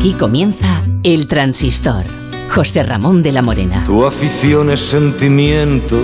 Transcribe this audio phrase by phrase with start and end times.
[0.00, 2.06] Aquí comienza El Transistor.
[2.48, 3.84] José Ramón de la Morena.
[3.84, 6.02] Tu afición es sentimiento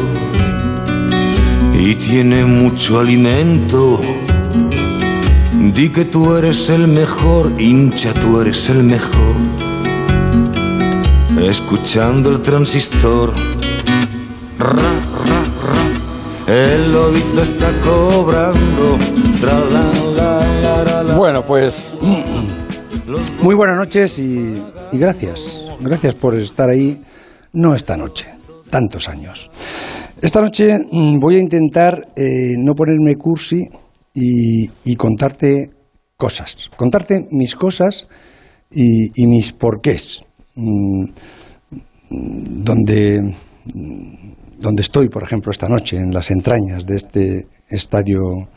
[1.72, 3.98] y tiene mucho alimento.
[5.72, 9.34] Di que tú eres el mejor, hincha, tú eres el mejor.
[11.40, 13.32] Escuchando el transistor.
[14.58, 16.54] Ra, ra, ra.
[16.54, 18.98] El lobito está cobrando.
[19.40, 21.16] Tra, la, la, la, la, la.
[21.16, 21.94] Bueno, pues
[23.43, 24.61] muy buenas noches y,
[24.93, 25.64] gracias.
[25.80, 27.00] Gracias por estar ahí,
[27.53, 28.26] no esta noche,
[28.68, 29.50] tantos años.
[30.21, 33.63] Esta noche mm, voy a intentar eh, no ponerme cursi
[34.13, 35.71] y, contarte
[36.16, 38.09] cosas, contarte mis cosas
[38.71, 40.25] y, mis porqués.
[40.57, 41.05] Mm,
[42.65, 48.49] donde, mm, donde estoy, por ejemplo, esta noche, en las entrañas de este estadio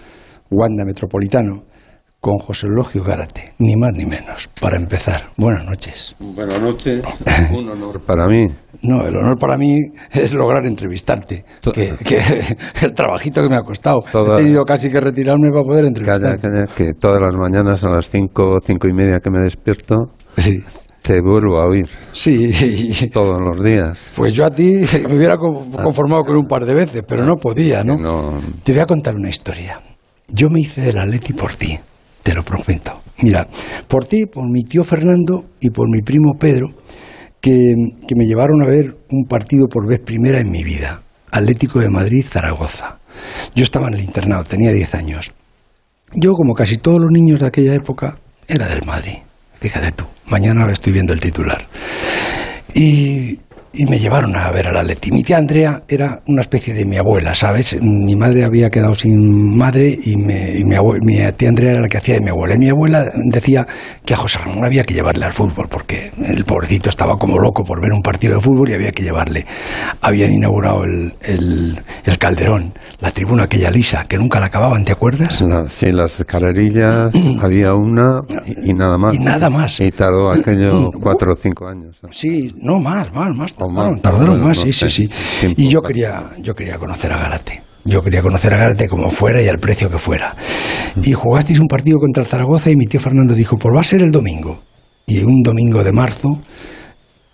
[0.49, 1.65] Wanda Metropolitano,
[2.21, 5.23] con José Elogio Gárate, ni más ni menos, para empezar.
[5.37, 6.15] Buenas noches.
[6.19, 7.01] Buenas noches,
[7.51, 8.45] un honor para mí.
[8.81, 9.75] No, el honor para mí
[10.11, 12.19] es lograr entrevistarte, que, que
[12.81, 13.99] el trabajito que me ha costado.
[14.11, 16.41] Toda- He tenido casi que retirarme para poder Calla, entrevistarte.
[16.41, 19.95] calla, que todas las mañanas a las cinco, cinco y media que me despierto,
[20.37, 20.59] Sí,
[21.01, 22.51] te vuelvo a oír sí.
[23.13, 24.13] todos los días.
[24.17, 27.35] Pues yo a ti me hubiera con- conformado con un par de veces, pero no
[27.35, 27.95] podía, ¿no?
[27.97, 29.81] No- Te voy a contar una historia.
[30.27, 31.79] Yo me hice del Atleti por ti,
[32.23, 33.01] te lo prometo.
[33.21, 33.47] Mira,
[33.87, 36.67] por ti, por mi tío Fernando y por mi primo Pedro,
[37.41, 37.73] que,
[38.07, 41.01] que me llevaron a ver un partido por vez primera en mi vida.
[41.31, 42.99] Atlético de Madrid, Zaragoza.
[43.55, 45.33] Yo estaba en el internado, tenía 10 años.
[46.13, 49.17] Yo, como casi todos los niños de aquella época, era del Madrid.
[49.59, 51.67] Fíjate tú, mañana estoy viendo el titular.
[52.73, 53.39] Y,
[53.73, 55.11] y me llevaron a ver al Atleti.
[55.11, 57.77] Mi tía Andrea era una especie de mi abuela, ¿sabes?
[57.81, 61.81] Mi madre había quedado sin madre y, me- y mi, abue- mi tía Andrea era
[61.81, 62.55] la que hacía de mi abuela.
[62.55, 63.65] Y mi abuela decía
[64.03, 67.63] que a José Ramón había que llevarle al fútbol porque el pobrecito estaba como loco
[67.63, 69.45] por ver un partido de fútbol y había que llevarle.
[70.01, 74.91] Habían inaugurado el, el- el Calderón, la tribuna aquella lisa, que nunca la acababan, ¿te
[74.93, 75.41] acuerdas?
[75.41, 79.13] la- sí, las carrerillas había una y, y nada más.
[79.15, 79.79] Y nada más.
[79.79, 81.99] Y tardó aquello cuatro o cinco años.
[82.09, 83.53] Sí, no más, más, más.
[83.59, 84.89] O Tardaron, más, tardaron bueno, más, no sí, sí, sé.
[84.89, 85.09] sí.
[85.41, 87.61] Tiempo Y yo quería, yo quería conocer a Gárate.
[87.85, 90.35] Yo quería conocer a Gárate como fuera y al precio que fuera.
[91.01, 93.83] Y jugasteis un partido contra el Zaragoza y mi tío Fernando dijo, pues va a
[93.83, 94.59] ser el domingo.
[95.07, 96.29] Y un domingo de marzo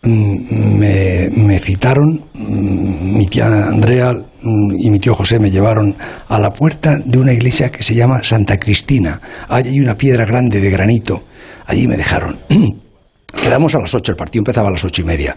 [0.03, 5.95] mm, me, me citaron, mm, mi tía Andrea mm, y mi tío José me llevaron
[6.29, 9.19] a la puerta de una iglesia que se llama Santa Cristina.
[9.49, 11.23] Allí hay una piedra grande de granito.
[11.65, 12.37] Allí me dejaron.
[13.33, 15.35] Quedamos a las 8, el partido empezaba a las ocho y media.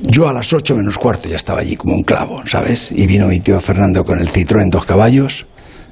[0.00, 2.92] Yo a las 8 menos cuarto ya estaba allí como un clavo, ¿sabes?
[2.92, 5.46] Y vino mi tío Fernando con el Citroën dos caballos,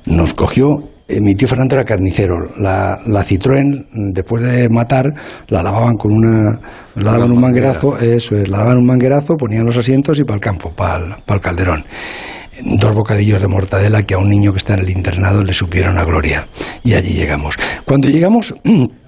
[0.07, 0.69] nos cogió.
[1.09, 2.35] eh, mi tío Fernando era carnicero.
[2.59, 5.07] La, la Citroën, después de matar,
[5.49, 6.59] la lavaban con una.
[6.95, 10.37] La daban un manguerazo, eso es, la daban un manguerazo, ponían los asientos y para
[10.37, 11.85] el campo, para el, para el calderón
[12.65, 15.99] dos bocadillos de mortadela que a un niño que está en el internado le supieron
[15.99, 16.47] a gloria.
[16.85, 17.57] Y allí llegamos.
[17.87, 18.55] Cuando llegamos,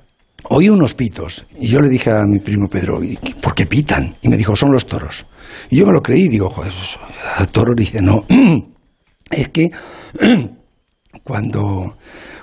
[0.50, 1.46] oí unos pitos.
[1.58, 4.14] Y yo le dije a mi primo Pedro, "¿Y qué- ¿por qué pitan?
[4.22, 5.26] Y me dijo, son los toros.
[5.70, 6.98] Y yo me lo creí, digo, joder, eso-
[7.36, 8.24] a toro dice, no.
[9.30, 9.70] es que
[11.24, 11.96] cuando,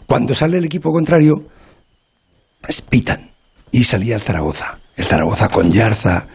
[0.07, 1.34] cuando sale el equipo contrario,
[2.67, 3.29] es pitan.
[3.72, 4.79] Y salía el Zaragoza.
[4.95, 6.28] El Zaragoza con Yarza,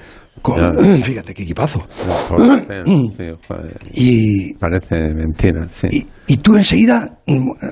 [0.43, 0.57] con...
[1.03, 1.87] Fíjate qué equipazo.
[2.29, 2.85] Joder,
[3.17, 3.79] sí, joder.
[3.95, 5.89] Y, Parece mentira, sí.
[5.91, 7.19] y, y tú enseguida,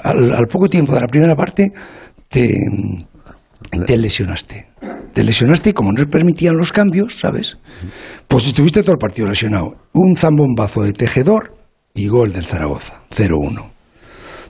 [0.03, 1.73] al, al poco tiempo de la primera parte,
[2.29, 2.55] te,
[3.81, 4.67] te lesionaste.
[5.13, 7.59] Te lesionaste y como no permitían los cambios, ¿sabes?
[8.29, 9.75] Pues estuviste todo el partido lesionado.
[9.93, 11.55] Un zambombazo de tejedor
[11.95, 13.03] y gol del Zaragoza.
[13.15, 13.71] 0-1.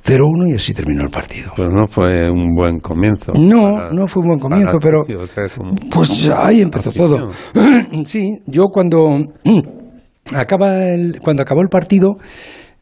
[0.06, 1.52] 0-1 y así terminó el partido.
[1.56, 3.32] Pues no fue un buen comienzo.
[3.38, 5.00] No, para- no fue un buen comienzo, pero...
[5.02, 7.28] o sea, un- Pues ahí empezó todo.
[8.06, 9.20] Sí, yo cuando
[10.34, 12.16] acaba el, cuando acabó el partido,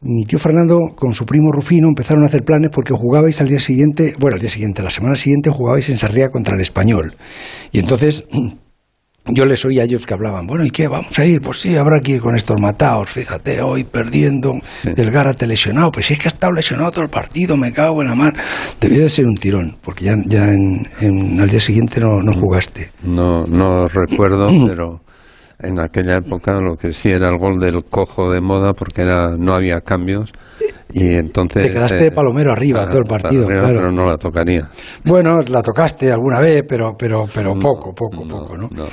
[0.03, 3.59] mi tío Fernando con su primo Rufino empezaron a hacer planes porque jugabais al día
[3.59, 7.15] siguiente, bueno, al día siguiente, la semana siguiente jugabais en Sarriá contra el Español.
[7.71, 8.25] Y entonces
[9.25, 10.87] yo les oía a ellos que hablaban, bueno, ¿y qué?
[10.89, 11.39] ¿Vamos a ir?
[11.41, 14.51] Pues sí, habrá que ir con estos matados, fíjate, hoy perdiendo,
[14.83, 18.01] el Gárate lesionado, pues si es que ha estado lesionado todo el partido, me cago
[18.01, 18.33] en la mar.
[18.81, 22.33] Debió de ser un tirón, porque ya, ya en, en- al día siguiente no, no
[22.33, 22.91] jugaste.
[23.03, 24.99] No, no recuerdo, pero
[25.59, 29.35] en aquella época lo que sí era el gol del cojo de moda porque era
[29.37, 30.31] no había cambios
[30.93, 33.77] y entonces Te quedaste de palomero arriba todo el partido, arriba, claro.
[33.79, 34.69] pero no la tocaría.
[35.03, 38.69] Bueno, la tocaste alguna vez, pero, pero, pero poco, poco, No, poco, ¿no?
[38.71, 38.85] no.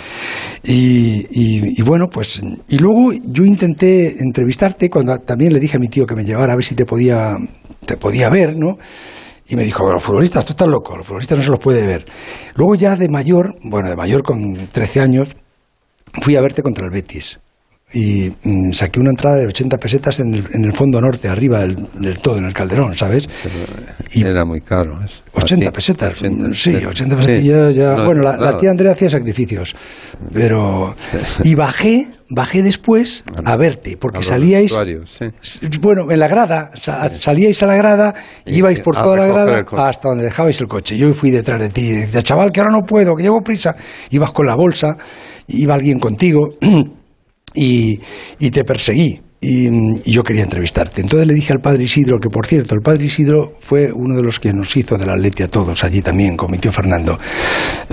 [0.62, 5.80] Y, y- y bueno, pues, y luego yo intenté entrevistarte cuando también le dije a
[5.80, 7.36] mi tío que me llevara a ver si te podía,
[7.84, 8.78] te podía ver, ¿no?
[9.48, 12.06] Y me dijo, los futbolistas, tú estás loco, los futbolistas no se los puede ver.
[12.54, 14.38] Luego ya de mayor, bueno, de mayor con
[14.72, 15.34] 13 años,
[16.22, 17.38] fui a verte contra el Betis
[17.92, 21.60] y mm, saqué una entrada de 80 pesetas en el, en el fondo norte, arriba
[21.60, 23.28] del, del, todo, en el calderón, ¿sabes?
[24.12, 25.02] Y era muy caro.
[25.04, 25.22] Eso.
[25.32, 27.80] 80 pesetas, 80, sí, 80 pesetas sí.
[27.80, 27.96] ya...
[27.96, 28.52] No, bueno, la, claro.
[28.52, 29.74] la, tía Andrea hacía sacrificios,
[30.32, 30.94] pero...
[31.44, 34.76] Y bajé, bajé después a verte, porque a salíais...
[35.04, 35.66] Sí.
[35.80, 38.14] Bueno, en la grada, salíais a la grada,
[38.46, 40.96] y ibais por toda la grada hasta donde dejabais el coche.
[40.96, 43.76] Yo fui detrás de ti, y decía, chaval, que ahora no puedo, que llevo prisa.
[44.10, 44.96] Ibas con la bolsa,
[45.48, 46.40] iba alguien contigo...
[47.54, 48.00] y,
[48.38, 49.20] y te perseguí.
[49.42, 49.68] Y,
[50.04, 51.00] y, yo quería entrevistarte.
[51.00, 54.22] Entonces le dije al padre Isidro, que por cierto, el padre Isidro fue uno de
[54.22, 57.18] los que nos hizo del Atleti a todos allí también, con mi tío Fernando.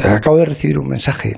[0.03, 1.37] Acabo de recibir un mensaje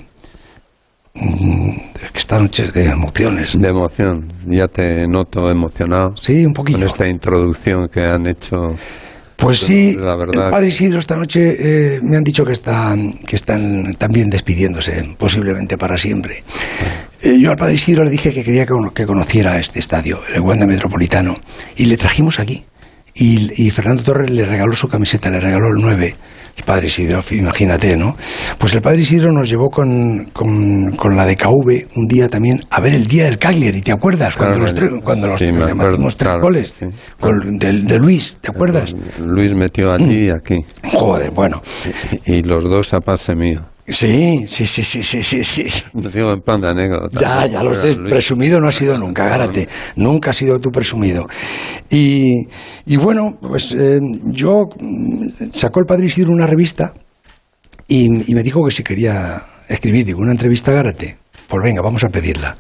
[2.15, 3.59] esta noche es de emociones.
[3.59, 6.15] De emoción, ya te noto emocionado.
[6.15, 6.79] Sí, un poquito.
[6.79, 8.75] Con esta introducción que han hecho.
[9.35, 11.55] Pues sí, la verdad el padre Isidro esta noche
[11.95, 16.43] eh, me han dicho que están, que están también despidiéndose, posiblemente para siempre.
[17.21, 20.41] Eh, yo al padre Isidro le dije que quería que, que conociera este estadio, el
[20.41, 21.37] Wanda Metropolitano,
[21.77, 22.65] y le trajimos aquí.
[23.15, 26.15] Y, y, Fernando Torres le regaló su camiseta, le regaló el 9.
[26.57, 28.15] El padre Isidro, imagínate, ¿no?
[28.57, 32.79] Pues el padre Isidro nos llevó con, con, con la DKV un día también a
[32.81, 34.37] ver el día del Cagliari, ¿te acuerdas?
[34.37, 36.75] Cuando los, tres, cuando los sí, le metimos tres claro, goles.
[36.77, 36.85] Sí.
[37.19, 38.93] Con, de, de, Luis, ¿te acuerdas?
[39.19, 40.57] Luis metió allí y aquí.
[40.83, 41.61] Joder, bueno.
[42.25, 43.61] Y, y los dos a pase mío.
[43.89, 45.83] Sí, sí, sí, sí, sí, sí, sí.
[45.93, 47.19] Lo digo en plan de anécdota.
[47.19, 47.99] Ya, ya lo sé.
[48.01, 49.67] Presumido no ha sido nunca, Gárate.
[49.95, 51.27] Nunca ha sido tú presumido.
[51.89, 52.47] Y,
[52.85, 54.69] y bueno, pues eh, yo
[55.53, 56.93] sacó el padre Isidro una revista
[57.87, 61.17] y, y, me dijo que si quería escribir, digo, una entrevista a Gárate.
[61.47, 62.55] Pues venga, vamos a pedirla.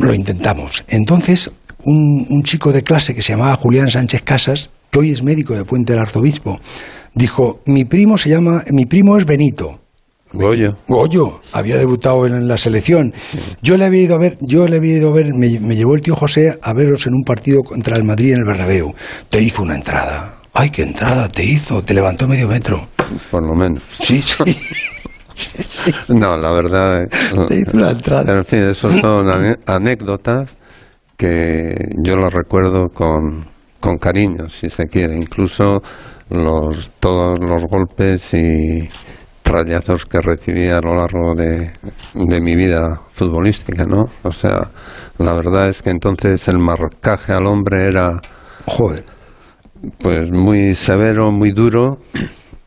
[0.00, 0.84] Lo intentamos.
[0.88, 1.50] Entonces,
[1.84, 5.54] un, un chico de clase que se llamaba Julián Sánchez Casas, que hoy es médico
[5.54, 6.60] de Puente del Arzobispo,
[7.14, 9.80] dijo, mi primo se llama, mi primo es Benito.
[10.32, 10.74] Goyo.
[10.88, 13.12] Goyo, había debutado en la selección.
[13.16, 13.38] Sí.
[13.62, 15.94] Yo le había ido a ver, yo le había ido a ver, me, me, llevó
[15.94, 18.92] el tío José a veros en un partido contra el Madrid en el Bernabéu.
[19.30, 20.40] Te hizo una entrada.
[20.52, 22.86] Ay, qué entrada te hizo, te levantó medio metro.
[23.30, 23.82] Por lo menos.
[23.90, 24.44] Sí, sí.
[25.34, 26.14] sí, sí.
[26.14, 27.04] No, la verdad.
[27.48, 28.32] Te hizo una entrada.
[28.32, 29.26] En fin, eso son
[29.66, 30.56] anécdotas
[31.16, 33.46] que yo las recuerdo con,
[33.80, 35.16] con cariño, si se quiere.
[35.16, 35.80] Incluso
[36.30, 38.88] los, todos los golpes y
[39.42, 41.70] trallazos que recibí a lo largo de,
[42.14, 44.06] de, mi vida futbolística, ¿no?
[44.22, 44.70] O sea,
[45.18, 48.20] la verdad es que entonces el marcaje al hombre era...
[48.66, 49.04] Joder.
[49.98, 51.98] Pues muy severo, muy duro,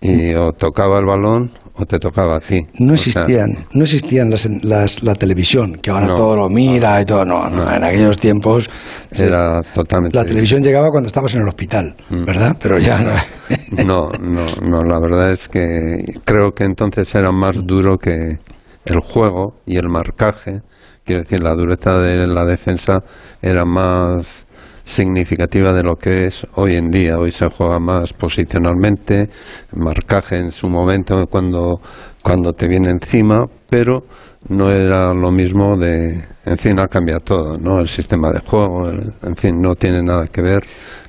[0.01, 2.59] y o tocaba el balón o te tocaba a ti.
[2.79, 6.49] No existían, o sea, no existían las, las, la televisión, que ahora no, todo lo
[6.49, 7.23] mira y todo.
[7.23, 8.69] No, no, en aquellos tiempos
[9.11, 10.17] era totalmente.
[10.17, 12.25] La televisión llegaba cuando estabas en el hospital, mm.
[12.25, 12.57] ¿verdad?
[12.59, 13.13] Pero ya no.
[13.85, 14.83] no, no, no.
[14.83, 18.39] La verdad es que creo que entonces era más duro que
[18.85, 20.61] el juego y el marcaje.
[21.03, 22.99] Quiero decir, la dureza de la defensa
[23.41, 24.46] era más
[24.87, 27.19] significativa de lo que es hoy en día.
[27.19, 29.29] Hoy se juega más posicionalmente,
[29.73, 31.81] marcaje en su momento cuando,
[32.23, 34.05] cuando te viene encima, pero
[34.47, 37.81] no era lo mismo de, en fin, ha cambiado todo, ¿no?
[37.81, 40.63] El sistema de juego, en fin, no tiene nada que ver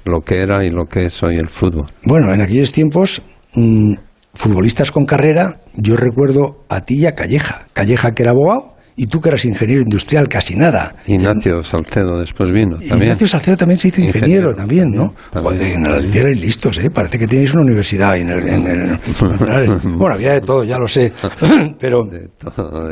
[0.05, 1.87] lo que era y lo que es hoy el fútbol.
[2.05, 3.23] Bueno, en aquellos tiempos,
[3.55, 3.95] mmm,
[4.35, 7.67] futbolistas con carrera, yo recuerdo a ti Calleja.
[7.73, 10.93] Calleja que era abogado y tú que eras ingeniero industrial, casi nada.
[11.07, 13.03] Ignacio Salcedo después vino también.
[13.05, 15.15] Ignacio Salcedo también se hizo ingeniero, ingeniero también, ¿no?
[15.31, 16.91] También, Joder, en el listos, ¿eh?
[16.91, 18.99] Parece que tenéis una universidad en el, en el,
[19.97, 21.13] Bueno, había de todo, ya lo sé,
[21.79, 22.01] pero,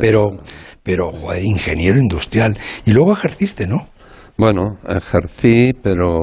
[0.00, 0.30] pero,
[0.80, 2.56] pero, joder, ingeniero industrial.
[2.84, 3.88] Y luego ejerciste, ¿no?
[4.38, 6.20] Bueno, ejercí, pero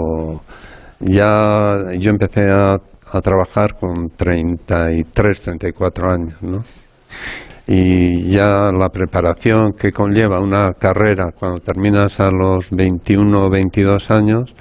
[1.02, 2.75] ya yo empecé a,
[3.12, 6.63] a trabajar con 33, 34 años, ¿no?
[7.67, 14.12] Y ya la preparación que conlleva una carrera cuando terminas a los 21 o 22
[14.12, 14.55] años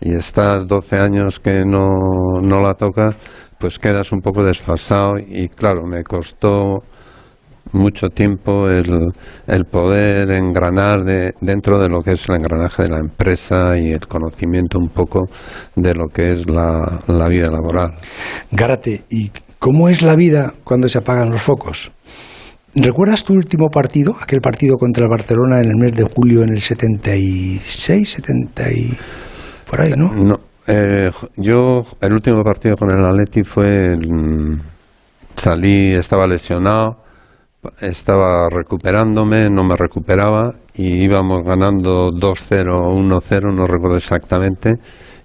[0.00, 3.16] y estás 12 años que no, no la tocas,
[3.58, 6.78] pues quedas un poco desfasado y claro, me costó
[7.72, 9.12] mucho tiempo el,
[9.46, 13.92] el poder engranar de, dentro de lo que es el engranaje de la empresa y
[13.92, 15.28] el conocimiento un poco
[15.76, 17.90] de lo que es la, la vida laboral.
[18.50, 21.92] Gárate, ¿y cómo es la vida cuando se apagan los focos?
[22.74, 26.50] ¿Recuerdas tu último partido, aquel partido contra el Barcelona en el mes de julio en
[26.50, 28.96] el 76, 70 y
[29.68, 30.12] por ahí, no?
[30.14, 30.36] No,
[30.68, 34.60] eh, yo el último partido con el Atleti fue el,
[35.34, 36.98] salí, estaba lesionado,
[37.80, 44.76] estaba recuperándome, no me recuperaba y íbamos ganando 2-0 1-0, no recuerdo exactamente,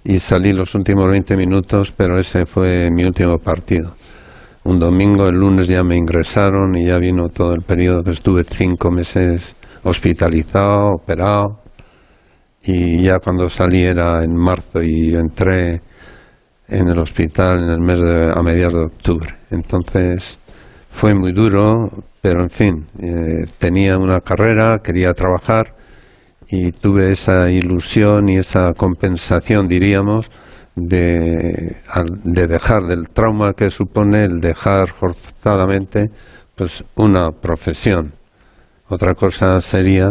[0.02, 3.94] y salí los últimos 20 minutos, pero ese fue mi último partido.
[4.66, 8.42] Un domingo, el lunes ya me ingresaron y ya vino todo el periodo que estuve
[8.42, 9.54] cinco meses
[9.84, 11.60] hospitalizado, operado
[12.64, 15.82] y ya cuando salí era en marzo y entré
[16.66, 19.28] en el hospital en el mes de, a mediados de octubre.
[19.52, 20.36] Entonces
[20.90, 21.88] fue muy duro,
[22.20, 25.76] pero en fin, eh, tenía una carrera, quería trabajar
[26.48, 30.28] y tuve esa ilusión y esa compensación, diríamos,
[30.76, 31.76] de,
[32.24, 36.10] de dejar del trauma que supone el dejar forzadamente
[36.54, 38.12] pues una profesión.
[38.88, 40.10] Otra cosa sería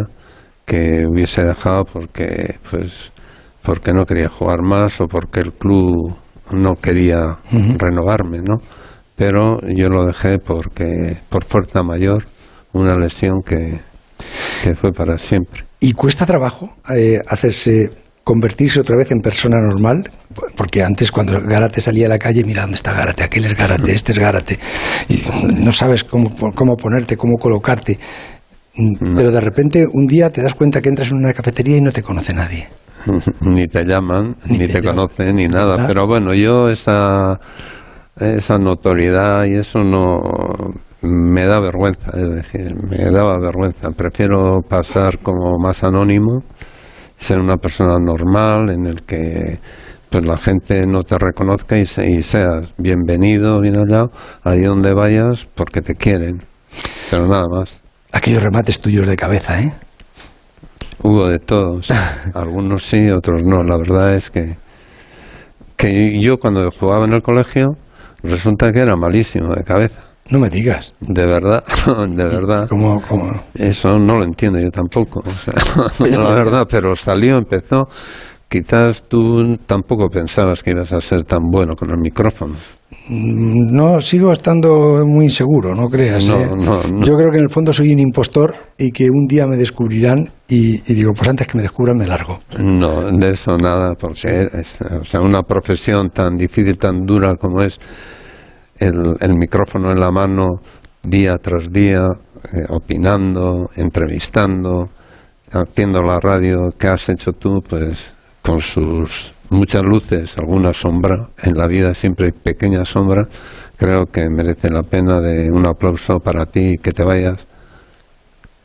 [0.66, 3.12] que hubiese dejado porque pues
[3.62, 6.14] porque no quería jugar más o porque el club
[6.52, 7.38] no quería
[7.78, 8.58] renovarme, ¿no?
[9.16, 12.24] Pero yo lo dejé porque por fuerza mayor
[12.72, 13.80] una lesión que,
[14.62, 15.64] que fue para siempre.
[15.80, 17.90] ¿Y cuesta trabajo eh, hacerse,
[18.26, 20.10] convertirse otra vez en persona normal?
[20.56, 23.92] Porque antes cuando Gárate salía a la calle, mira dónde está Gárate, aquel es Gárate,
[23.94, 24.58] este es Gárate,
[25.08, 25.22] y
[25.62, 28.00] no sabes cómo, cómo ponerte, cómo colocarte.
[28.98, 31.92] Pero de repente un día te das cuenta que entras en una cafetería y no
[31.92, 32.66] te conoce nadie.
[33.42, 35.86] ni te llaman, ni, te, conocen, ni nada.
[35.86, 37.38] Pero bueno, yo esa,
[38.18, 40.18] esa notoriedad y eso no
[41.00, 43.90] me da vergüenza, es decir, me daba vergüenza.
[43.92, 46.42] Prefiero pasar como más anónimo,
[47.16, 49.58] ser una persona normal en el que
[50.10, 54.10] pues la gente no te reconozca y, y seas bienvenido, bien hallado,
[54.44, 56.42] ahí donde vayas porque te quieren.
[57.10, 57.82] Pero nada más.
[58.12, 59.72] Aquellos remates tuyos de cabeza, ¿eh?
[61.02, 61.90] Hubo de todos.
[62.34, 63.62] Algunos sí, otros no.
[63.62, 64.56] La verdad es que,
[65.76, 67.76] que yo cuando jugaba en el colegio
[68.22, 70.05] resulta que era malísimo de cabeza.
[70.30, 70.94] No me digas.
[71.00, 71.62] De verdad,
[72.08, 72.68] de verdad.
[72.68, 73.32] ¿Cómo, cómo?
[73.54, 75.22] Eso no lo entiendo yo tampoco.
[75.26, 75.54] O sea,
[76.18, 77.88] la verdad, pero salió, empezó.
[78.48, 82.54] Quizás tú tampoco pensabas que ibas a ser tan bueno con el micrófono.
[83.08, 86.28] No, sigo estando muy inseguro, no creas.
[86.28, 86.48] ¿eh?
[87.02, 90.30] Yo creo que en el fondo soy un impostor y que un día me descubrirán
[90.48, 92.38] y, digo, pues antes que me descubran me largo.
[92.58, 97.62] No, de eso nada, porque es, o sea, una profesión tan difícil, tan dura como
[97.62, 97.80] es
[98.78, 100.60] el, micrófono en la mano
[101.02, 102.04] día tras día,
[102.52, 104.90] eh, opinando, entrevistando,
[105.50, 106.68] haciendo la radio.
[106.78, 112.26] Que has hecho tú, pues con sus muchas luces, alguna sombra, en la vida siempre
[112.26, 113.26] hay pequeña sombra,
[113.76, 117.46] creo que merece la pena de un aplauso para ti y que te vayas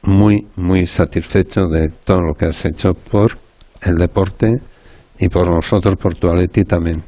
[0.03, 3.37] muy, muy satisfecho de todo lo que has hecho por
[3.81, 4.55] el deporte
[5.21, 7.03] y por nosotros, por tu Aleti también.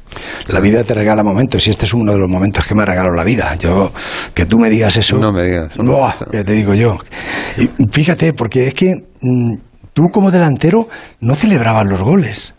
[0.46, 2.86] La vida te regala momentos y este es uno de los momentos que me ha
[2.86, 3.56] regalado la vida.
[3.56, 3.90] Yo,
[4.32, 5.18] que tú me digas eso.
[5.18, 5.76] No me digas.
[6.32, 6.96] ya te digo yo.
[7.58, 9.54] Y fíjate, porque es que mm,
[9.92, 10.88] tú como delantero
[11.20, 12.54] no celebrabas los goles.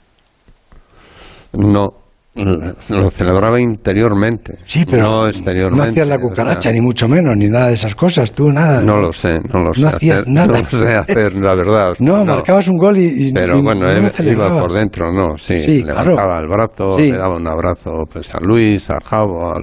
[1.53, 1.87] No,
[2.35, 4.57] lo celebraba interiormente.
[4.65, 5.85] Sí, pero no exteriormente.
[5.85, 8.81] No hacías la cucaracha, ni mucho menos, ni nada de esas cosas, tú nada.
[8.81, 9.81] No lo sé, no lo sé.
[9.85, 10.47] No hacías nada.
[10.47, 11.93] No lo sé hacer, la verdad.
[11.99, 13.31] No, marcabas un gol y.
[13.31, 15.83] pero bueno, iba por dentro, no, sí.
[15.83, 19.59] levantaba el brazo, le daba un abrazo pues, a Luis, a Javo, a,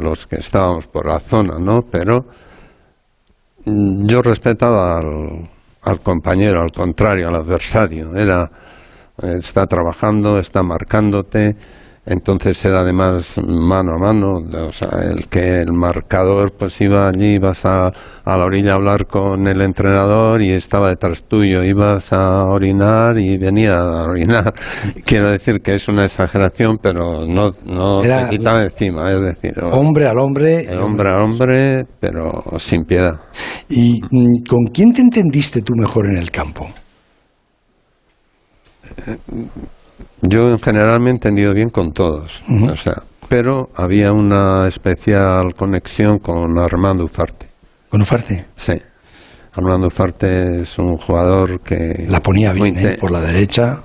[0.00, 1.80] los que estábamos por la zona, ¿no?
[1.90, 2.24] Pero
[3.66, 5.48] mm, yo respetaba al,
[5.82, 8.14] al compañero, al contrario, al adversario.
[8.14, 8.50] Era
[9.22, 11.56] está trabajando, está marcándote,
[12.06, 14.34] entonces era además mano a mano,
[14.68, 17.88] o sea, el que el marcador pues iba allí, ibas a,
[18.24, 23.18] a la orilla a hablar con el entrenador y estaba detrás tuyo, ibas a orinar
[23.18, 24.54] y venía a orinar.
[25.04, 29.54] Quiero decir que es una exageración, pero no, no te quitaba encima, es decir...
[29.72, 30.68] Hombre al hombre...
[30.78, 33.18] Hombre al hombre, pero sin piedad.
[33.68, 36.68] ¿Y mm, con quién te entendiste tú mejor en el campo?
[40.22, 45.54] Yo en general me he entendido bien con todos, o sea, pero había una especial
[45.56, 47.48] conexión con Armando Ufarte.
[47.88, 48.46] ¿Con Ufarte?
[48.56, 48.74] Sí.
[49.54, 52.06] Armando Ufarte es un jugador que...
[52.08, 52.98] La ponía bien, ¿eh?
[53.00, 53.82] por la derecha.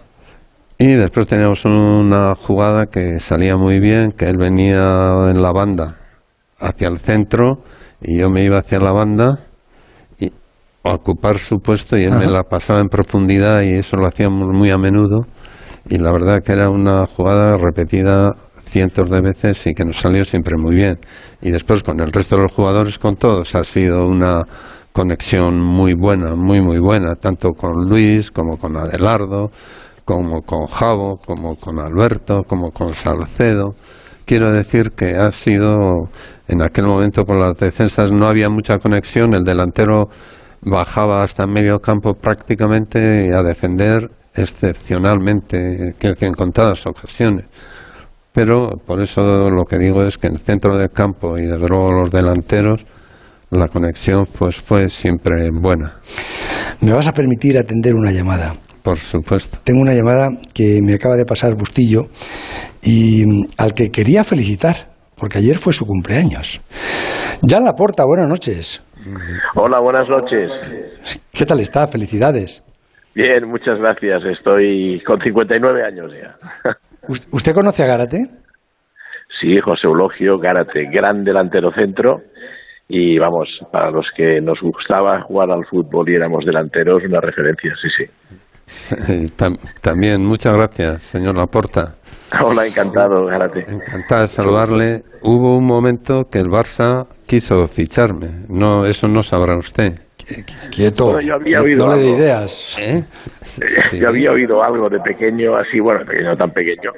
[0.78, 4.82] Y después teníamos una jugada que salía muy bien, que él venía
[5.30, 5.98] en la banda
[6.60, 7.64] hacia el centro
[8.02, 9.40] y yo me iba hacia la banda
[10.84, 14.48] a ocupar su puesto y él me la pasaba en profundidad y eso lo hacíamos
[14.52, 15.28] muy a menudo
[15.90, 18.32] y la verdad que era una jugada repetida
[18.72, 21.00] cientos de veces y que nos salió siempre muy bien.
[21.42, 24.44] Y después con el resto de los jugadores, con todos, ha sido una
[24.94, 29.52] conexión muy buena, muy, muy buena, tanto con Luis como con Adelardo,
[30.06, 33.76] como con Javo, como con Alberto, como con Salcedo.
[34.26, 36.10] Quiero decir que ha sido,
[36.48, 40.10] en aquel momento con las defensas no había mucha conexión, el delantero
[40.62, 47.46] bajaba hasta medio campo prácticamente a defender excepcionalmente, quiero decir, en contadas ocasiones.
[48.34, 51.58] Pero por eso lo que digo es que en el centro del campo y de
[51.58, 52.86] luego los delanteros,
[53.50, 56.00] la conexión pues fue siempre buena.
[56.80, 58.56] Me vas a permitir atender una llamada.
[58.82, 59.60] Por supuesto.
[59.64, 62.08] Tengo una llamada que me acaba de pasar Bustillo
[62.82, 66.62] y mm, al que quería felicitar, porque ayer fue su cumpleaños.
[67.48, 68.82] Jan Laporta, buenas noches.
[69.56, 70.50] Hola, buenas noches.
[71.32, 71.88] ¿Qué tal está?
[71.88, 72.64] Felicidades.
[73.16, 74.24] Bien, muchas gracias.
[74.26, 76.36] Estoy con 59 años ya.
[77.08, 78.28] ¿Usted conoce a Gárate?
[79.40, 82.22] Sí, José Eulogio Gárate, gran delantero centro.
[82.88, 87.74] Y vamos, para los que nos gustaba jugar al fútbol y éramos delanteros, una referencia,
[87.82, 88.06] sí, sí.
[89.82, 91.96] También, muchas gracias, señor Laporta.
[92.44, 93.62] Hola, encantado, Gárate.
[93.68, 95.04] Encantado de saludarle.
[95.22, 98.46] Hubo un momento que el Barça quiso ficharme.
[98.48, 99.94] No, eso no sabrá usted.
[100.72, 102.78] Quieto, yo había oído no le de ideas.
[102.80, 103.04] ¿Eh?
[104.00, 106.92] Yo había oído algo de pequeño, así, bueno, pequeño, tan pequeño.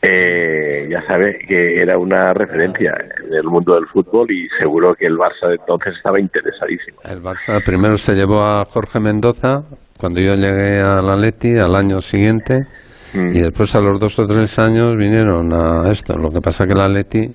[0.00, 2.94] Eh, ya sabe que era una referencia
[3.26, 6.98] en el mundo del fútbol y seguro que el Barça de entonces estaba interesadísimo.
[7.04, 9.62] El Barça primero se llevó a Jorge Mendoza
[9.98, 12.60] cuando yo llegué a la Leti al año siguiente
[13.12, 13.28] mm.
[13.34, 16.16] y después a los dos o tres años vinieron a esto.
[16.16, 17.32] Lo que pasa que la Leti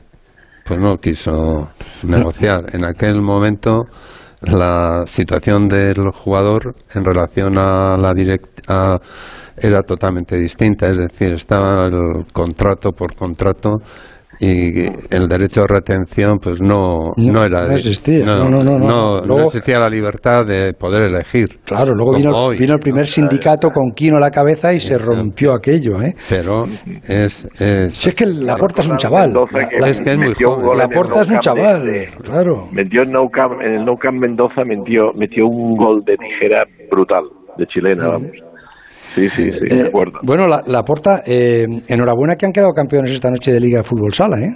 [0.65, 1.69] pues no quiso
[2.07, 2.61] negociar.
[2.73, 3.87] En aquel momento
[4.43, 9.00] la situación del jugador en relación a la directa
[9.55, 13.77] era totalmente distinta, es decir, estaba el contrato por contrato
[14.43, 18.25] y el derecho de retención pues no, no, era no existía.
[18.25, 21.59] no, no, no, no, existía la libertad de poder elegir.
[21.63, 25.53] Claro luego vino, vino, el primer sindicato con Quino a la cabeza y se rompió
[25.53, 26.13] aquello ¿eh?
[26.29, 26.65] pero
[27.07, 29.33] es, es si es que la puerta es un chaval.
[29.79, 30.77] La, es que es muy joven.
[30.77, 32.67] la puerta es un chaval claro.
[32.73, 36.65] metió en, no Camp, en el Nou Camp Mendoza metió, metió un gol de tijera
[36.91, 37.23] brutal
[37.57, 38.42] de chilena vamos
[39.13, 40.20] Sí, sí, sí, de eh, acuerdo.
[40.24, 43.84] Bueno, la, la Porta, eh, enhorabuena que han quedado campeones esta noche de Liga de
[43.84, 44.50] Fútbol Sala, ¿eh?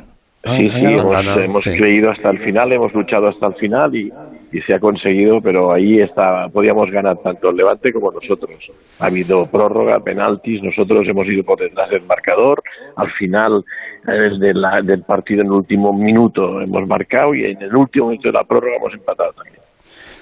[0.44, 4.12] Sí, sí, hemos, creído hasta el final, hemos luchado hasta el final y,
[4.66, 8.56] se ha conseguido, pero ahí está, podíamos ganar tanto el Levante como nosotros.
[9.00, 12.64] Ha habido prórroga, penaltis, nosotros hemos ido por detrás del marcador,
[12.96, 13.64] al final
[14.06, 18.30] desde la, del partido en el último minuto hemos marcado y en el último minuto
[18.30, 19.57] de la prórroga hemos empatado también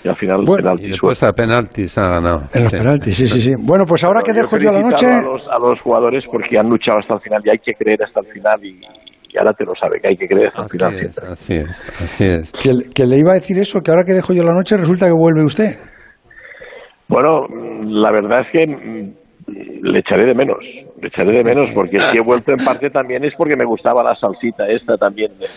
[0.06, 2.42] y al final bueno, Y después a penaltis ha ganado.
[2.54, 3.54] En los penaltis, sí, sí, sí.
[3.66, 5.08] Bueno, pues ahora que dejo yo la noche...
[5.08, 8.28] A los, jugadores porque han luchado hasta el final y hay que creer hasta el
[8.28, 8.82] final y,
[9.38, 10.94] ahora te lo sabe, que hay que creer hasta el final.
[11.32, 12.52] así es, así es.
[12.54, 15.14] Que, le iba a decir eso, que ahora que dejo yo la noche resulta que
[15.14, 15.72] vuelve usted.
[17.08, 17.48] Bueno,
[17.84, 19.14] la verdad es que mm,
[19.82, 20.60] le echaré de menos,
[21.02, 24.04] le echaré de menos porque si he vuelto en parte también es porque me gustaba
[24.04, 25.48] la salsita esta también de,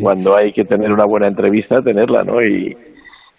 [0.00, 2.42] cuando hay que tener una buena entrevista, tenerla, ¿no?
[2.42, 2.76] Y,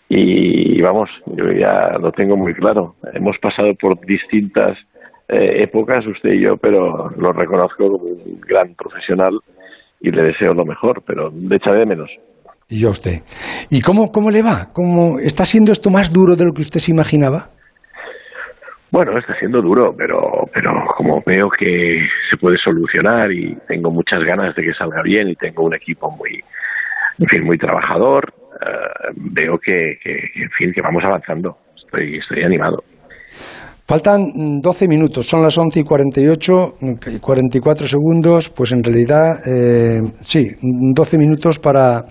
[0.09, 2.95] y vamos, yo ya lo tengo muy claro.
[3.13, 4.77] Hemos pasado por distintas
[5.29, 9.39] eh, épocas, usted y yo, pero lo reconozco como un gran profesional
[10.01, 12.11] y le deseo lo mejor, pero le echaré de menos.
[12.69, 13.21] Y yo a usted.
[13.69, 14.71] ¿Y cómo, cómo le va?
[14.73, 17.49] ¿Cómo, ¿Está siendo esto más duro de lo que usted se imaginaba?
[18.91, 24.23] Bueno, está siendo duro, pero, pero como veo que se puede solucionar y tengo muchas
[24.23, 26.43] ganas de que salga bien y tengo un equipo muy,
[27.17, 28.31] en fin, muy trabajador,
[28.65, 29.91] eh, veo que,
[30.35, 31.57] en fin, que vamos avanzando.
[31.75, 32.83] Estoy, estoy animado.
[33.85, 36.53] Faltan 12 minutos, son las 11 y 48,
[37.21, 42.05] 44 segundos, pues en realidad, eh, sí, 12 minutos para,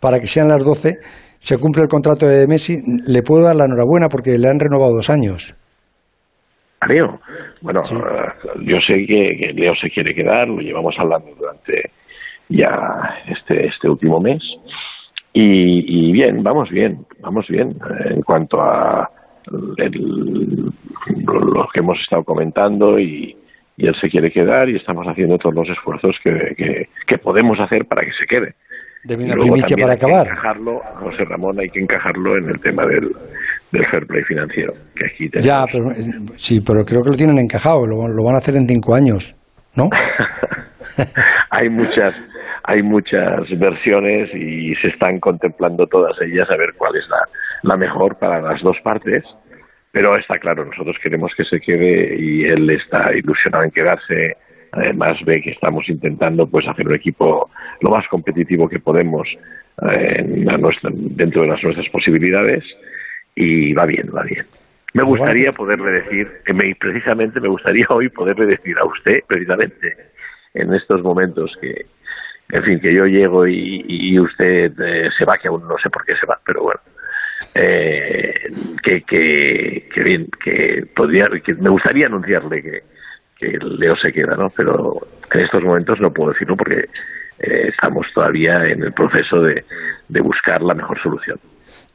[0.00, 0.94] para que sean las 12.
[1.38, 2.76] Se cumple el contrato de Messi.
[3.06, 5.54] Le puedo dar la enhorabuena porque le han renovado dos años.
[6.80, 7.20] ¿A Leo?
[7.60, 11.90] Bueno, eh, yo sé que, que, Leo se quiere quedar, lo llevamos hablando durante
[12.48, 12.70] ya
[13.28, 14.42] este, este último mes.
[15.40, 17.76] Y, bien, vamos bien, vamos bien.
[18.10, 19.08] En cuanto a
[19.46, 19.76] lo
[21.72, 23.36] que hemos estado comentando y,
[23.76, 28.02] él se quiere quedar y estamos haciendo todos los esfuerzos que, que, podemos hacer para
[28.02, 28.56] que se quede.
[29.04, 30.26] De una primicia para acabar.
[30.26, 33.14] encajarlo, José Ramón, hay que encajarlo en el tema del,
[33.70, 34.72] del fair play financiero.
[34.96, 35.90] Que aquí Ya, pero,
[36.34, 39.36] sí, pero creo que lo tienen encajado, lo, lo van a hacer en cinco años,
[39.76, 39.88] ¿no?
[41.50, 42.28] hay muchas
[42.68, 47.20] hay muchas versiones y se están contemplando todas ellas a ver cuál es la,
[47.62, 49.24] la mejor para las dos partes.
[49.90, 54.36] Pero está claro, nosotros queremos que se quede y él está ilusionado en quedarse.
[54.72, 57.50] Además ve que estamos intentando pues hacer un equipo
[57.80, 59.26] lo más competitivo que podemos
[59.90, 62.64] eh, dentro de las nuestras posibilidades
[63.34, 64.44] y va bien, va bien.
[64.92, 69.96] Me gustaría poderle decir, que me, precisamente me gustaría hoy poderle decir a usted, precisamente,
[70.52, 71.86] en estos momentos que,
[72.50, 76.04] en fin, que yo llego y, usted eh, se va, que aún no sé por
[76.04, 76.80] qué se va, pero bueno,
[77.54, 78.50] eh,
[78.82, 82.82] que, que, bien, que podría, que me gustaría anunciarle que,
[83.36, 84.48] que Leo se queda, ¿no?
[84.56, 86.88] Pero en estos momentos no puedo decirlo porque
[87.40, 89.64] eh, estamos todavía en el proceso de,
[90.08, 91.38] de buscar la mejor solución.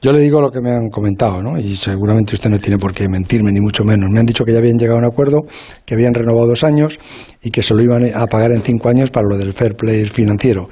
[0.04, 1.58] Yo le digo lo que me han comentado, ¿no?
[1.58, 4.10] Y seguramente usted no tiene por qué mentirme, ni mucho menos.
[4.12, 5.44] Me han dicho que ya habían llegado a un acuerdo,
[5.86, 7.00] que habían renovado dos años
[7.42, 10.04] y que se lo iban a pagar en cinco años para lo del fair play
[10.04, 10.68] financiero.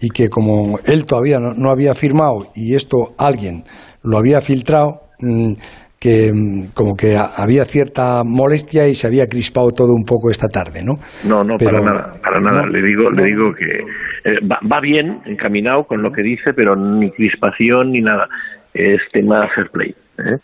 [0.00, 3.64] Y que como él todavía no, había firmado y esto alguien
[4.04, 5.54] lo había filtrado, mm,
[5.98, 10.46] que mm, como que había cierta molestia y se había crispado todo un poco esta
[10.46, 10.94] tarde, ¿no?
[11.28, 12.62] No, no, para nada, para nada.
[12.68, 17.10] le digo, le digo que eh, va, bien encaminado con lo que dice, pero ni
[17.10, 18.28] crispación ni nada
[18.76, 20.38] es tema fair play, ¿eh?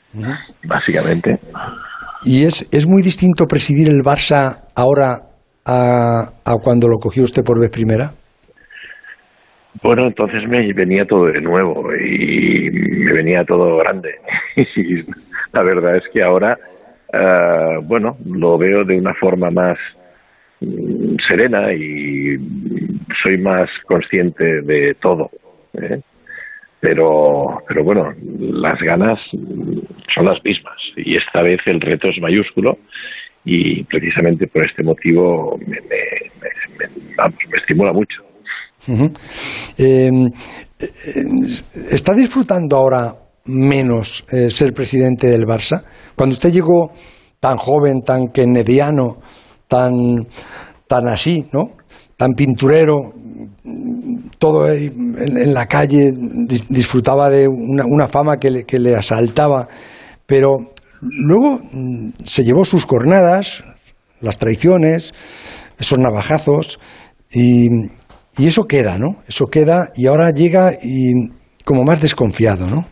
[0.65, 1.39] básicamente.
[2.25, 5.17] ¿Y es, es muy distinto presidir el Barça ahora
[5.67, 8.13] a, a cuando lo cogió usted por vez primera?
[9.83, 14.11] Bueno, entonces me venía todo de nuevo y me venía todo grande.
[14.77, 15.03] Y
[15.53, 16.57] la verdad es que ahora,
[17.13, 19.79] uh, bueno, lo veo de una forma más
[20.61, 22.37] mm, serena y
[23.23, 25.31] soy más consciente de todo.
[25.75, 26.01] ¿eh?
[26.83, 29.17] Pero, pero bueno, las ganas
[30.13, 32.77] son las mismas y esta vez el reto es mayúsculo
[33.45, 38.23] y precisamente por este motivo me, me, estimula mucho.
[39.79, 40.89] Em, eh,
[41.89, 43.13] ¿Está disfrutando ahora
[43.47, 45.85] menos eh, ser presidente del Barça?
[46.17, 46.91] Cuando usted llegó
[47.39, 49.21] tan joven, tan kennediano,
[49.69, 49.93] tan,
[50.89, 51.77] tan así, ¿no?
[52.17, 53.13] Tan pinturero,
[54.39, 56.11] todo en, la calle,
[56.69, 59.69] disfrutaba de una, fama que le, que le, asaltaba,
[60.27, 60.57] pero
[61.27, 63.65] luego mm, se llevó sus cornadas,
[64.21, 65.13] las traiciones,
[65.79, 66.79] esos navajazos,
[67.33, 67.69] y,
[68.37, 69.17] y eso queda, ¿no?
[69.27, 71.31] Eso queda y ahora llega y
[71.65, 72.87] como más desconfiado, ¿no?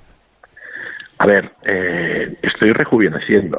[1.19, 3.59] A ver, eh, estoy rejuveneciendo.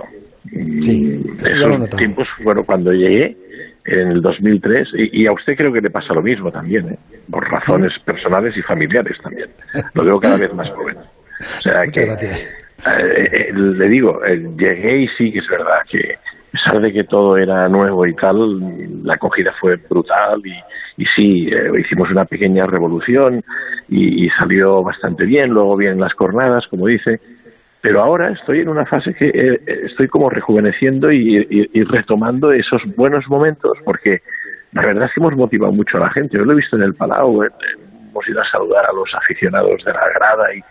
[0.79, 3.37] Sí, Esos tiempos, bueno, cuando llegué,
[3.85, 6.99] en el 2003 y, a usted creo que le pasa lo mismo también, ¿eh?
[7.29, 9.49] por razones personales y familiares también.
[9.93, 10.97] Lo veo cada vez más joven.
[10.97, 12.53] O sea Muchas gracias.
[12.99, 14.21] Eh, eh, le digo,
[14.57, 18.13] llegué y sí que es verdad que a pesar de que todo era nuevo y
[18.15, 23.41] tal, la acogida fue brutal y, y sí, hicimos una pequeña revolución
[23.87, 27.21] y, y, salió bastante bien, luego vienen las jornadas, como dice,
[27.81, 33.27] pero ahora estoy en una fase que eh, estoy como rejuveneciendo y, retomando esos buenos
[33.27, 34.21] momentos, porque
[34.73, 36.37] la verdad es que hemos motivado mucho a la gente.
[36.37, 37.49] Yo lo he visto en el Palau, eh,
[38.09, 40.61] hemos ido a saludar a los aficionados de la grada y,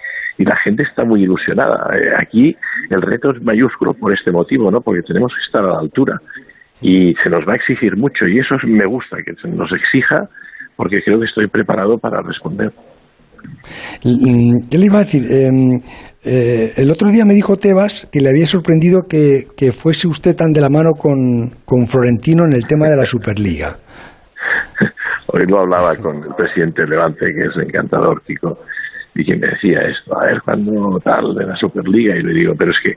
[0.43, 1.95] la gente está muy ilusionada.
[1.95, 2.57] Eh, aquí
[2.89, 4.81] el reto es mayúsculo por este motivo, ¿no?
[4.81, 6.19] Porque tenemos que estar a la altura
[6.81, 10.31] y se nos va a exigir mucho y eso me gusta, que se nos exija,
[10.77, 12.73] porque creo que estoy preparado para responder.
[14.03, 15.25] ¿Qué le iba a decir?
[15.31, 15.81] Em,
[16.23, 20.53] eh, el otro día me dijo Tebas que le había sorprendido que, fuese usted tan
[20.53, 23.77] de la mano con, Florentino en el tema de la Superliga.
[25.33, 28.21] Hoy lo hablaba con el presidente Levante, que es encantador,
[29.15, 32.55] y que me decía esto, a ver cuándo tal de la Superliga, y le digo,
[32.59, 32.95] pero es que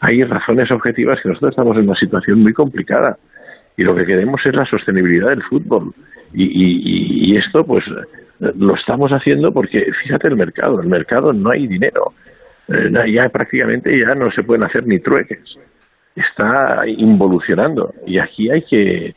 [0.00, 3.16] hay razones objetivas que nosotros estamos en una situación muy complicada
[3.76, 5.92] y lo que queremos es la sostenibilidad del fútbol.
[6.32, 7.84] Y, y, esto, pues,
[8.40, 12.12] lo estamos haciendo porque, fíjate el mercado, el mercado no hay dinero.
[12.68, 15.58] Eh, ya prácticamente ya no se pueden hacer ni trueques.
[16.16, 19.14] Está involucionando y aquí hay que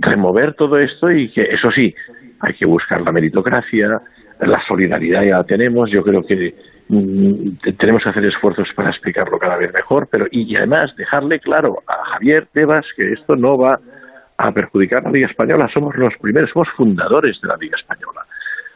[0.00, 1.94] remover todo esto y que, eso sí,
[2.40, 4.00] hay que buscar la meritocracia,
[4.40, 6.54] la solidaridad ya la tenemos, yo creo que
[6.88, 11.82] mm, tenemos que hacer esfuerzos para explicarlo cada vez mejor, pero y, además dejarle claro
[11.86, 13.78] a Javier Tebas que esto no va
[14.38, 18.22] a perjudicar a la Liga Española, somos los primeros, somos fundadores de la Liga Española,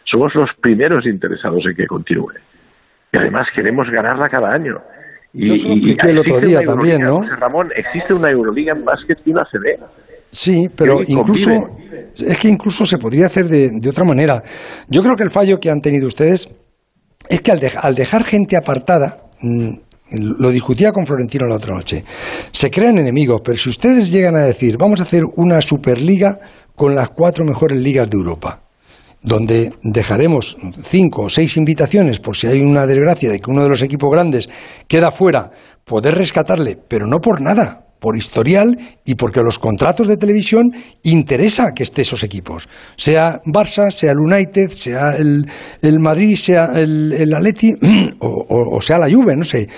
[0.05, 2.35] somos los primeros interesados en que continúe.
[3.15, 4.75] Y además queremos ganarla cada año.
[5.33, 7.23] Y, y, el otro día también, ¿no?
[7.37, 9.83] Ramón, existe una Euroliga en básquet y una CB.
[10.31, 11.51] Sí, pero incluso
[12.17, 14.43] es que incluso se podría hacer de, de, otra manera.
[14.89, 16.49] Yo creo que el fallo que han tenido ustedes
[17.29, 19.75] es que al, al dejar gente apartada, mm,
[20.13, 22.05] lo discutía con Florentino la otra noche,
[22.51, 26.39] se crean enemigos, pero si ustedes llegan a decir, vamos a hacer una superliga
[26.75, 28.64] con las cuatro mejores ligas de Europa,
[29.25, 33.71] donde dejaremos cinco o seis invitaciones por si hay una desgracia de que uno de
[33.71, 34.49] los equipos grandes
[34.87, 35.51] queda fuera,
[35.85, 41.73] poder rescatarle, pero no por nada, por historial y porque los contratos de televisión interesa
[41.75, 42.69] que esté esos equipos.
[42.97, 45.47] Sea Barça, sea el United, sea el,
[46.01, 47.73] Madrid, sea el, el Atleti
[48.21, 49.69] o, sea la Juve, no sé.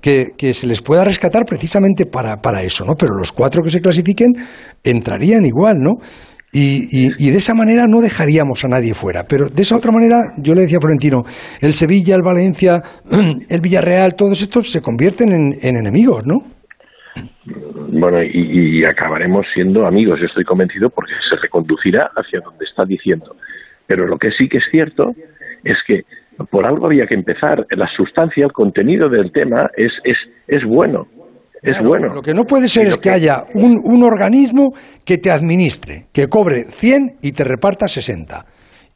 [0.00, 2.94] Que, que, se les pueda rescatar precisamente para, para eso, ¿no?
[2.94, 4.32] Pero los cuatro que se clasifiquen
[4.84, 5.94] entrarían igual, ¿no?
[6.52, 9.24] Y, de esa manera no dejaríamos a nadie fuera.
[9.28, 11.22] Pero de esa otra manera, yo le decía a Florentino,
[11.60, 12.82] el Sevilla, el Valencia,
[13.50, 16.38] el Villarreal, todos estos se convierten en, enemigos, ¿no?
[17.92, 23.36] Bueno, y, acabaremos siendo amigos, estoy convencido, porque se reconducirá hacia donde está diciendo.
[23.86, 25.14] Pero lo que sí que es cierto
[25.62, 26.04] es que
[26.50, 27.66] por algo había que empezar.
[27.70, 31.06] La sustancia, el contenido del tema es, es, es bueno
[31.70, 32.14] es bueno.
[32.14, 34.70] Lo que no puede ser es que, haya un, un, organismo
[35.04, 38.44] que te administre, que cobre 100 y te reparta 60.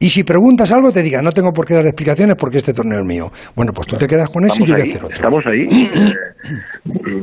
[0.03, 3.01] Y si preguntas algo, te diga, no tengo por qué dar explicaciones porque este torneo
[3.01, 3.27] es mío.
[3.55, 5.15] Bueno, pues tú te quedas con ese y yo voy a hacer otro.
[5.15, 5.67] Estamos ahí,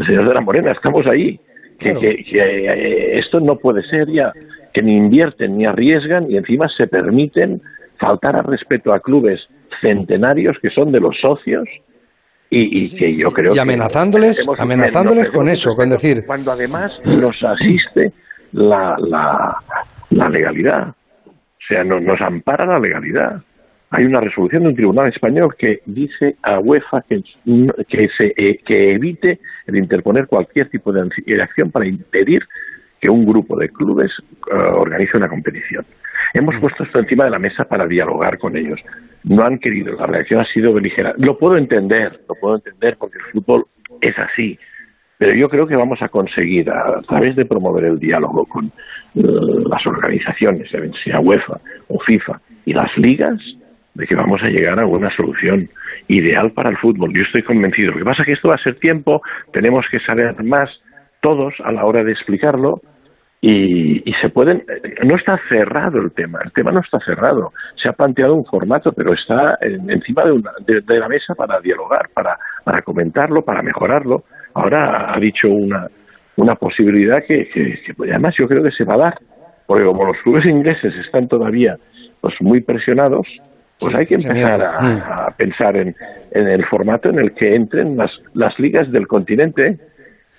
[0.05, 1.39] señor de la Morena, estamos ahí.
[1.79, 4.31] Que, que, eh, esto no puede ser ya,
[4.73, 7.61] que ni invierten ni arriesgan y encima se permiten
[7.99, 9.39] faltar al respeto a clubes
[9.81, 11.67] centenarios que son de los socios
[12.49, 18.13] y, que yo creo y amenazándoles, amenazándoles con eso, con decir cuando además nos asiste
[18.53, 19.57] la, la,
[20.11, 23.41] la legalidad, o sea, no, nos ampara la legalidad.
[23.89, 27.21] Hay una resolución de un tribunal español que dice a UEFA que,
[27.87, 31.09] que, se, eh, que evite el interponer cualquier tipo de
[31.41, 32.43] acción para impedir
[32.99, 34.11] que un grupo de clubes
[34.51, 35.85] eh, organice una competición.
[36.33, 36.59] Hemos mm.
[36.59, 38.79] puesto esto encima de la mesa para dialogar con ellos.
[39.23, 41.23] No han querido, la reacción ha sido beligerante.
[41.25, 43.65] Lo puedo entender, lo puedo entender porque el fútbol
[44.01, 44.57] es así.
[45.17, 48.71] Pero yo creo que vamos a conseguir, a, través de promover el diálogo con eh,
[49.67, 50.69] las organizaciones,
[51.03, 51.57] sea UEFA
[51.87, 53.41] o FIFA, y las ligas,
[53.95, 55.69] de que vamos a llegar a una solución
[56.07, 57.11] ideal para el fútbol.
[57.13, 57.93] Yo estoy convencido.
[57.93, 60.69] Lo que pasa es que esto va a ser tiempo, tenemos que saber más
[61.21, 62.81] todos a la hora de explicarlo
[63.39, 64.63] y, se pueden
[65.03, 67.51] no está cerrado el tema el tema no está cerrado.
[67.75, 70.23] Se ha planteado un formato pero está encima
[70.65, 74.23] de, de, la mesa para dialogar para para comentarlo para mejorarlo.
[74.53, 75.87] Ahora ha dicho una
[76.37, 77.79] una posibilidad que, que,
[78.11, 79.19] además yo creo que se va a dar
[79.67, 81.77] porque como los clubes ingleses están todavía
[82.21, 83.27] pues muy presionados
[83.79, 85.93] pues hay que empezar a, a pensar en,
[86.31, 89.77] en, el formato en el que entren las, las ligas del continente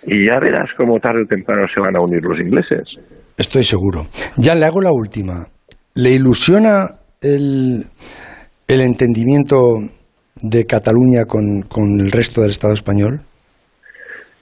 [0.04, 2.96] y ya verás cómo tarde o temprano se van a unir los ingleses.
[3.36, 4.02] Estoy seguro.
[4.36, 5.46] Ya le hago la última.
[5.94, 6.86] ¿Le ilusiona
[7.20, 7.82] el,
[8.66, 9.74] el entendimiento
[10.42, 13.20] de Cataluña con, con el resto del Estado español?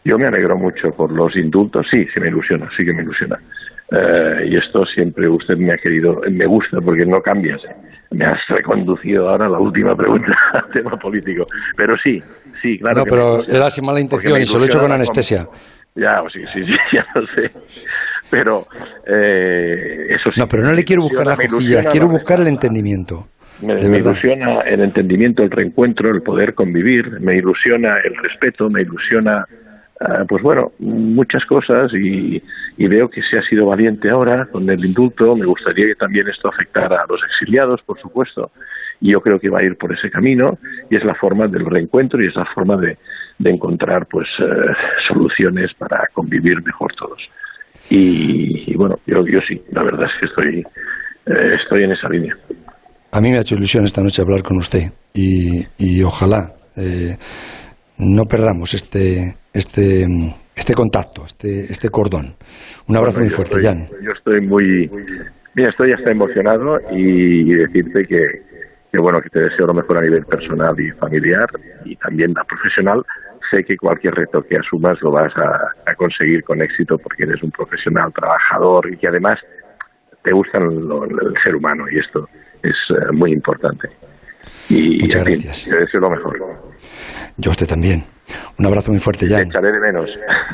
[0.05, 1.87] Yo me alegro mucho por los indultos.
[1.90, 3.37] Sí, sí me ilusiona, sí que me ilusiona.
[3.90, 7.62] Eh, y esto siempre usted me ha querido, me gusta porque no cambias.
[8.11, 11.46] Me has reconducido ahora a la última pregunta al tema político.
[11.77, 12.22] Pero sí,
[12.62, 12.99] sí, claro.
[12.99, 15.46] No, pero era sin mala intención y se lo he hecho con anestesia.
[15.94, 17.51] Ya, sí, sí, sí, ya lo sé.
[18.31, 18.66] Pero
[19.07, 20.40] eh, eso sí.
[20.40, 23.29] No, pero no le quiero buscar la justicia, quiero buscar el entendimiento.
[23.62, 28.83] Me, me ilusiona el entendimiento, el reencuentro, el poder convivir, me ilusiona el respeto, me
[28.83, 29.46] ilusiona
[30.28, 32.42] pues bueno, muchas cosas y,
[32.76, 35.35] veo que se ha sido valiente ahora con el indulto.
[35.35, 38.50] Me gustaría que también esto afectara a los exiliados, por supuesto,
[39.00, 40.59] y yo creo que va a ir por ese camino
[40.90, 42.96] y es la forma del reencuentro y es la forma de,
[43.44, 44.44] encontrar pues eh,
[45.09, 47.22] soluciones para convivir mejor todos.
[47.88, 50.59] Y, bueno, yo, yo sí, la verdad es que estoy,
[51.26, 52.37] eh, estoy en esa línea.
[53.12, 57.16] A mí me ha hecho ilusión esta noche hablar con usted y, y ojalá eh,
[57.98, 60.05] no perdamos este, este,
[60.55, 62.35] este contacto, este, este cordón.
[62.88, 63.88] Un abrazo muy fuerte, Jan.
[64.03, 64.90] Yo estoy muy,
[65.55, 68.23] mira, estoy hasta emocionado y, decirte que,
[68.92, 71.49] que, bueno, que te deseo lo mejor a nivel personal y familiar
[71.85, 73.03] y también a profesional.
[73.51, 77.51] Sé que cualquier reto que asumas lo vas a, conseguir con éxito porque eres un
[77.51, 79.38] profesional trabajador y que además
[80.23, 82.29] te gusta el, ser humano y esto
[82.62, 83.88] es eh, muy importante.
[84.69, 85.69] Y, Muchas gracias.
[85.71, 86.37] Te deseo lo mejor.
[87.37, 88.15] Yo a usted también.
[88.58, 89.44] Un abrazo muy fuerte, Jan.
[89.44, 90.10] Te echaré de menos.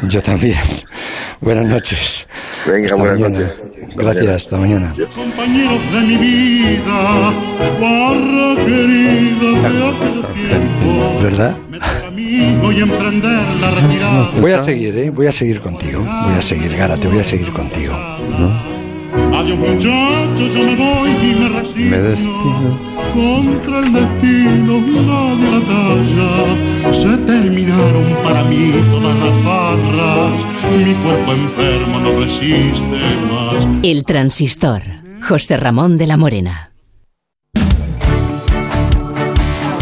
[0.09, 0.59] Yo también.
[1.41, 2.29] buenas noches.
[2.67, 3.39] Venga, hasta buenas mañana.
[3.47, 3.97] noches.
[3.97, 4.95] Gracias, hasta mañana.
[5.15, 7.33] Compañeros de mi vida,
[8.57, 9.53] querida,
[11.21, 11.57] ¿Verdad?
[14.41, 15.11] Voy a seguir, ¿eh?
[15.11, 16.01] Voy a seguir contigo.
[16.01, 17.93] Voy a seguir, Gárate, voy a seguir contigo.
[19.13, 21.81] Adiós muchachos, yo me voy y me resisto.
[21.81, 22.93] Me despido.
[23.13, 26.93] Contra el destino, nadie la talla.
[26.95, 30.45] Se terminaron para mí todas las barras.
[30.73, 33.67] Mi cuerpo enfermo no resiste más.
[33.83, 34.83] El transistor.
[35.23, 36.71] José Ramón de la Morena.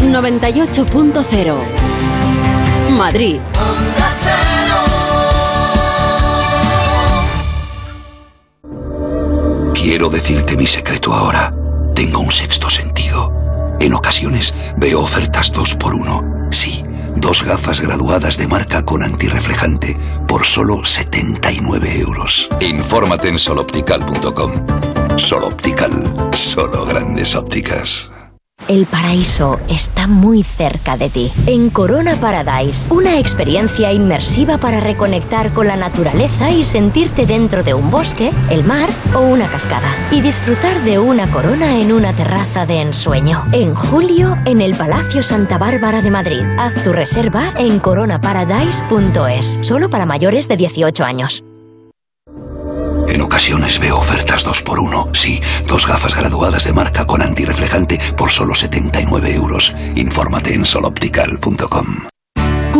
[0.01, 1.55] 98.0
[2.97, 3.39] Madrid.
[9.81, 11.51] Quiero decirte mi secreto ahora.
[11.95, 13.33] Tengo un sexto sentido.
[13.79, 16.23] En ocasiones veo ofertas dos por uno.
[16.51, 22.47] Sí, dos gafas graduadas de marca con antirreflejante por solo 79 euros.
[22.59, 24.51] Infórmate en soloptical.com.
[25.17, 28.10] Sol Optical, solo grandes ópticas.
[28.67, 31.31] El paraíso está muy cerca de ti.
[31.45, 37.73] En Corona Paradise, una experiencia inmersiva para reconectar con la naturaleza y sentirte dentro de
[37.73, 39.93] un bosque, el mar o una cascada.
[40.11, 43.45] Y disfrutar de una corona en una terraza de ensueño.
[43.51, 46.43] En julio, en el Palacio Santa Bárbara de Madrid.
[46.57, 49.59] Haz tu reserva en coronaparadise.es.
[49.61, 51.43] Solo para mayores de 18 años.
[53.07, 55.15] En ocasiones veo ofertas 2x1.
[55.15, 59.73] Sí, dos gafas graduadas de marca con antirreflejante por solo 79 euros.
[59.95, 62.10] Infórmate en soloptical.com.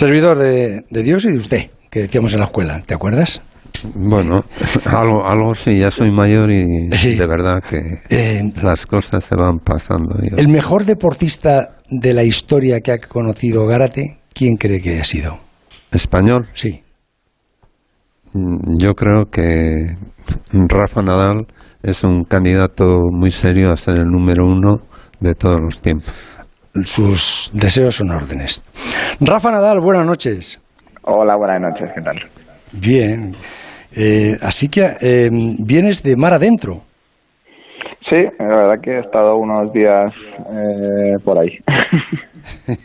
[0.00, 3.42] Servidor de, Dios y de usted, que decíamos en la escuela, ¿te acuerdas?
[3.94, 4.46] Bueno,
[4.86, 9.58] algo, algo sí, ya soy mayor y de verdad que eh, las cosas se van
[9.58, 10.16] pasando.
[10.38, 15.38] El mejor deportista de la historia que ha conocido Gárate, ¿quién cree que ha sido?
[15.92, 16.46] ¿Español?
[16.54, 16.80] Sí.
[18.32, 19.98] Mm, yo creo que
[20.50, 21.46] Rafa Nadal
[21.82, 24.78] es un candidato muy serio a ser el número uno
[25.20, 26.10] de todos los tiempos.
[26.84, 28.62] Sus deseos son órdenes.
[29.20, 30.60] Rafa Nadal, buenas noches.
[31.02, 32.16] Hola, buenas noches, ¿qué tal?
[32.72, 33.32] Bien.
[33.96, 35.28] Eh, así que eh,
[35.64, 36.82] vienes de mar adentro.
[38.08, 41.58] Sí, la verdad que he estado unos días eh, por ahí.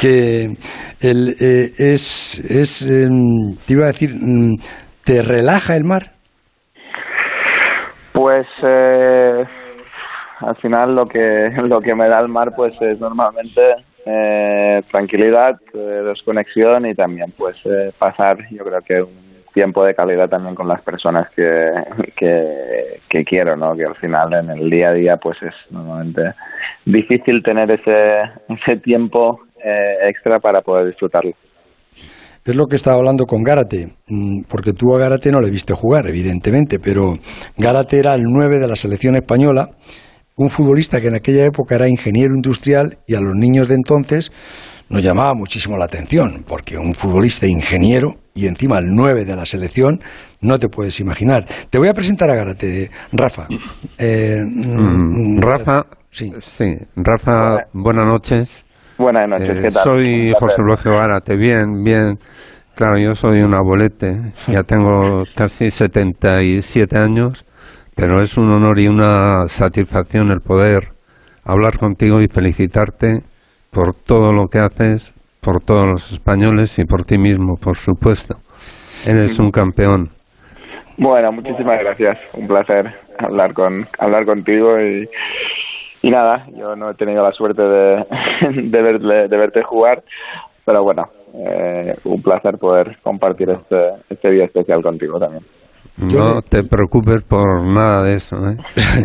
[0.00, 0.54] que
[1.00, 4.54] el, es, es em, te iba a decir, mm,
[5.04, 6.12] ¿te relaja el mar?
[8.12, 8.46] Pues
[10.42, 13.60] al final lo que lo que me da el mar pues es normalmente
[14.04, 19.94] eh, tranquilidad, eh, desconexión y también pues eh, pasar yo creo que un tiempo de
[19.94, 21.70] calidad también con las personas que,
[22.16, 23.76] que, quiero, ¿no?
[23.76, 26.22] Que al final en el día a día pues es normalmente
[26.86, 29.40] difícil tener ese, ese tiempo
[30.02, 31.32] extra para poder disfrutarlo.
[32.44, 35.74] Es lo que estaba hablando con Gárate, mm, porque tú a Gárate no le viste
[35.74, 37.12] jugar, evidentemente, pero
[37.56, 39.68] Gárate era el 9 de la selección española
[40.36, 44.32] un futbolista que en aquella época era ingeniero industrial y a los niños de entonces
[44.88, 49.46] nos llamaba muchísimo la atención, porque un futbolista ingeniero y encima el 9 de la
[49.46, 50.00] selección,
[50.40, 51.44] no te puedes imaginar.
[51.70, 53.46] Te voy a presentar a Garate, Rafa.
[53.98, 56.30] Eh, mm, Rafa, sí.
[56.40, 56.74] sí.
[56.96, 58.64] Rafa, buenas noches.
[58.98, 59.82] Buenas noches, ¿qué tal?
[59.82, 62.18] Soy José Luis Gárate, bien, bien.
[62.74, 67.44] Claro, yo soy un abuelete, ya tengo casi 77 años
[67.96, 70.92] pero es un honor y una satisfacción el poder
[71.44, 73.20] hablar contigo y felicitarte
[73.70, 78.36] por todo lo que haces, por todos los españoles y por ti mismo, por supuesto.
[79.08, 80.10] Eres un campeón.
[80.98, 82.18] Bueno, muchísimas gracias.
[82.34, 82.86] Un placer
[83.18, 88.04] hablar con hablar contigo y, nada, yo no he tenido la suerte de,
[88.62, 90.02] de, de verte jugar,
[90.64, 95.42] pero bueno, eh, un placer poder compartir este, este día especial contigo también.
[95.96, 98.36] No te preocupes por nada de eso.
[98.48, 98.56] ¿eh?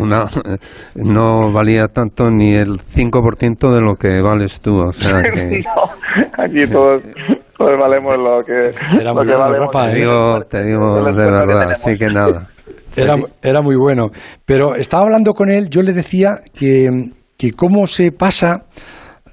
[0.94, 4.78] no valía tanto ni el 5% de lo que vales tú.
[4.78, 5.62] O sea que...
[6.38, 7.02] aquí todos,
[7.56, 8.70] todos, valemos lo que,
[9.00, 9.70] Era lo que valemos.
[9.70, 12.48] te digo, te digo de verdad, así que nada.
[12.96, 14.06] Era, era muy bueno.
[14.46, 16.88] Pero estaba hablando con él, yo le decía que,
[17.36, 18.62] que cómo se pasa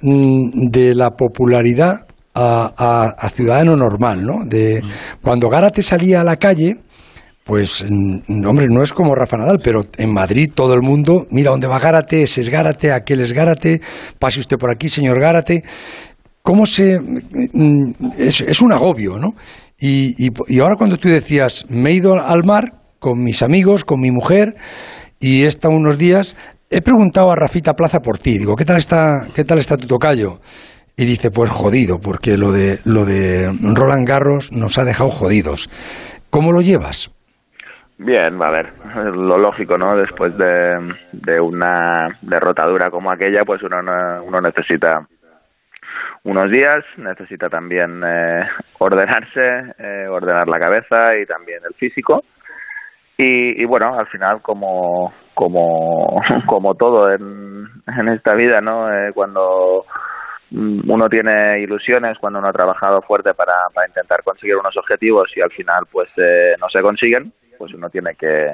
[0.02, 4.46] mm, de la popularidad a, a, ciudadano normal, ¿no?
[4.46, 4.82] De,
[5.22, 6.82] cuando Gárate salía a la calle
[7.46, 11.52] pues, mm, hombre, no es como Rafa Nadal, pero en Madrid todo el mundo, mira
[11.52, 13.82] dónde va Gárate, ese es Gárate, aquel es Gárate,
[14.18, 15.64] pase usted por aquí, señor Gárate.
[16.42, 17.00] ¿Cómo se.?
[17.00, 19.36] Mm, es, un agobio, ¿no?
[19.80, 24.10] Y, ahora cuando tú decías, me he ido al mar con mis amigos, con mi
[24.10, 24.56] mujer,
[25.20, 26.36] y he unos días,
[26.72, 29.86] he preguntado a Rafita Plaza por ti, digo, ¿qué tal está, qué tal está tu
[29.86, 30.40] tocayo?
[30.98, 35.70] Y dice, pues jodido, porque lo de, lo de Roland Garros nos ha dejado jodidos.
[36.32, 37.15] ¿Cómo lo llevas?
[37.98, 38.74] Bien, a ver,
[39.16, 39.96] lo lógico, ¿no?
[39.96, 43.78] Después de, de una derrotadura como aquella, pues uno,
[44.24, 45.08] uno necesita
[46.24, 48.48] unos días, necesita también eh,
[48.80, 52.24] ordenarse, eh, ordenar la cabeza y también el físico.
[53.18, 58.92] Y, y, bueno, al final, como, como, como todo en, en esta vida, ¿no?
[58.92, 59.86] Eh, cuando
[60.52, 65.42] uno tiene ilusiones, cuando uno ha trabajado fuerte para, para intentar conseguir unos objetivos y
[65.42, 68.54] al final pues eh, no se consiguen, pues uno tiene que,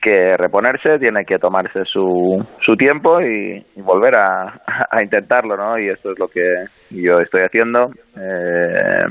[0.00, 5.78] que reponerse, tiene que tomarse su, su tiempo y, volver a, intentarlo, ¿no?
[5.78, 7.90] Y esto es lo que yo estoy haciendo.
[8.16, 9.04] Eh,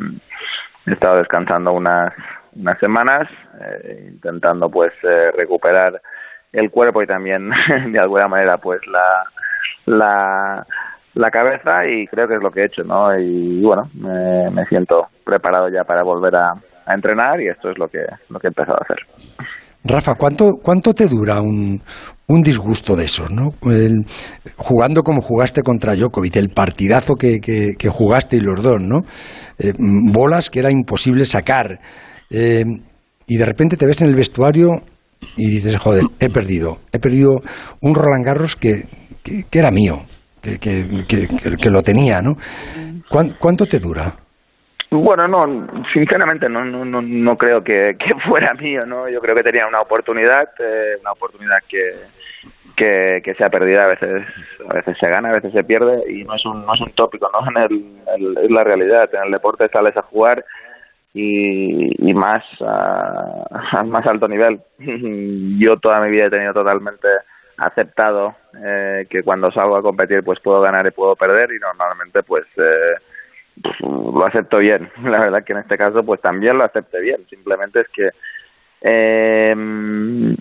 [0.85, 2.13] he estado descansando unas,
[2.55, 3.27] unas semanas,
[3.61, 6.01] eh, intentando pues eh, recuperar
[6.53, 7.49] el cuerpo y también
[7.91, 9.25] de alguna manera pues la,
[9.85, 10.65] la,
[11.13, 13.17] la cabeza y creo que es lo que he hecho, ¿no?
[13.19, 16.53] Y, bueno, me siento preparado ya para volver a,
[16.85, 18.97] a entrenar y esto es lo que, lo que he empezado a hacer.
[19.83, 21.79] Rafa, ¿cuánto, cuánto te dura un,
[22.27, 23.29] un disgusto de esos?
[23.31, 23.53] ¿no?
[23.71, 24.03] El,
[24.55, 29.01] jugando como jugaste contra Djokovic, el partidazo que, que, jugaste y los dos, ¿no?
[29.59, 29.73] Eh,
[30.11, 31.79] bolas que era imposible sacar.
[32.31, 32.63] Eh,
[33.27, 34.69] y de repente te ves en el vestuario
[35.37, 36.79] y dices, joder, he perdido.
[36.91, 37.41] He perdido
[37.81, 38.85] un Roland Garros que,
[39.23, 39.99] que, que era mío,
[40.41, 40.59] que,
[41.07, 42.33] que, lo tenía, ¿no?
[43.39, 44.15] ¿Cuánto te dura?
[45.01, 49.09] Bueno, no, sinceramente no, no, no, no creo que, que, fuera mío, ¿no?
[49.09, 51.95] Yo creo que tenía una oportunidad, eh, una oportunidad que,
[52.75, 54.23] que, que se ha perdido, a veces,
[54.69, 56.91] a veces se gana, a veces se pierde y no es un, no es un
[56.93, 57.47] tópico, ¿no?
[57.49, 60.45] En el, el, es la realidad, en el deporte sales a jugar
[61.13, 64.59] y, más a, a más alto nivel.
[65.59, 67.07] Yo toda mi vida he tenido totalmente
[67.57, 72.21] aceptado eh, que cuando salgo a competir pues puedo ganar y puedo perder y normalmente
[72.23, 72.95] pues eh,
[73.61, 74.89] pues, lo acepto bien.
[75.03, 77.25] La verdad que en este caso pues también lo acepté bien.
[77.29, 78.09] Simplemente es que,
[78.81, 80.35] eh,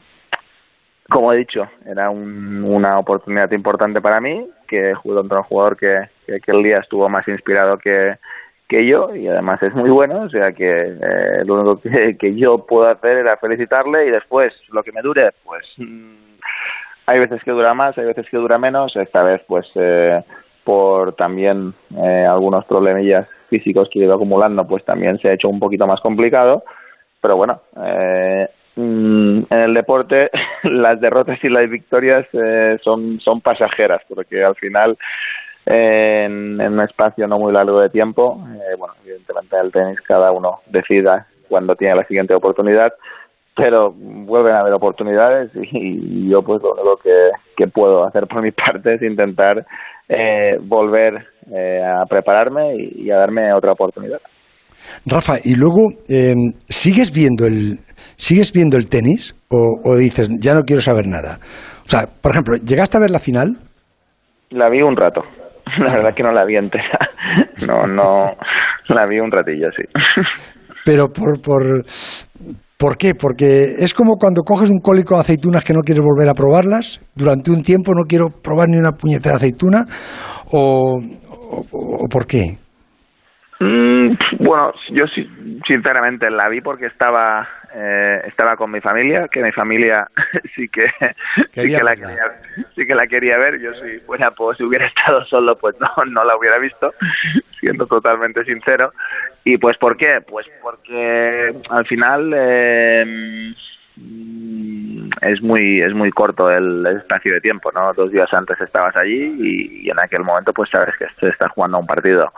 [1.09, 5.77] como he dicho, era un, una oportunidad importante para mí, que jugué contra un jugador
[5.77, 8.17] que, que aquel día estuvo más inspirado que,
[8.69, 11.81] que yo y además es muy bueno, o sea que eh, lo único
[12.19, 15.67] que, yo puedo hacer era felicitarle y después lo que me dure, pues
[17.07, 19.71] hay veces que dura más, hay veces que dura menos, esta vez pues...
[19.75, 20.23] Eh,
[20.65, 25.61] por también eh, algunos problemillas físicos que ido acumulando, pues también se ha hecho un
[25.61, 26.65] poquito más complicado.
[27.21, 30.31] Pero bueno, eh, mm, en el deporte
[30.65, 34.97] las derrotas y las victorias eh, son, son pasajeras, porque al final
[35.67, 40.33] en, en, un espacio no muy largo de tiempo, eh, bueno, evidentemente el tenis cada
[40.33, 42.93] uno decida cuando tiene la siguiente oportunidad,
[43.57, 46.99] pero vuelven a haber oportunidades y, yo pues lo
[47.57, 49.65] que puedo hacer por mi parte es intentar
[50.09, 51.15] eh, volver
[51.51, 54.21] eh, a prepararme y, y, a darme otra oportunidad.
[55.07, 56.35] Rafa, y luego eh,
[56.69, 57.79] sigues viendo el
[58.17, 61.39] sigues viendo el tenis o, o, dices ya no quiero saber nada.
[61.85, 63.59] O sea, por ejemplo, llegaste a ver la final.
[64.51, 65.23] La vi un rato.
[65.79, 66.99] La verdad que no la vi entera.
[67.67, 68.37] No, no,
[68.89, 69.85] la vi un ratillo, sí.
[70.85, 71.85] Pero por, por,
[72.85, 73.15] ¿Por qué?
[73.15, 77.01] Porque es como cuando coges un cólico de aceitunas que no quieres volver a probarlas.
[77.15, 79.87] Durante un tiempo no quiero probar ni una puñeta de aceituna.
[80.53, 82.59] ¿O, o, o por qué?
[83.65, 85.07] Mm, bueno, yo
[85.67, 90.07] sinceramente la vi porque estaba eh, estaba con mi familia, que mi familia
[90.55, 90.87] sí que
[91.55, 92.43] sí que, la quería,
[92.75, 93.59] sí que la quería ver.
[93.61, 96.93] Yo si fuera pues si hubiera estado solo pues no no la hubiera visto,
[97.61, 98.93] siendo totalmente sincero.
[99.45, 100.21] Y pues ¿por qué?
[100.29, 103.55] Pues porque al final eh,
[105.23, 107.95] es muy es muy corto el, espacio de tiempo, ¿no?
[107.95, 111.49] Dos días antes estabas allí y, y en aquel momento pues sabes que se está
[111.49, 112.31] jugando un partido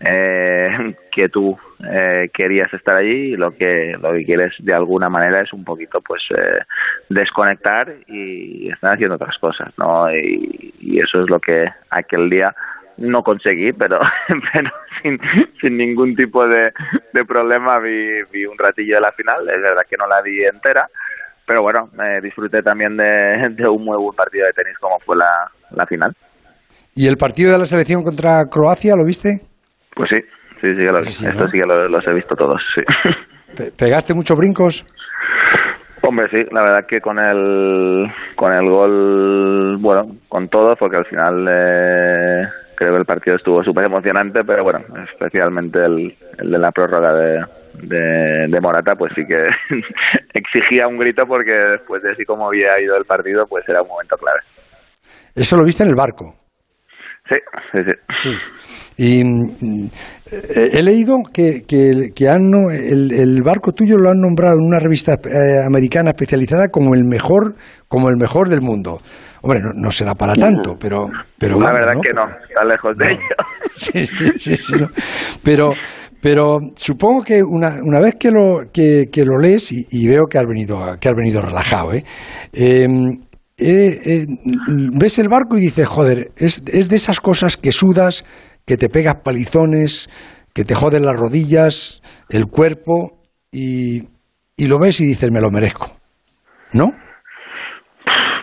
[0.00, 5.08] eh, que tú eh, querías estar allí y lo que lo que quieres de alguna
[5.08, 6.60] manera es un poquito pues eh,
[7.08, 12.54] desconectar y estar haciendo otras cosas no y, eso es lo que aquel día
[12.96, 14.00] no conseguí pero
[14.52, 14.70] pero
[15.02, 15.18] sin,
[15.60, 16.72] sin ningún tipo de,
[17.12, 20.44] de problema vi, vi un ratillo de la final es verdad que no la vi
[20.44, 20.88] entera
[21.46, 21.90] pero bueno
[22.22, 26.14] disfruté también de, de un muy buen partido de tenis como fue la, la final
[26.94, 29.47] ¿Y el partido de la selección contra Croacia lo viste?
[29.98, 30.20] Pues sí,
[30.60, 32.82] sí, sí, que los, sí, sí, he visto todos, sí.
[33.76, 34.86] ¿Pegaste muchos brincos?
[36.02, 41.06] Hombre, sí, la verdad que con el, con el gol, bueno, con todo, porque al
[41.06, 46.58] final eh, creo que el partido estuvo súper emocionante, pero bueno, especialmente el, el de
[46.58, 47.44] la prórroga de,
[47.82, 49.48] de, de, Morata, pues sí que
[50.32, 53.88] exigía un grito porque después de así como había ido el partido, pues era un
[53.88, 54.38] momento clave.
[55.34, 56.47] ¿Eso lo viste en el barco?
[57.28, 57.36] Sí,
[57.72, 57.78] sí,
[58.16, 58.36] sí.
[58.96, 59.90] Y mm,
[60.72, 64.78] he leído que, que, que han, el, el, barco tuyo lo han nombrado en una
[64.78, 67.54] revista eh, americana especializada como el mejor,
[67.86, 68.98] como el mejor del mundo.
[69.42, 71.04] Hombre, no, no será para tanto, pero...
[71.38, 73.20] pero La verdad que no, está lejos de ello.
[73.76, 74.74] Sí, sí, sí,
[75.44, 75.70] Pero,
[76.20, 80.26] pero supongo que una, una vez que lo, que, que lo lees y, y, veo
[80.26, 82.02] que has venido, que has venido relajado, ¿eh?
[82.52, 82.88] eh
[83.58, 84.26] eh, eh,
[84.98, 88.24] ves el barco y dices, joder, es, es de esas cosas que sudas,
[88.66, 90.08] que te pegas palizones,
[90.54, 93.18] que te joden las rodillas, el cuerpo,
[93.50, 94.08] y,
[94.56, 95.88] y lo ves y dices, me lo merezco.
[96.72, 96.92] ¿No?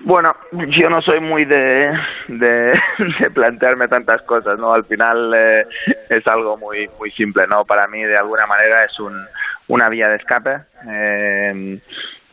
[0.05, 1.91] Bueno, yo no soy muy de,
[2.27, 2.73] de,
[3.33, 4.71] plantearme tantas cosas, ¿no?
[4.71, 5.65] Al final eh,
[6.09, 7.65] es algo muy muy simple, ¿no?
[7.65, 9.25] Para mí, de alguna manera, es un,
[9.67, 10.57] una vía de escape.
[10.87, 11.79] Eh,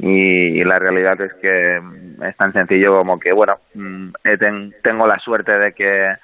[0.02, 1.80] y la realidad es que
[2.26, 4.10] es tan sencillo como que bueno mm,
[4.82, 6.16] tengo la suerte de que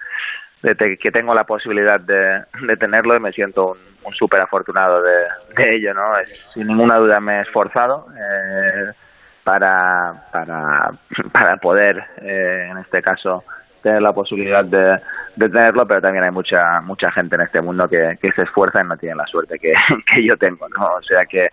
[0.63, 5.01] de que tengo la posibilidad de, de tenerlo y me siento un, un súper afortunado
[5.01, 8.93] de, de, ello no es, sin ninguna duda me he esforzado eh,
[9.45, 10.91] para para
[11.33, 13.45] para poder eh, en este caso
[14.01, 15.01] la posibilidad de,
[15.37, 18.97] tenerlo, pero también hay mucha mucha gente en este mundo que, se esfuerza y no
[18.97, 19.73] tiene la suerte que,
[20.25, 20.87] yo tengo, ¿no?
[20.87, 21.49] O sea que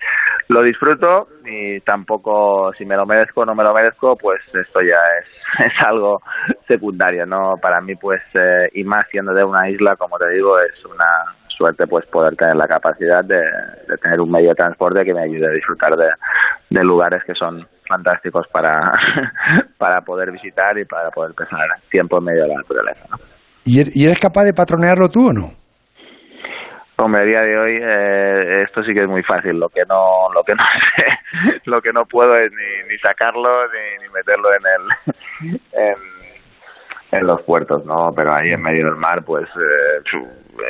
[0.47, 4.81] lo disfruto y tampoco si me lo merezco o no me lo merezco, pues esto
[4.81, 6.21] ya es, es algo
[6.67, 7.55] secundario, ¿no?
[7.61, 11.35] Para mí, pues, eh, y más siendo de una isla, como te digo, es una
[11.47, 13.41] suerte pues poder tener la capacidad de,
[14.01, 18.47] tener un medio de transporte que me ayude a disfrutar de lugares que son fantásticos
[18.47, 18.93] para,
[19.77, 23.05] para poder visitar y para poder pasar tiempo en medio de la naturaleza.
[23.09, 23.17] ¿no?
[23.65, 25.65] ¿Y eres capaz de patronearlo tú o no?
[26.97, 29.59] Hombre, a día de hoy eh, esto sí que es muy fácil.
[29.59, 30.63] Lo que no, lo que no
[30.95, 35.95] sé, lo que no puedo es ni, ni sacarlo ni, ni meterlo en el, en,
[37.11, 38.13] en los puertos, ¿no?
[38.15, 40.03] Pero ahí en medio del mar, pues eh,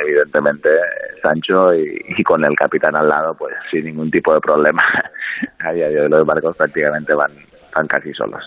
[0.02, 0.68] evidentemente
[1.22, 4.82] Sancho y, y, con el capitán al lado, pues sin ningún tipo de problema.
[5.60, 7.30] A día de hoy los barcos prácticamente van,
[7.74, 8.42] van casi solos.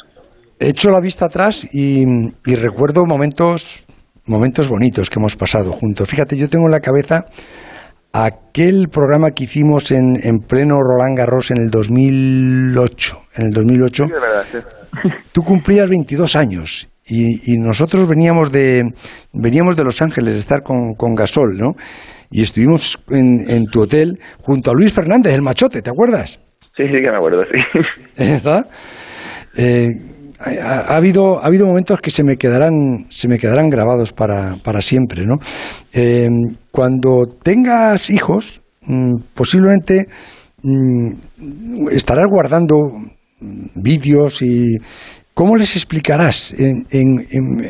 [0.60, 2.04] He hecho la vista atrás y,
[2.46, 3.86] y recuerdo momentos,
[4.28, 6.10] momentos bonitos que hemos pasado juntos.
[6.10, 7.26] Fíjate, yo tengo en la cabeza
[8.12, 13.18] aquel programa que hicimos en, en pleno Roland Garros en el 2008.
[13.36, 14.04] En el 2008.
[14.04, 14.58] Sí, de verdad, sí.
[15.32, 18.84] Tú cumplías 22 años y, y, nosotros veníamos de
[19.34, 21.74] veníamos de Los Ángeles de estar con, con Gasol, ¿no?
[22.30, 26.39] Y estuvimos en, en, tu hotel junto a Luis Fernández, el machote, ¿te acuerdas?
[26.78, 27.82] Sí, sí que me acuerdo, sí.
[28.18, 28.68] ¿Verdad?
[29.57, 29.88] Eh,
[30.39, 34.57] ha, ha, habido ha habido momentos que se me quedarán se me quedarán grabados para,
[34.64, 35.38] para siempre, ¿no?
[35.91, 36.28] Eh,
[36.72, 40.07] cuando tengas hijos, mmm, posiblemente
[40.62, 42.76] mmm, estarás guardando
[43.76, 44.78] vídeos y,
[45.40, 47.64] ¿Cómo les explicarás en, en, en,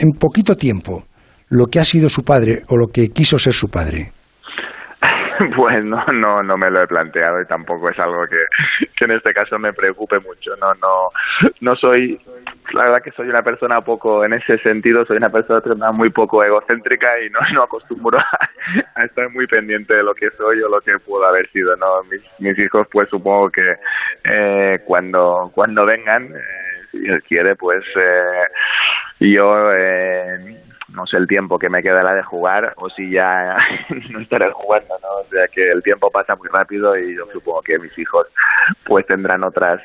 [0.00, 1.04] en, poquito tiempo
[1.50, 4.08] lo que ha sido su padre o lo que quiso ser su padre?
[5.56, 9.12] Pues no, no, no me lo he planteado y tampoco es algo que, que en
[9.12, 10.52] este caso me preocupe mucho.
[10.60, 11.08] No, no,
[11.60, 12.18] no soy,
[12.72, 16.44] la verdad que soy una persona poco, en ese sentido, soy una persona muy poco
[16.44, 18.28] egocéntrica y no, no acostumbro a,
[18.94, 21.74] a estar muy pendiente de lo que soy o lo que puedo haber sido.
[21.76, 23.76] No, mis, mis hijos, pues supongo que
[24.24, 26.32] eh, cuando, cuando vengan.
[26.90, 30.60] Si Dios quiere, pues eh, yo eh,
[30.92, 33.56] no sé el tiempo que me quedará de jugar o si ya
[34.10, 35.08] no estaré jugando, ¿no?
[35.20, 38.26] O sea que el tiempo pasa muy rápido y yo supongo que mis hijos
[38.84, 39.80] pues tendrán otras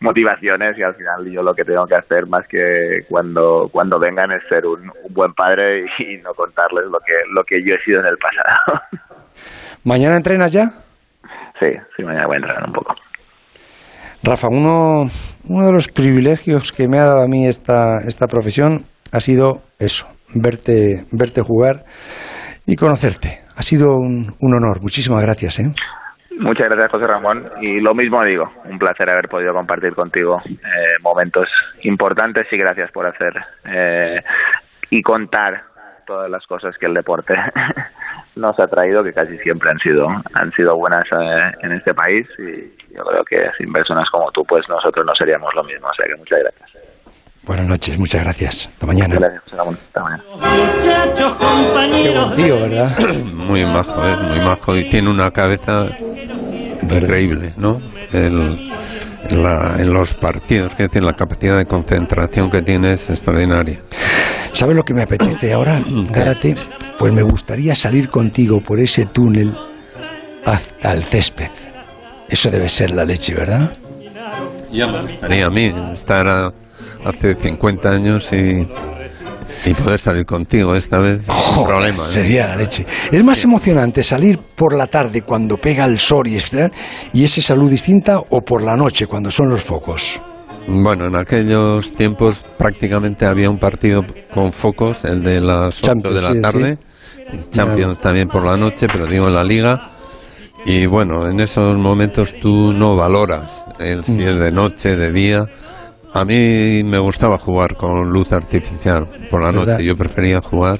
[0.00, 4.32] motivaciones y al final yo lo que tengo que hacer más que cuando cuando vengan
[4.32, 7.74] es ser un, un buen padre y, y, no contarles lo que lo que yo
[7.74, 8.82] he sido en el pasado.
[9.84, 10.70] ¿Mañana entrenas ya?
[11.58, 12.94] Sí, sí, mañana voy a entrenar un poco.
[14.22, 15.04] Rafa, uno,
[15.48, 19.62] uno de los privilegios que me ha dado a mí esta, esta profesión ha sido
[19.78, 21.84] eso, verte, verte jugar
[22.66, 23.40] y conocerte.
[23.56, 24.82] Ha sido un, un honor.
[24.82, 25.58] Muchísimas gracias.
[25.58, 25.72] ¿eh?
[26.38, 27.44] Muchas gracias, José Ramón.
[27.60, 30.56] Y lo mismo digo, un placer haber podido compartir contigo eh,
[31.02, 31.48] momentos
[31.82, 33.32] importantes y gracias por hacer
[33.64, 34.20] eh,
[34.90, 35.64] y contar
[36.10, 37.34] todas las cosas que el deporte
[38.34, 42.26] nos ha traído, que casi siempre han sido han sido buenas eh, en este país
[42.36, 45.86] y yo creo que sin personas como tú, pues nosotros no seríamos lo mismo.
[45.86, 46.70] O sea que muchas gracias.
[47.44, 48.68] Buenas noches, muchas gracias.
[48.72, 49.14] Hasta mañana.
[49.20, 49.74] Gracias, Ramón.
[49.74, 50.24] Hasta mañana.
[51.16, 52.90] Qué buen tío, ¿verdad?
[53.32, 54.16] Muy majo, ¿eh?
[54.20, 55.86] muy majo y tiene una cabeza
[56.82, 57.80] increíble, ¿no?
[58.12, 58.68] El,
[59.28, 63.78] en, la, en, los partidos, que decir, la capacidad de concentración que tiene es extraordinaria.
[64.52, 66.56] ¿Sabes lo que me apetece ahora, Gárate?
[66.98, 69.54] Pues me gustaría salir contigo por ese túnel
[70.44, 71.50] hasta el césped.
[72.28, 73.72] Eso debe ser la leche, ¿verdad?
[74.70, 76.52] Ya me gustaría a mí estar a,
[77.04, 78.66] hace 50 años y,
[79.68, 82.04] Y poder salir contigo esta vez, Joder, problema.
[82.06, 82.10] ¿eh?
[82.10, 82.86] Sería la leche.
[83.10, 86.70] Es más emocionante salir por la tarde cuando pega el sol y, está-
[87.12, 90.20] y ese salud distinta o por la noche cuando son los focos.
[90.72, 96.14] Bueno, en aquellos tiempos prácticamente había un partido con focos, el de las 8 Champions,
[96.14, 96.78] de la sí, tarde,
[97.50, 99.90] Champions también por la noche, pero digo en la liga.
[100.64, 104.28] Y bueno, en esos momentos tú no valoras el si Mm.
[104.28, 105.40] es de noche, de día.
[106.12, 109.72] A mí me gustaba jugar con luz artificial por la ¿Verdad?
[109.74, 109.84] noche.
[109.84, 110.78] Yo prefería jugar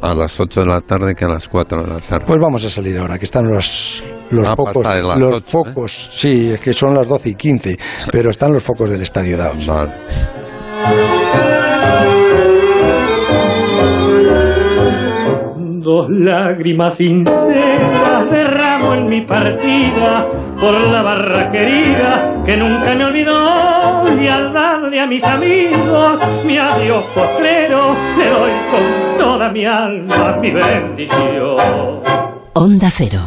[0.00, 2.24] a las 8 de la tarde que a las 4 de la tarde.
[2.26, 5.40] Pues vamos a salir ahora, que están los, los Ah, las los ocho, ¿eh?
[5.40, 7.78] focos, sí, es que son las 12 y 15,
[8.10, 9.66] pero están los focos del Estadio Daos.
[9.66, 9.92] Vale.
[15.88, 20.28] Dos lágrimas sinceras derramo en mi partida
[20.60, 26.58] por la barra querida que nunca me olvidó y al darle a mis amigos mi
[26.58, 31.56] adiós postrero le doy con toda mi alma mi bendición.
[32.52, 33.22] Onda Cero.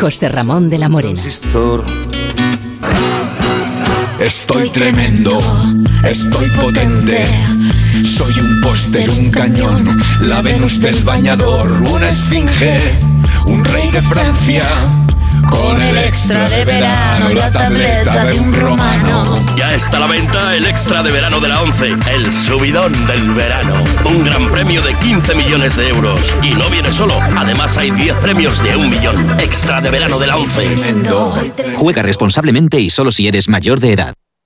[0.00, 1.20] José Ramón de la Morena.
[4.20, 5.36] Estoy tremendo,
[6.04, 7.26] estoy potente.
[8.04, 12.78] Soy un póster, un cañón, la Venus del bañador, una esfinge,
[13.48, 14.64] un rey de Francia.
[15.48, 19.38] Con el extra de verano y la tableta de un romano.
[19.56, 23.30] Ya está a la venta el extra de verano de la 11, el subidón del
[23.32, 23.74] verano.
[24.04, 26.20] Un gran premio de 15 millones de euros.
[26.42, 29.16] Y no viene solo, además hay 10 premios de un millón.
[29.40, 31.74] Extra de verano de la 11.
[31.74, 34.14] Juega responsablemente y solo si eres mayor de edad.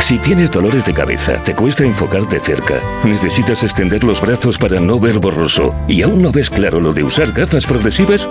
[0.00, 4.80] Si tienes dolores de cabeza, te cuesta enfocar de cerca, necesitas extender los brazos para
[4.80, 8.28] no ver borroso y aún no ves claro lo de usar gafas progresivas,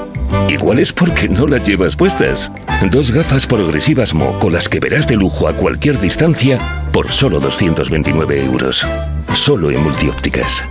[0.50, 2.52] igual es porque no las llevas puestas.
[2.92, 6.58] Dos gafas progresivas Mo con las que verás de lujo a cualquier distancia
[6.92, 8.86] por solo 229 euros.
[9.34, 10.66] Solo en multiópticas.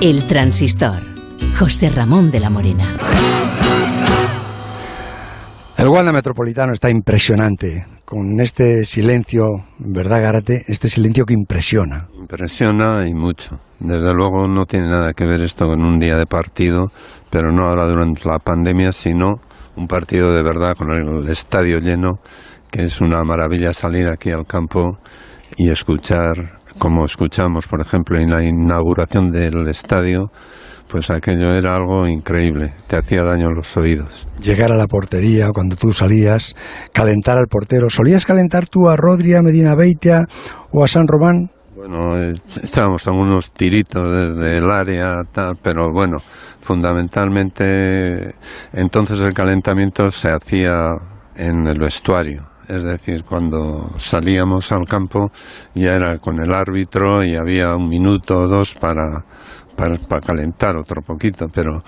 [0.00, 1.02] El transistor.
[1.58, 2.84] José Ramón de la Morena.
[5.82, 10.62] El Wanda Metropolitano está impresionante, con este silencio, ¿verdad, Garate?
[10.68, 12.06] Este silencio que impresiona.
[12.16, 13.58] Impresiona y mucho.
[13.80, 16.92] Desde luego no tiene nada que ver esto con un día de partido,
[17.30, 19.40] pero no ahora durante la pandemia, sino
[19.74, 22.20] un partido de verdad con el estadio lleno,
[22.70, 24.98] que es una maravilla salir aquí al campo
[25.56, 30.30] y escuchar, como escuchamos, por ejemplo, en la inauguración del estadio,
[30.92, 34.28] pues aquello era algo increíble, te hacía daño en los oídos.
[34.42, 36.54] Llegar a la portería cuando tú salías,
[36.92, 37.88] calentar al portero.
[37.88, 40.26] ¿Solías calentar tú a Rodri, a Medina Beitia
[40.70, 41.50] o a San Román?
[41.74, 46.18] Bueno, echábamos algunos tiritos desde el área, tal, pero bueno,
[46.60, 48.34] fundamentalmente
[48.74, 50.74] entonces el calentamiento se hacía
[51.34, 52.42] en el vestuario.
[52.68, 55.30] Es decir, cuando salíamos al campo
[55.74, 59.24] ya era con el árbitro y había un minuto o dos para,
[59.76, 61.82] para, para calentar otro poquito, pero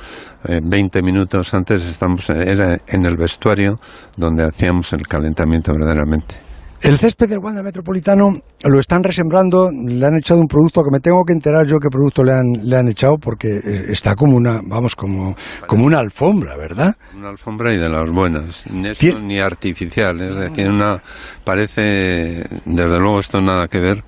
[0.44, 3.72] eh, 20 minutos antes estamos, era en el vestuario
[4.16, 6.36] donde hacíamos el calentamiento verdaderamente.
[6.84, 8.28] El césped del Wanda Metropolitano
[8.62, 11.88] lo están resembrando, le han echado un producto que me tengo que enterar yo qué
[11.88, 13.58] producto le han, le han echado porque
[13.88, 15.34] está como una, vamos, como,
[15.66, 16.94] como una alfombra, ¿verdad?
[17.16, 18.70] Una alfombra y de las buenas.
[18.70, 21.02] Ni esto ni artificial, es decir, una
[21.42, 24.04] parece, desde luego esto nada que ver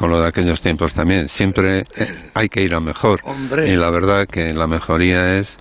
[0.00, 1.28] con lo de aquellos tiempos también.
[1.28, 1.84] Siempre eh,
[2.32, 3.20] hay que ir a mejor.
[3.22, 3.70] Hombre.
[3.70, 5.58] Y la verdad que la mejoría es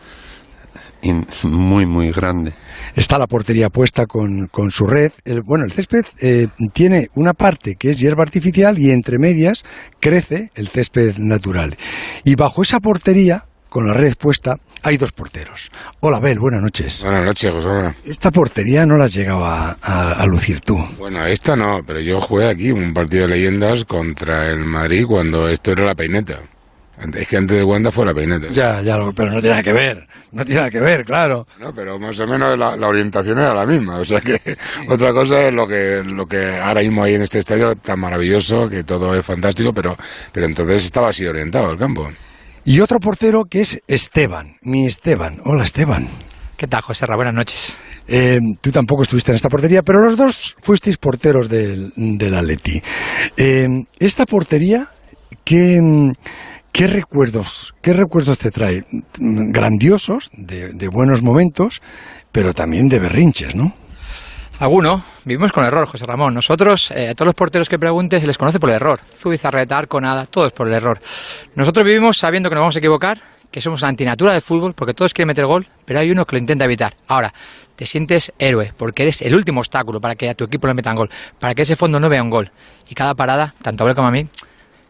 [1.44, 2.54] muy, muy grande.
[2.96, 5.12] Está la portería puesta con, con su red.
[5.26, 9.66] El- bueno, el césped eh, tiene una parte que es hierba artificial y entre medias
[10.00, 11.76] crece el césped natural.
[12.24, 15.72] Y bajo esa portería, con la red puesta, hay dos porteros.
[16.00, 17.02] Hola, Bel, buenas noches.
[17.04, 17.94] Buenas noches, José.
[18.06, 20.78] Esta portería no la has llegado a, a- a lucir tú.
[20.98, 25.48] Bueno, esta no, pero yo jugué aquí un partido de leyendas contra el Madrid cuando
[25.48, 26.40] esto era la peineta.
[27.16, 28.48] Es que antes de Wanda fue la peineta.
[28.52, 30.06] Ya, ya, lo- pero no tiene nada que ver.
[30.34, 31.48] No tiene nada que ver, claro.
[31.58, 34.00] No, pero más o menos la, la orientación era la misma.
[34.00, 34.38] O sea que
[34.90, 38.68] otra cosa es lo que, lo que ahora mismo hay en este estadio tan maravilloso,
[38.68, 39.96] que todo es fantástico, pero,
[40.34, 42.10] pero entonces estaba así orientado el campo.
[42.70, 45.40] Y otro portero que es Esteban, mi Esteban.
[45.44, 46.08] Hola, Esteban.
[46.56, 47.16] ¿Qué tal, José Ra?
[47.16, 47.80] Buenas noches.
[48.08, 52.80] Eh, tú tampoco estuviste en esta portería, pero los dos fuisteis porteros del, del Atleti.
[53.38, 53.68] Eh,
[53.98, 54.88] esta portería,
[55.44, 55.80] ¿qué,
[56.72, 58.84] qué recuerdos, qué recuerdos te trae?
[59.18, 61.82] Grandiosos, de, de buenos momentos,
[62.32, 63.74] pero también de berrinches, ¿no?
[64.60, 66.34] Alguno, vivimos con error, José Ramón.
[66.34, 69.00] Nosotros, eh, a todos los porteros que preguntes, se les conoce por el error.
[69.16, 71.00] Zubizarreta, Arconada, todo es por el error.
[71.56, 73.18] Nosotros vivimos sabiendo que nos vamos a equivocar,
[73.50, 76.36] que somos la antinatura del fútbol, porque todos quieren meter gol, pero hay uno que
[76.36, 76.94] lo intenta evitar.
[77.08, 77.34] Ahora,
[77.78, 80.98] te sientes héroe, porque eres el último obstáculo para que a tu equipo le metan
[80.98, 82.52] gol, para que ese fondo no vea un gol.
[82.90, 84.28] Y cada parada, tanto a Abel como a mí,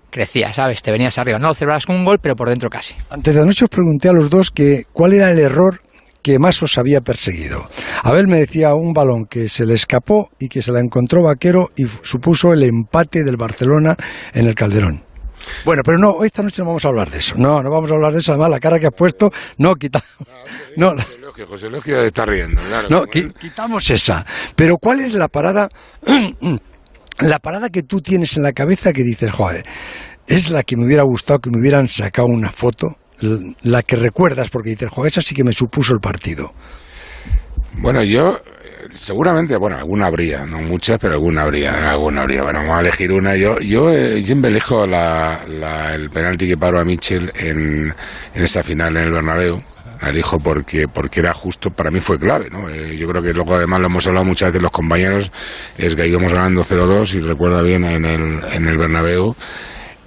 [0.09, 0.82] crecía, ¿sabes?
[0.82, 1.38] Te venías arriba.
[1.38, 2.95] No lo celebrabas con un gol, pero por dentro casi.
[3.11, 5.82] Antes de anoche os pregunté a los dos que cuál era el error
[6.22, 7.67] que más os había perseguido.
[8.03, 11.70] Abel me decía un balón que se le escapó y que se la encontró Vaquero
[11.76, 13.95] y supuso el empate del Barcelona
[14.34, 15.03] en el Calderón.
[15.65, 17.34] Bueno, pero no, esta noche no vamos a hablar de eso.
[17.38, 18.34] No, no vamos a hablar de eso.
[18.34, 20.03] Además, la cara que has puesto, no quita.
[20.78, 22.88] No, Elogio, José Elogio está riendo, claro.
[22.89, 24.26] no, qui- quitamos esa.
[24.55, 25.70] Pero ¿cuál es la parada?
[27.22, 29.65] La parada que tú tienes en la cabeza que dices, joder,
[30.28, 34.49] es la que me hubiera gustado que me hubieran sacado una foto, la que recuerdas
[34.49, 36.53] porque dices, joder, esa sí que me supuso el partido.
[37.74, 42.43] Bueno, yo eh, seguramente, bueno, alguna habría, no muchas, pero alguna habría, alguna habría.
[42.43, 43.36] Bueno, vamos a elegir una.
[43.36, 47.93] Yo, yo eh, siempre elijo la, la- el penalti que paro a Mitchell en,
[48.34, 49.61] en esa final en el Bernabéu.
[50.01, 52.70] La elijo porque, porque era justo, para mí fue clave, ¿no?
[52.70, 55.30] Eh, yo creo que luego además lo hemos hablado muchas veces los compañeros,
[55.78, 59.36] es que íbamos ganando 0-2, y recuerda bien, en el, en el Bernabéu,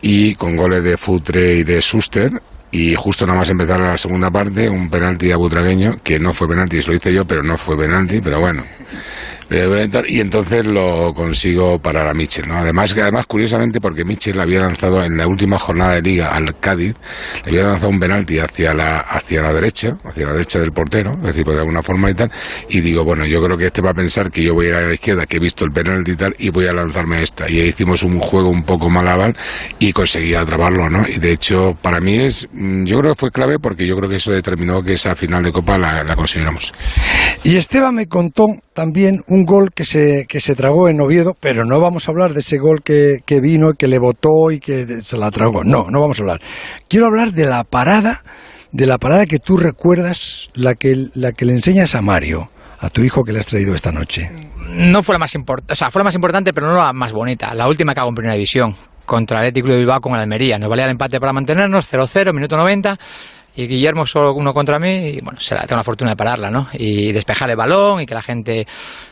[0.00, 2.32] y con goles de Futre y de Suster,
[2.72, 6.48] y justo nada más empezar la segunda parte, un penalti a Butragueño, que no fue
[6.48, 8.64] penalti, eso lo hice yo, pero no fue penalti, pero bueno.
[10.08, 12.56] Y entonces lo consigo parar a Mitchell, ¿no?
[12.56, 16.94] Además, además curiosamente, porque Mitchell había lanzado en la última jornada de liga al Cádiz,
[17.44, 21.12] le había lanzado un penalti hacia la, hacia la derecha, hacia la derecha del portero,
[21.12, 22.30] es decir, pues de alguna forma y tal,
[22.68, 24.74] y digo, bueno, yo creo que este va a pensar que yo voy a ir
[24.74, 27.48] a la izquierda, que he visto el penalti y tal, y voy a lanzarme esta.
[27.50, 29.36] Y ahí hicimos un juego un poco malabar
[29.78, 31.06] y conseguí atraparlo, ¿no?
[31.06, 34.08] Y de hecho, para mí es, mm, yo creo que fue clave porque yo creo
[34.08, 36.72] que eso determinó que esa final de Copa la, la consiguiéramos.
[37.44, 41.64] Y Esteban me contó también un gol que se, que se tragó en Oviedo, pero
[41.64, 44.86] no vamos a hablar de ese gol que, que vino, que le botó y que
[45.02, 45.64] se la tragó.
[45.64, 46.40] No, no vamos a hablar.
[46.88, 48.22] Quiero hablar de la parada,
[48.70, 52.90] de la parada que tú recuerdas, la que, la que le enseñas a Mario, a
[52.90, 54.30] tu hijo que le has traído esta noche.
[54.70, 57.12] no fue la más importante, o sea, fue la más importante, pero no la más
[57.12, 57.54] bonita.
[57.54, 58.74] La última que hago en primera división,
[59.04, 60.58] contra el Atlético de Bilbao con el Almería.
[60.58, 62.96] Nos valía el empate para mantenernos, 0-0, minuto 90.
[63.54, 66.50] Y Guillermo solo uno contra mí, y bueno, se la tengo la fortuna de pararla,
[66.50, 66.68] ¿no?
[66.72, 68.66] Y despejar el balón y que la gente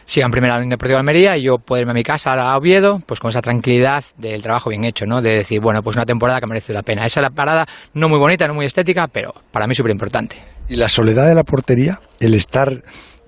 [0.05, 2.57] siga en primera línea Deportivo de Almería y yo poder irme a mi casa a
[2.57, 5.21] Oviedo, pues con esa tranquilidad del trabajo bien hecho, ¿no?
[5.21, 7.05] De decir, bueno, pues una temporada que merece la pena.
[7.05, 10.37] Esa es la parada no muy bonita, no muy estética, pero para mí súper importante.
[10.69, 12.83] Y la soledad de la portería, el estar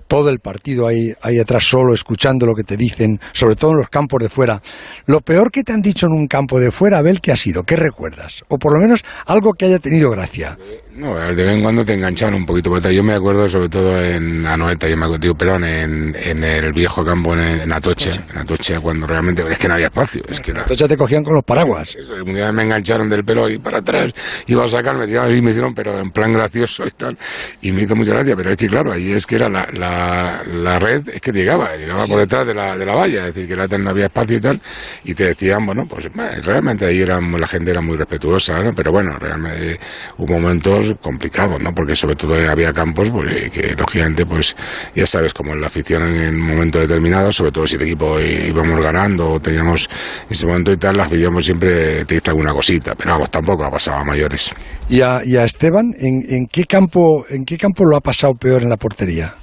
[0.07, 3.77] todo el partido ahí, ahí atrás solo, escuchando lo que te dicen, sobre todo en
[3.77, 4.61] los campos de fuera.
[5.07, 7.63] Lo peor que te han dicho en un campo de fuera, Abel, ¿qué ha sido?
[7.63, 8.43] ¿Qué recuerdas?
[8.47, 10.55] O por lo menos algo que haya tenido gracia.
[10.95, 12.69] No, de vez en cuando te enganchaban un poquito.
[12.69, 16.43] porque Yo me acuerdo sobre todo en Anoeta, yo me acuerdo, digo, perdón, en, en
[16.43, 20.21] el viejo campo en, en Atoche, en Atoche, cuando realmente es que no había espacio.
[20.29, 21.95] Es que era, Entonces ya te cogían con los paraguas.
[21.95, 24.11] eso, un día me engancharon del pelo y para atrás,
[24.45, 27.17] iba a sacar, me tiraron y me hicieron, pero en plan gracioso y tal.
[27.61, 30.43] Y me hizo mucha gracia, pero es que claro, ahí es que era la, la,
[30.45, 33.47] la red, es que llegaba, llegaba por detrás de la, de la valla, es decir,
[33.47, 34.61] que era, no había espacio y tal,
[35.03, 38.71] y te decían, bueno, pues eh, realmente ahí eran, la gente era muy respetuosa, ¿no?
[38.75, 39.79] pero bueno, realmente
[40.17, 41.73] hubo momentos complicados, ¿no?
[41.73, 44.55] Porque sobre todo había campos pues, eh, que lógicamente, pues
[44.95, 48.19] ya sabes, como en la afición en un momento determinado, sobre todo si el equipo
[48.19, 49.89] íbamos ganando o teníamos
[50.29, 53.71] ese momento y tal, las veíamos siempre te dice alguna cosita, pero vamos, tampoco ha
[53.71, 54.53] pasado a mayores.
[54.89, 58.33] Y a, y a Esteban, ¿en, en qué campo, ¿en qué campo lo ha pasado
[58.33, 59.35] peor en la portería?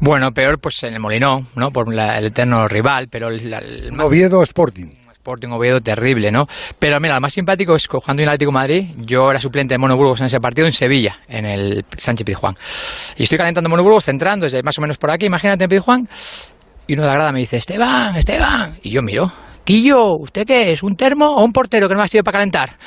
[0.00, 1.70] Bueno, peor pues en el Molinó, ¿no?
[1.70, 4.86] Por la- el eterno rival, pero el, la- el Oviedo Sporting.
[5.26, 6.46] Sporting Oviedo terrible, ¿no?
[6.78, 9.78] Pero mira, lo más simpático es jugando en el Atlético Madrid, yo era suplente de
[9.78, 12.56] Mono Burgos en ese partido en Sevilla, en el Sánchez Pizjuán.
[13.16, 16.08] Y estoy calentando Mono Burgos, centrando más o menos por aquí, imagínate en Pizjuán,
[16.86, 18.76] y uno de la grada me dice, Esteban, Esteban.
[18.84, 19.32] Y yo miro,
[19.66, 20.84] Quillo, ¿usted qué es?
[20.84, 22.78] ¿Un termo o un portero que no me ha sido para calentar?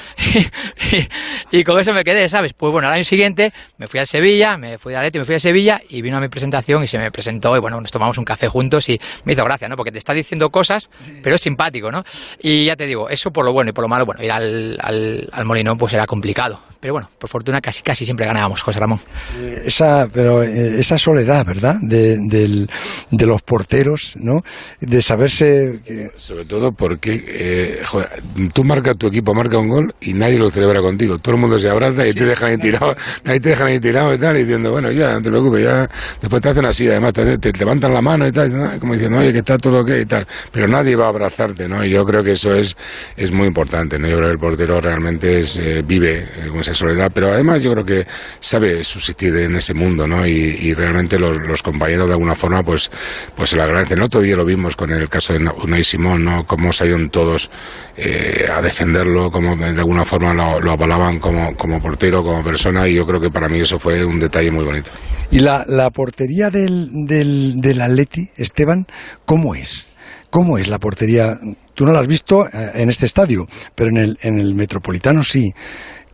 [1.51, 2.53] y, con eso me quedé, ¿sabes?
[2.53, 5.35] Pues bueno, al año siguiente me fui a Sevilla, me fui a Leti, me fui
[5.35, 8.17] a Sevilla y vino a mi presentación y se me presentó y bueno, nos tomamos
[8.17, 9.75] un café juntos y me hizo gracia, ¿no?
[9.75, 10.89] Porque te está diciendo cosas,
[11.21, 12.05] pero es simpático, ¿no?
[12.41, 14.79] Y ya te digo, eso por lo bueno y por lo malo, bueno, ir al,
[14.81, 16.61] al, al Molinón pues era complicado.
[16.79, 19.01] Pero bueno, por fortuna casi casi siempre ganábamos, José Ramón.
[19.37, 21.75] Eh, esa, pero eh, esa soledad, ¿verdad?
[21.81, 22.69] De, del,
[23.11, 24.43] de los porteros, ¿no?
[24.79, 25.81] De saberse...
[25.85, 26.09] Que...
[26.15, 28.07] Sobre todo porque eh, joder,
[28.53, 31.19] tú marcas tu equipo, marca un gol y nadie lo celebra contigo.
[31.19, 34.13] Todo el mundo se abraza y te dejan ahí tirado, ahí te dejan ahí tirado
[34.13, 35.89] y tal, y diciendo, bueno, ya, no te preocupes, ya.
[36.21, 39.19] Después te hacen así, además te, te levantan la mano y tal, y, como diciendo,
[39.19, 40.25] oye, que está todo ok y tal.
[40.53, 41.83] Pero nadie va a abrazarte, ¿no?
[41.83, 42.77] Y yo creo que eso es,
[43.17, 44.07] es muy importante, ¿no?
[44.07, 47.85] Yo creo que el portero realmente es, eh, vive con soledad, pero además yo creo
[47.85, 48.07] que
[48.39, 50.25] sabe subsistir en ese mundo, ¿no?
[50.25, 52.89] Y, realmente los, compañeros de alguna forma, pues,
[53.35, 54.01] pues se lo agradecen.
[54.01, 56.45] Otro día lo vimos con el caso de Unai Simón, ¿no?
[56.45, 57.49] Cómo salieron todos
[57.97, 62.87] eh, a defenderlo, como de alguna forma lo, lo avalaban como, como portero, como persona,
[62.87, 64.91] y yo creo que para mí eso fue un detalle muy bonito.
[65.31, 68.87] ¿Y la, la portería del, del, del Atleti, Esteban,
[69.25, 69.91] cómo es?
[70.29, 71.37] ¿Cómo es la portería?
[71.73, 75.53] Tú no la has visto en este estadio, pero en el, en el Metropolitano sí.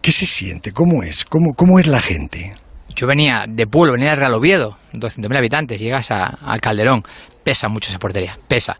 [0.05, 0.71] ¿Qué se siente?
[0.71, 1.25] ¿Cómo es?
[1.25, 2.53] ¿Cómo, cómo es la gente?
[2.95, 7.01] Yo venía de pueblo, venía de Real Oviedo, 200.000 habitantes, llegas a, al Calderón,
[7.45, 8.77] pesa mucho esa portería, pesa.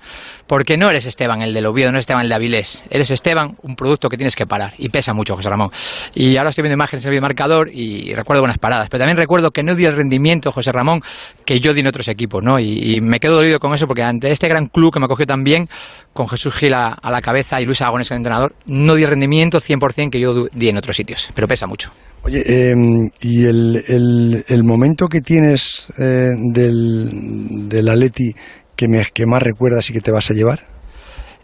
[0.47, 3.55] Porque no eres Esteban el del Oviedo, no eres Esteban el de Avilés, eres Esteban
[3.61, 5.70] un producto que tienes que parar y pesa mucho, José Ramón.
[6.16, 9.51] Y ahora estoy viendo imágenes en el marcador y recuerdo buenas paradas, pero también recuerdo
[9.51, 11.01] que no di el rendimiento, José Ramón,
[11.45, 12.59] que yo di en otros equipos, ¿no?
[12.59, 15.43] Y, me quedo dolido con eso porque ante este gran club que me acogió tan
[15.43, 15.70] bien,
[16.13, 20.09] con Jesús Gil a, la cabeza y Luis Aragones el entrenador, no di rendimiento 100%
[20.09, 21.91] que yo di en otros sitios, pero pesa mucho.
[22.24, 22.74] Oye, eh,
[23.22, 28.34] ¿y el, el, el, momento que tienes eh, del, del Atleti
[28.76, 30.63] que, me, que más recuerdas y que te vas a llevar?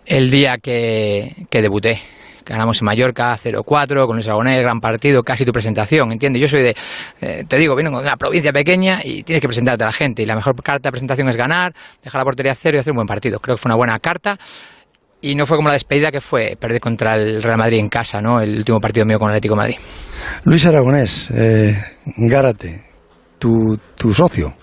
[0.05, 1.99] El día que, que debuté.
[2.45, 6.41] Ganamos en Mallorca 0-4 con Luis Aragonés, gran partido, casi tu presentación, ¿entiendes?
[6.41, 6.75] Yo soy de,
[7.21, 10.23] eh, te digo, vengo de una provincia pequeña y tienes que presentarte a la gente.
[10.23, 11.73] Y la mejor carta de presentación es ganar,
[12.03, 13.39] dejar la portería a cero y hacer un buen partido.
[13.39, 14.37] Creo que fue una buena carta
[15.21, 18.21] y no fue como la despedida que fue perder contra el Real Madrid en casa,
[18.21, 18.41] ¿no?
[18.41, 19.75] El último partido mío con el Atlético de Madrid.
[20.43, 21.77] Luis Aragonés, eh,
[22.17, 22.83] Gárate,
[23.37, 24.55] tu, tu socio.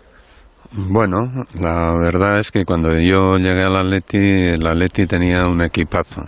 [0.72, 6.26] Bueno, la verdad es que cuando yo llegué al Atleti, el Atleti tenía un equipazo,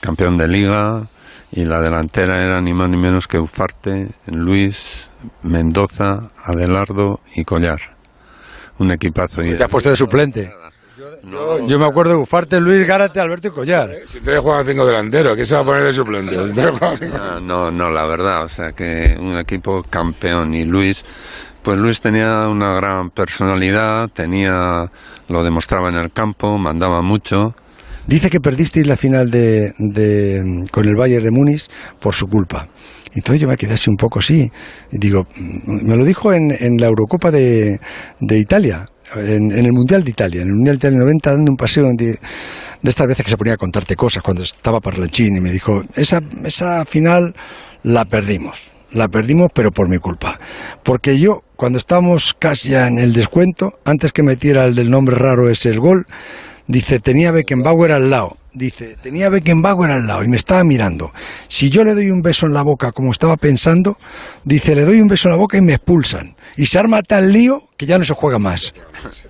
[0.00, 1.08] campeón de liga,
[1.50, 5.08] y la delantera era ni más ni menos que Ufarte, Luis,
[5.42, 7.78] Mendoza, Adelardo y Collar.
[8.78, 9.42] Un equipazo.
[9.42, 10.52] Y te has puesto de suplente.
[11.22, 11.58] No.
[11.58, 13.90] Yo, yo, me acuerdo de Ufarte, Luis, Gárate, Alberto y Collar.
[14.06, 16.36] Si te juegan cinco delanteros, ¿qué se va a poner de suplente?
[16.54, 21.04] no, no, no, la verdad, o sea que un equipo campeón y Luis,
[21.62, 24.84] pues Luis tenía una gran personalidad, tenía,
[25.28, 27.54] lo demostraba en el campo, mandaba mucho.
[28.06, 29.72] Dice que perdisteis la final de,
[30.72, 31.68] con el Bayern de Múnich
[32.00, 32.66] por su culpa.
[33.14, 34.50] Entonces yo me quedé así un poco así.
[34.90, 35.26] Digo,
[35.66, 37.78] me lo dijo en, en la Eurocopa de,
[38.18, 41.50] de Italia, en, en, el Mundial de Italia, en el Mundial de Italia 90, dando
[41.52, 45.36] un paseo de, de estas veces que se ponía a contarte cosas cuando estaba Parlanchín
[45.36, 47.34] y me dijo, esa, esa final
[47.84, 48.72] la perdimos.
[48.92, 50.38] La perdimos, pero por mi culpa.
[50.82, 55.16] Porque yo, cuando estábamos casi ya en el descuento, antes que metiera el del nombre
[55.16, 56.06] raro ese el gol,
[56.66, 58.36] dice, tenía Beckenbauer al lado.
[58.54, 61.10] Dice, tenía Beckenbauer al lado y me estaba mirando.
[61.48, 63.96] Si yo le doy un beso en la boca como estaba pensando,
[64.44, 66.36] dice, le doy un beso en la boca y me expulsan.
[66.56, 68.74] Y se arma tal lío que ya no se juega más.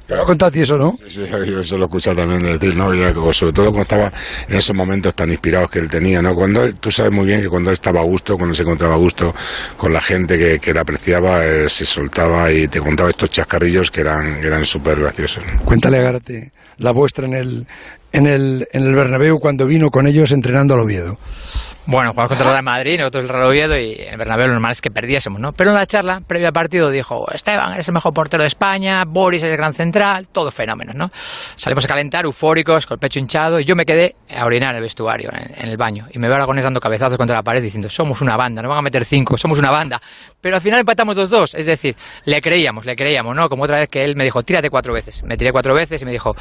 [0.07, 0.95] ¿Te lo contado a ti eso, no?
[1.09, 2.93] Sí, sí, yo eso lo he escuchado también decir, ¿no?
[2.95, 4.13] Ya, sobre todo cuando estaba
[4.49, 6.35] en esos momentos tan inspirados que él tenía, ¿no?
[6.35, 8.95] Cuando él, tú sabes muy bien que cuando él estaba a gusto, cuando se encontraba
[8.95, 9.35] a gusto
[9.77, 13.91] con la gente que, que le apreciaba, eh, se soltaba y te contaba estos chascarrillos
[13.91, 15.45] que eran, eran súper graciosos.
[15.65, 17.67] Cuéntale, Agárate, la vuestra en el,
[18.13, 21.19] en el, en el Bernabéu cuando vino con ellos entrenando al Oviedo.
[21.85, 24.71] Bueno, jugamos contra el Real Madrid, nosotros el Real Oviedo y el Bernabéu lo normal
[24.71, 25.53] es que perdiésemos, ¿no?
[25.53, 29.05] Pero en la charla previa al partido dijo, Esteban, eres el mejor portero de España,
[29.05, 31.11] Boris es el gran central, todo fenómenos, ¿no?
[31.13, 34.77] Salimos a calentar, eufóricos, con el pecho hinchado, y yo me quedé a orinar en
[34.77, 37.43] el vestuario, en, en el baño, y me veo a Aragonés dando cabezazos contra la
[37.43, 40.01] pared diciendo, somos una banda, no van a meter cinco, somos una banda.
[40.41, 43.49] Pero al final empatamos 2-2, es decir, le creíamos, le creíamos, ¿no?
[43.49, 45.23] Como otra vez que él me dijo, tírate cuatro veces.
[45.25, 46.35] Me tiré cuatro veces y me dijo,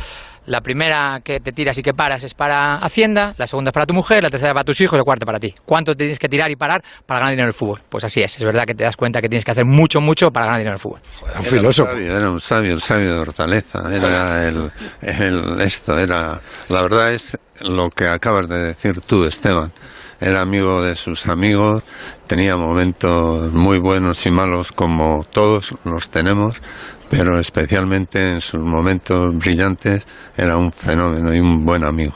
[0.45, 3.85] la primera que te tiras y que paras es para Hacienda, la segunda es para
[3.85, 5.53] tu mujer, la tercera para tus hijos la cuarta para ti.
[5.65, 7.81] ¿Cuánto te tienes que tirar y parar para ganar dinero en el fútbol?
[7.89, 10.31] Pues así es, es verdad que te das cuenta que tienes que hacer mucho, mucho
[10.31, 10.99] para ganar dinero en el fútbol.
[11.19, 11.91] Joder, un filósofo.
[11.91, 14.71] Era un sabio, era un sabio, el sabio de Hortaleza, era el,
[15.01, 19.71] el, esto, era, la verdad es lo que acabas de decir tú, Esteban.
[20.19, 21.83] Era amigo de sus amigos,
[22.27, 26.61] tenía momentos muy buenos y malos como todos los tenemos,
[27.09, 30.05] pero especialmente en sus momentos brillantes
[30.37, 32.13] era un fenómeno y un buen amigo.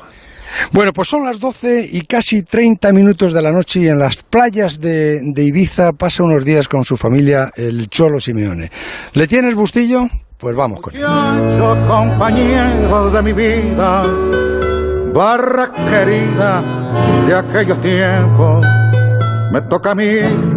[0.71, 4.23] Bueno, pues son las 12 y casi 30 minutos de la noche y en las
[4.23, 8.71] playas de, de Ibiza pasa unos días con su familia el Cholo Simeone.
[9.13, 10.07] ¿Le tienes bustillo?
[10.37, 11.01] Pues vamos con él.
[11.87, 14.03] Compañeros de mi vida,
[15.13, 16.61] barra querida
[17.25, 18.65] de aquellos tiempos.
[19.51, 20.05] Me toca a mí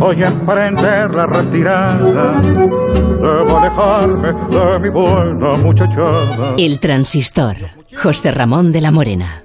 [0.01, 2.41] hoy emprender la retirada.
[2.41, 6.55] Debo alejarme de mi buena muchachada.
[6.59, 7.57] El transistor.
[8.03, 9.45] José Ramón de la Morena.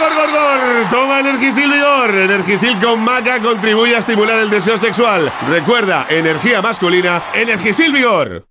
[0.00, 0.90] gor, gor, gor!
[0.90, 2.14] Toma Energisil Vigor.
[2.14, 5.30] Energisil con maca contribuye a estimular el deseo sexual.
[5.48, 8.46] Recuerda, energía masculina, Energisil Vigor.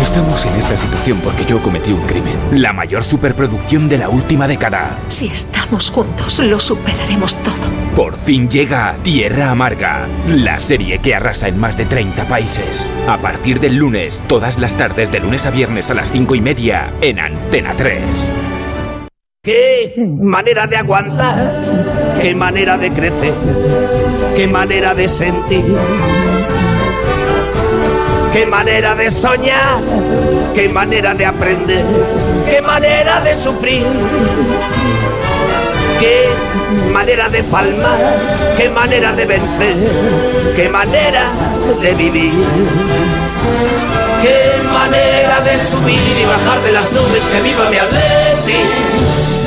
[0.00, 2.36] Estamos en esta situación porque yo cometí un crimen.
[2.52, 4.98] La mayor superproducción de la última década.
[5.08, 7.68] Si estamos juntos, lo superaremos todo.
[7.94, 12.90] Por fin llega Tierra Amarga, la serie que arrasa en más de 30 países.
[13.08, 16.40] A partir del lunes, todas las tardes de lunes a viernes a las 5 y
[16.40, 18.32] media, en Antena 3.
[19.40, 21.52] ¡Qué manera de aguantar!
[22.20, 23.32] ¡Qué manera de crecer!
[24.34, 25.64] ¡Qué manera de sentir!
[28.32, 29.78] ¡Qué manera de soñar!
[30.52, 31.84] ¡Qué manera de aprender!
[32.50, 33.86] ¡Qué manera de sufrir!
[36.00, 36.26] ¡Qué
[36.92, 38.54] manera de palmar!
[38.56, 39.76] ¡Qué manera de vencer!
[40.56, 41.30] ¡Qué manera
[41.80, 42.32] de vivir!
[44.20, 47.24] ¡Qué manera de subir y bajar de las nubes!
[47.24, 48.87] ¡Que viva mi Atleti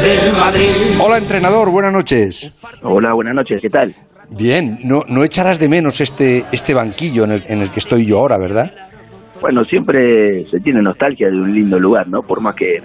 [0.02, 0.66] Madrid!
[1.00, 2.58] Hola, entrenador, buenas noches.
[2.82, 3.94] Hola, buenas noches, ¿qué tal?
[4.32, 8.08] Bien, no, no echarás de menos este, este banquillo en el, en el que estoy
[8.08, 8.74] yo ahora, ¿verdad?
[9.42, 12.24] Bueno, siempre se tiene nostalgia de un lindo lugar, ¿no?
[12.24, 12.80] Por más que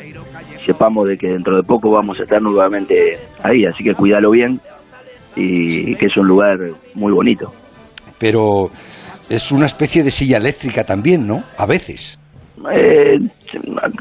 [0.63, 4.61] sepamos de que dentro de poco vamos a estar nuevamente ahí, así que cuídalo bien
[5.37, 6.59] y que es un lugar
[6.95, 7.51] muy bonito.
[8.19, 8.71] Pero
[9.31, 11.43] es una especie de silla eléctrica también, ¿no?
[11.57, 12.19] A veces.
[12.75, 13.19] Eh,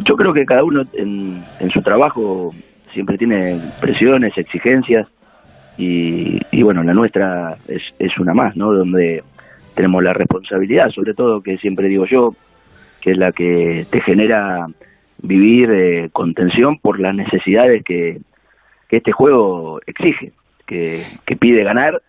[0.04, 2.54] yo creo que cada uno en, en su trabajo
[2.96, 5.08] siempre tiene presiones, exigencias
[5.78, 8.72] y, y bueno, la nuestra es, es una más, ¿no?
[8.72, 9.22] Donde
[9.76, 12.34] tenemos la responsabilidad, sobre todo que siempre digo yo,
[13.02, 14.66] que es la que te genera
[15.22, 18.22] vivir eh, con tensión por las necesidades que,
[18.88, 20.32] que este juego exige,
[20.66, 22.02] que, que pide ganar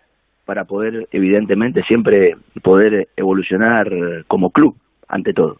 [0.45, 3.91] para poder, evidentemente, siempre poder evolucionar
[4.28, 4.76] como club,
[5.09, 5.59] ante todo.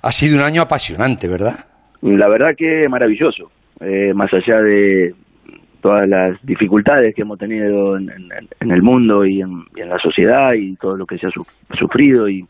[0.00, 1.56] Ha sido un año apasionante, ¿verdad?
[2.00, 3.50] La verdad que maravilloso,
[3.80, 5.14] eh, más allá de
[5.80, 10.74] todas las dificultades que hemos tenido en, en- el mundo y en, la sociedad y
[10.76, 11.46] todo lo que se ha su-
[11.78, 12.44] sufrido y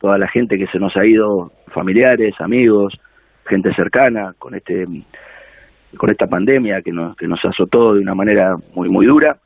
[0.00, 2.98] toda la gente que se nos ha ido, familiares, amigos,
[3.46, 4.84] gente cercana con este
[5.96, 9.36] con esta pandemia que nos, que nos azotó de una manera muy muy dura.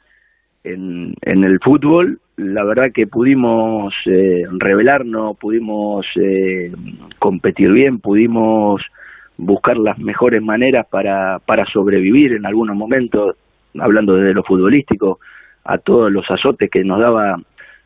[0.64, 6.72] En, en el fútbol la verdad que pudimos eh, revelarnos pudimos eh,
[7.18, 8.82] competir bien pudimos
[9.38, 13.36] buscar las mejores maneras para, para sobrevivir en algunos momentos
[13.78, 15.18] hablando desde lo futbolístico
[15.64, 17.36] a todos los azotes que nos daba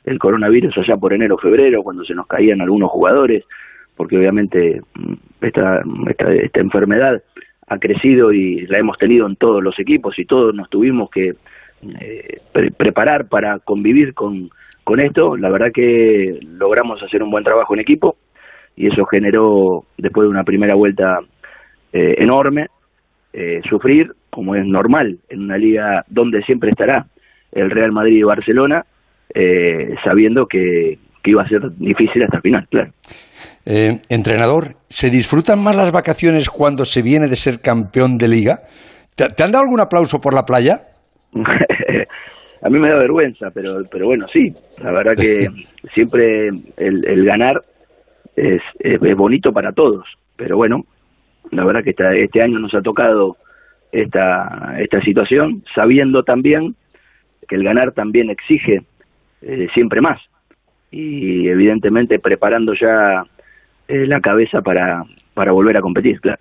[0.05, 3.45] el coronavirus allá por enero febrero cuando se nos caían algunos jugadores
[3.97, 7.21] porque obviamente mm, esta, esta, esta enfermedad
[7.67, 11.33] ha crecido y la hemos tenido en todos los equipos y todos nos tuvimos que
[12.01, 14.51] eh, pre- preparar para convivir con,
[14.85, 15.37] con esto.
[15.37, 18.17] La verdad que logramos hacer un buen trabajo en equipo
[18.77, 21.21] y eso generó, después de una primera vuelta
[21.93, 22.67] eh, enorme,
[23.33, 27.07] eh, sufrir, como es normal, en una liga donde siempre estará
[27.53, 28.85] el Real Madrid y Barcelona,
[29.35, 32.91] eh, sabiendo que, que iba a ser difícil hasta el final, claro.
[33.67, 38.61] Eh, entrenador, ¿se disfrutan más las vacaciones cuando se viene de ser campeón de liga?
[39.15, 40.81] ¿Te, te han dado algún aplauso por la playa?
[42.63, 45.49] a mí me da vergüenza, pero pero bueno, sí, la verdad que
[45.95, 47.63] siempre el, el ganar
[48.35, 50.85] es, es bonito para todos, pero bueno,
[51.53, 53.33] la verdad que esta- este año nos ha tocado
[53.93, 56.75] esta, esta situación, sabiendo también
[57.49, 58.79] que el ganar también exige
[59.43, 60.21] eh, siempre más
[60.93, 63.23] y evidentemente preparando ya
[63.89, 65.03] eh, la cabeza para,
[65.35, 66.39] para volver a competir, claro.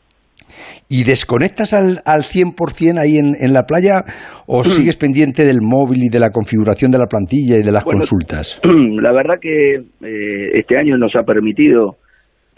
[0.90, 4.02] ¿Y desconectas al, al 100% ahí en, en la playa
[4.48, 7.84] o sigues pendiente del móvil y de la configuración de la plantilla y de las
[7.86, 8.60] Bueno, consultas?
[9.02, 11.98] La verdad que eh, este año nos ha permitido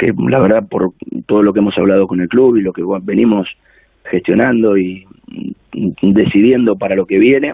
[0.01, 0.93] que, la verdad, por
[1.27, 3.47] todo lo que hemos hablado con el club y lo que venimos
[4.03, 5.05] gestionando y
[6.01, 7.53] decidiendo para lo que viene,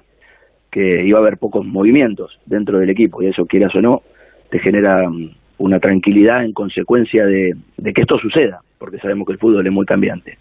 [0.72, 4.02] que iba a haber pocos movimientos dentro del equipo y eso quieras o no
[4.50, 7.54] te genera mm, una tranquilidad en consecuencia de,
[7.94, 10.38] que esto suceda porque sabemos que el fútbol es muy cambiante.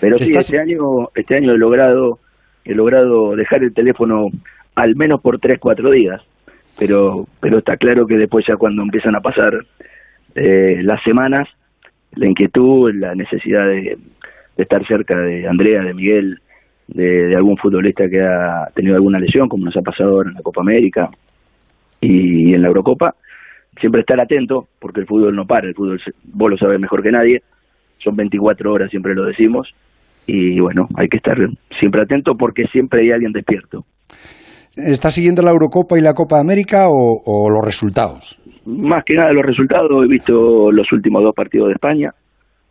[0.00, 2.18] Pero sí este año este año he logrado
[2.64, 4.30] he logrado dejar el teléfono
[4.74, 6.22] al menos por tres cuatro días
[6.78, 9.52] pero pero está claro que después ya cuando empiezan a pasar
[10.36, 11.48] eh, las semanas
[12.14, 13.96] la inquietud la necesidad de,
[14.56, 16.38] de estar cerca de Andrea de Miguel
[16.88, 20.42] de, algún futbolista que ha tenido alguna lesión, como nos ha pasado ahora en la
[20.42, 21.10] Copa América
[22.00, 23.14] y, en la Eurocopa.
[23.80, 27.10] Siempre estar atento, porque el fútbol no para, el fútbol vos lo sabes mejor que
[27.10, 27.42] nadie,
[27.98, 29.68] son 24 horas, siempre lo decimos,
[30.26, 31.36] y bueno, hay que estar
[31.78, 33.84] siempre atento porque siempre hay alguien despierto.
[34.76, 38.40] ¿Está siguiendo la Eurocopa y la Copa América o, los resultados?
[38.66, 42.12] Más que nada los resultados, he visto los últimos dos partidos de España,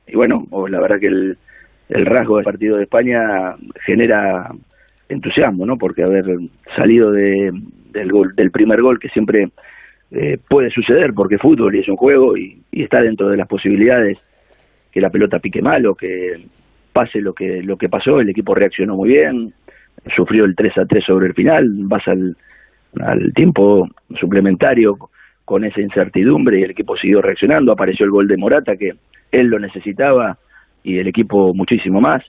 [0.08, 1.38] y bueno, la verdad que el,
[1.90, 4.50] el rasgo del partido de España genera
[5.10, 5.78] entusiasmo, ¿no?
[5.78, 6.26] Porque haber
[6.76, 7.52] salido de,
[7.92, 9.50] del gol, del primer gol que siempre
[10.12, 14.28] eh, puede suceder porque fútbol y es un juego y, está dentro de las posibilidades
[14.92, 16.46] que la pelota pique mal o que
[16.94, 19.54] pase lo que lo que pasó, el equipo reaccionó muy bien,
[20.16, 22.38] sufrió el 3 a 3 sobre el final, vas al,
[23.02, 23.88] al tiempo
[24.20, 24.98] suplementario
[25.46, 28.92] con esa incertidumbre y el equipo siguió reaccionando, apareció el gol de Morata que
[29.32, 30.38] él lo necesitaba
[30.84, 32.24] y el equipo muchísimo más.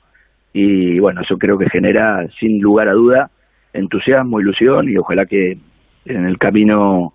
[0.52, 3.30] Y bueno, eso creo que genera, sin lugar a duda,
[3.72, 5.58] entusiasmo, ilusión y ojalá que
[6.06, 7.14] en el camino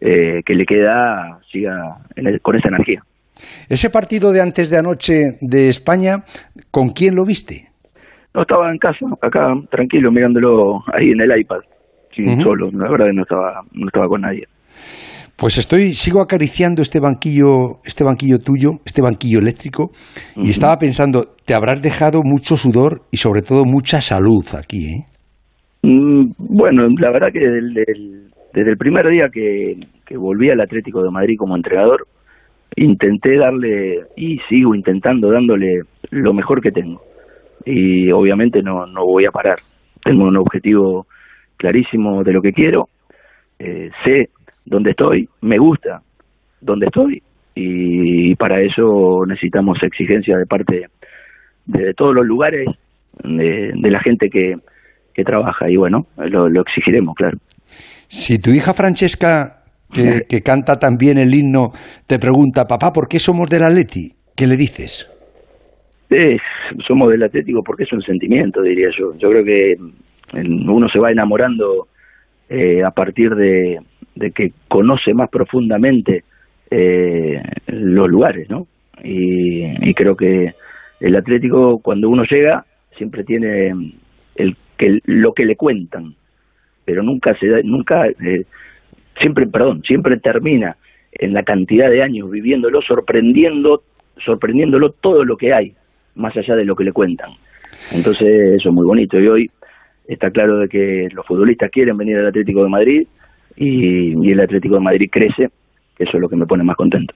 [0.00, 1.96] eh, que le queda siga
[2.42, 3.02] con esa energía.
[3.68, 6.24] Ese partido de antes de anoche de España,
[6.70, 7.68] ¿con quién lo viste?
[8.34, 11.60] No estaba en casa, acá tranquilo, mirándolo ahí en el iPad,
[12.42, 14.46] solo, la verdad que no estaba, no estaba con nadie.
[15.38, 19.90] Pues estoy, sigo acariciando este banquillo, este banquillo tuyo, este banquillo eléctrico,
[20.34, 25.04] y estaba pensando, te habrás dejado mucho sudor y sobre todo mucha salud aquí, ¿eh?
[25.84, 29.76] Mm, bueno, la verdad que desde el, primer día que,
[30.16, 32.08] volví al Atlético de Madrid como entrenador,
[32.74, 37.00] intenté darle, y sigo intentando dándole lo mejor que tengo.
[37.64, 39.58] Y obviamente no, no voy a parar.
[40.02, 41.06] Tengo un objetivo
[41.56, 42.88] clarísimo de lo que quiero.
[43.60, 44.30] Eh, sé
[44.68, 46.00] donde estoy, me gusta
[46.60, 47.22] donde estoy
[47.54, 50.86] y para eso necesitamos exigencia de parte
[51.66, 52.66] de todos los lugares,
[53.22, 54.54] de, la gente que,
[55.12, 57.38] que, trabaja y bueno, lo, exigiremos, claro.
[58.06, 61.72] Si tu hija Francesca, que, que, canta también el himno,
[62.06, 64.10] te pregunta, papá, ¿por qué somos del Atleti?
[64.36, 65.10] ¿Qué le dices?
[66.86, 69.12] somos del Atlético porque es un sentimiento, diría yo.
[69.18, 69.74] Yo creo que
[70.32, 71.88] uno se va enamorando
[72.48, 73.78] eh, a partir de,
[74.18, 76.24] de que conoce más profundamente
[76.70, 78.66] eh, los lugares, ¿no?
[79.02, 80.54] Y, creo que
[81.00, 82.64] el Atlético cuando uno llega
[82.96, 83.72] siempre tiene
[84.36, 86.14] el que lo que le cuentan,
[86.84, 88.44] pero nunca se da, nunca eh,
[89.20, 90.76] siempre, perdón, siempre termina
[91.12, 93.82] en la cantidad de años viviéndolo, sorprendiendo,
[94.24, 95.74] sorprendiéndolo todo lo que hay,
[96.14, 97.30] más allá de lo que le cuentan.
[97.92, 99.50] Entonces eso es muy bonito y hoy
[100.06, 103.08] está claro de que los futbolistas quieren venir al Atlético de Madrid,
[103.56, 105.48] y, el Atlético de Madrid crece,
[105.98, 107.14] eso es lo que me pone más contento.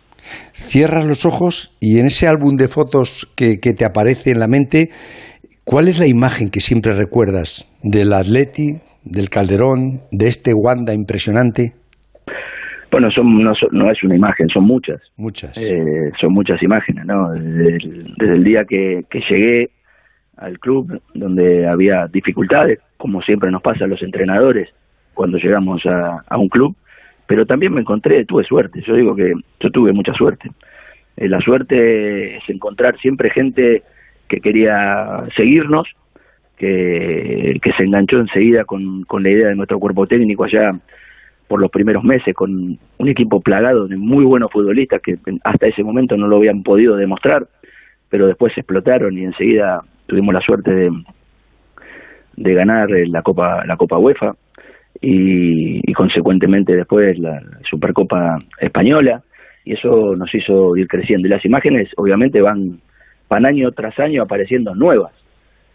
[0.53, 4.89] Cierras los ojos y en ese álbum de fotos que, te aparece en la mente,
[5.65, 11.73] ¿cuál es la imagen que siempre recuerdas del Atleti, del Calderón, de este Wanda impresionante?
[12.91, 15.01] Bueno, son, no, es una imagen, son muchas.
[15.17, 15.57] Muchas.
[15.57, 17.31] Eh, son muchas imágenes, ¿no?
[17.33, 19.71] Desde el, día que, que, llegué
[20.37, 24.69] al club, donde había dificultades, como siempre nos pasa a los entrenadores,
[25.15, 26.75] cuando llegamos a, un club,
[27.27, 30.51] pero también me encontré, tuve suerte, yo digo que yo tuve mucha suerte.
[31.17, 33.83] Eh, la suerte es encontrar siempre gente
[34.29, 35.89] que quería seguirnos,
[36.57, 40.73] que, se enganchó enseguida con, la idea de nuestro cuerpo técnico allá
[41.49, 45.83] por los primeros meses, con un equipo plagado de muy buenos futbolistas que hasta ese
[45.83, 47.47] momento no lo habían podido demostrar,
[48.09, 50.91] pero después explotaron y enseguida tuvimos la suerte de,
[52.37, 54.35] de ganar la Copa, la Copa UEFA
[55.03, 59.23] y, consecuentemente después la Supercopa Española
[59.65, 62.81] y eso nos hizo ir creciendo y las imágenes obviamente van
[63.29, 65.13] van año tras año apareciendo nuevas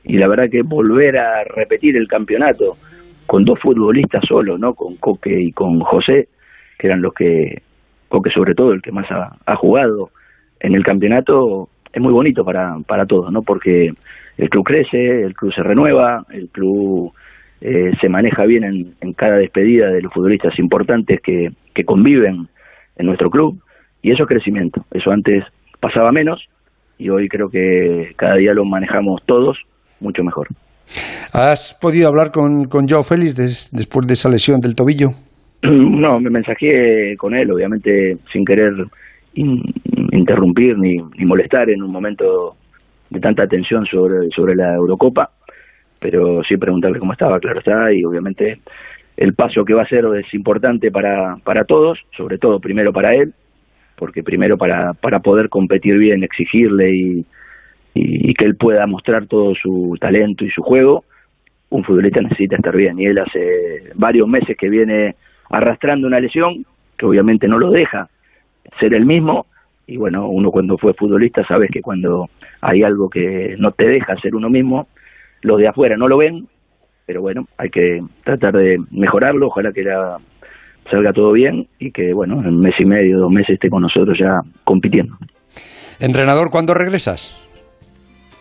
[0.04, 2.78] y la verdad que volver a repetir el campeonato
[3.26, 4.74] con dos futbolistas solos, ¿no?
[4.74, 6.30] Con Coque y con José,
[6.80, 7.62] que eran los que
[8.08, 10.12] Coque sobre todo el que más ha, ha jugado
[10.62, 13.42] en el campeonato es muy bonito para para todos, ¿no?
[13.42, 13.92] Porque
[14.38, 17.12] el club crece, el club se renueva, el club
[17.62, 22.48] eh, se maneja bien en, cada despedida de los futbolistas importantes que, que conviven
[22.98, 23.60] en nuestro club
[24.02, 24.86] y eso es crecimiento.
[24.92, 25.44] Eso antes
[25.80, 26.48] pasaba menos
[26.98, 29.58] y hoy creo que cada día lo manejamos todos
[30.00, 30.48] mucho mejor.
[31.34, 33.36] ¿Has podido hablar con, con Joe Félix
[33.72, 35.10] después de esa lesión del tobillo?
[35.98, 38.74] No, me mensajé con él, obviamente sin querer
[39.34, 42.56] interrumpir ni, ni, molestar en un momento
[43.10, 45.32] de tanta atención sobre, sobre la Eurocopa,
[46.00, 48.60] pero sí preguntarle cómo estaba, claro está, y obviamente
[49.18, 53.16] el paso que va a ser es importante para, para todos, sobre todo primero para
[53.16, 53.34] él,
[53.96, 57.26] porque primero para, para poder competir bien, exigirle y,
[57.96, 61.04] y, que él pueda mostrar todo su talento y su juego,
[61.70, 63.00] un futbolista necesita estar bien.
[63.00, 65.16] Y él hace varios meses que viene
[65.50, 66.64] arrastrando una lesión,
[66.96, 68.08] que obviamente no lo deja
[68.80, 69.48] ser el mismo.
[69.88, 72.30] Y bueno, uno cuando fue futbolista sabes que cuando
[72.62, 74.88] hay algo que no te deja ser uno mismo,
[75.42, 76.48] los de afuera no lo ven,
[77.06, 80.18] pero bueno, hay que tratar de mejorarlo, ojalá que la,
[80.90, 83.82] salga todo bien y que bueno, en un mes y medio, dos meses esté con
[83.82, 85.16] nosotros ya compitiendo.
[86.00, 87.36] Entrenador, ¿cuándo regresas?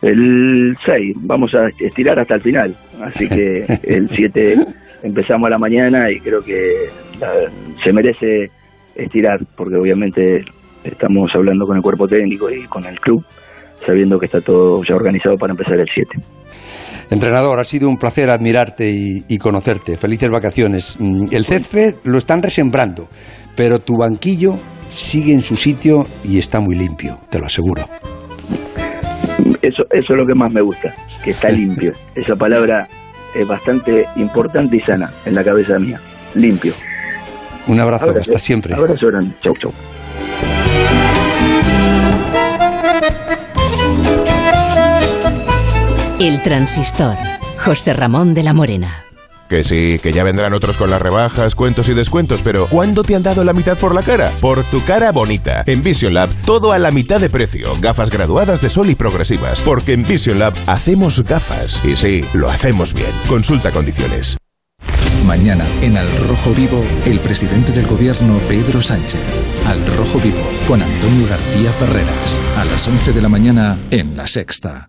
[0.02, 4.54] El 6, vamos a estirar hasta el final, así que el 7
[5.02, 6.88] empezamos a la mañana y creo que
[7.82, 8.50] se merece
[8.94, 10.44] estirar, porque obviamente
[10.84, 13.24] estamos hablando con el cuerpo técnico y con el club,
[13.84, 16.18] sabiendo que está todo ya organizado para empezar el 7.
[17.10, 19.96] Entrenador, ha sido un placer admirarte y, conocerte.
[19.96, 20.96] Felices vacaciones.
[20.98, 23.08] Mm, el césped lo están resembrando,
[23.54, 24.56] pero tu banquillo
[24.88, 27.84] sigue en su sitio y está muy limpio, te lo aseguro.
[29.62, 31.92] Eso, eso es lo que más me gusta, que está limpio.
[32.14, 32.88] Esa palabra
[33.34, 36.00] es bastante importante y sana en la cabeza mía.
[36.34, 36.72] Limpio.
[37.68, 38.74] Un abrazo, hasta siempre.
[38.74, 39.34] Abrazo grande.
[39.42, 39.72] Chau, chau.
[46.18, 47.14] El transistor.
[47.62, 49.04] José Ramón de la Morena.
[49.50, 53.14] Que sí, que ya vendrán otros con las rebajas, cuentos y descuentos, pero ¿cuándo te
[53.14, 54.32] han dado la mitad por la cara?
[54.40, 55.62] Por tu cara bonita.
[55.66, 57.70] En Vision Lab, todo a la mitad de precio.
[57.80, 59.60] Gafas graduadas de sol y progresivas.
[59.60, 61.84] Porque en Vision Lab hacemos gafas.
[61.84, 63.10] Y sí, lo hacemos bien.
[63.28, 64.38] Consulta condiciones.
[65.26, 69.44] Mañana, en Al Rojo Vivo, el presidente del gobierno, Pedro Sánchez.
[69.66, 72.40] Al Rojo Vivo, con Antonio García Ferreras.
[72.56, 74.88] A las 11 de la mañana, en La Sexta.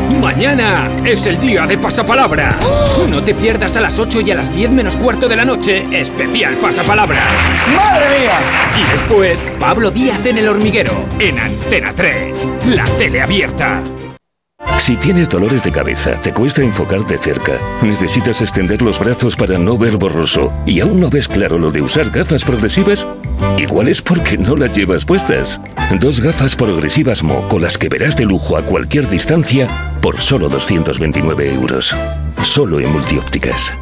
[0.19, 2.57] Mañana es el día de pasapalabra.
[3.09, 5.85] No te pierdas a las 8 y a las 10 menos cuarto de la noche,
[5.91, 7.21] especial pasapalabra.
[7.75, 8.39] ¡Madre mía!
[8.79, 13.83] Y después, Pablo Díaz en el hormiguero, en Antena 3, la tele abierta.
[14.81, 19.77] Si tienes dolores de cabeza, te cuesta enfocarte cerca, necesitas extender los brazos para no
[19.77, 23.05] ver borroso y aún no ves claro lo de usar gafas progresivas,
[23.57, 25.59] igual es porque no las llevas puestas.
[25.99, 29.67] Dos gafas progresivas Mo con las que verás de lujo a cualquier distancia
[30.01, 31.95] por solo 229 euros.
[32.41, 33.73] Solo en multiópticas.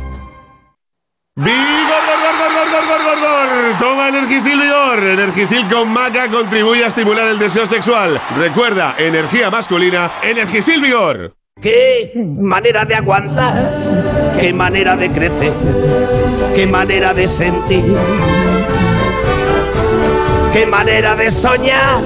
[1.35, 3.79] ¡Vigor, gor, gor, gor, gor, gor, gor, gor!
[3.79, 5.03] Toma Energisil Vigor.
[5.03, 8.19] Energisil con maca contribuye a estimular el deseo sexual.
[8.37, 11.33] Recuerda, energía masculina, Energisil Vigor.
[11.61, 13.71] ¡Qué manera de aguantar!
[14.39, 15.53] ¡Qué manera de crecer!
[16.55, 17.83] ¡Qué manera de sentir!
[20.51, 22.01] ¡Qué manera de soñar!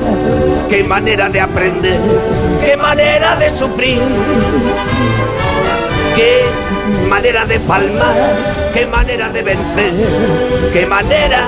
[0.69, 1.99] ¡Qué manera de aprender!
[2.65, 4.01] ¡Qué manera de sufrir!
[6.15, 6.41] ¡Qué
[7.09, 8.15] manera de palmar!
[8.73, 9.93] ¡Qué manera de vencer!
[10.73, 11.47] ¡Qué manera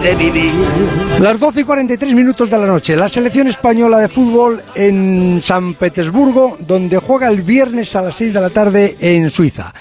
[0.00, 0.52] de vivir!
[1.20, 5.74] Las 12 y 43 minutos de la noche, la selección española de fútbol en San
[5.74, 9.74] Petersburgo, donde juega el viernes a las 6 de la tarde en Suiza.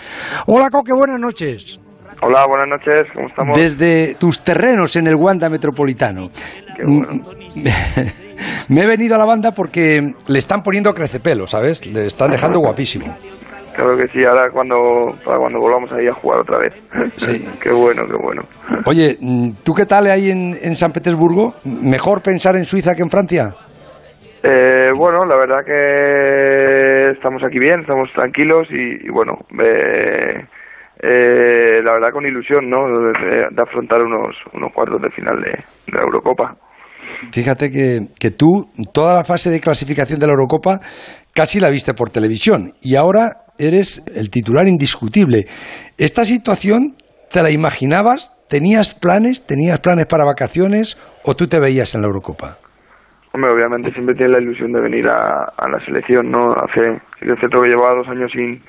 [0.48, 1.80] Hola Coque, buenas noches.
[2.28, 3.56] Hola, buenas noches, ¿cómo estamos?
[3.56, 6.30] Desde tus terrenos en el Wanda Metropolitano.
[8.70, 11.86] Me he venido a la banda porque le están poniendo crecepelo, ¿sabes?
[11.86, 13.16] Le están dejando guapísimo.
[13.76, 16.74] Claro que sí, ahora cuando, para cuando volvamos ahí a jugar otra vez.
[17.18, 17.48] Sí.
[17.62, 18.42] qué bueno, qué bueno.
[18.88, 19.20] Oye,
[19.64, 21.54] ¿tú qué tal ahí en, en San Petersburgo?
[21.84, 23.54] ¿Mejor pensar en Suiza que en Francia?
[24.42, 30.44] Eh, bueno, la verdad que estamos aquí bien, estamos tranquilos y, y bueno, eh,
[31.08, 32.88] eh, la verdad con ilusión, ¿no?
[32.88, 36.56] De, de afrontar unos, unos cuartos de final de, de la Eurocopa.
[37.32, 40.80] Fíjate que, que tú, toda la fase de clasificación de la Eurocopa,
[41.34, 45.46] casi la viste por televisión y ahora eres el titular indiscutible.
[45.98, 46.96] ¿Esta situación
[47.32, 48.32] te la imaginabas?
[48.50, 49.46] ¿Tenías planes?
[49.46, 52.58] ¿Tenías planes para vacaciones o tú te veías en la Eurocopa?
[53.34, 56.54] Hombre, obviamente siempre tienes la ilusión de venir a, a la selección, ¿no?
[56.54, 58.62] Hace, sí que es cierto que llevaba dos años sin,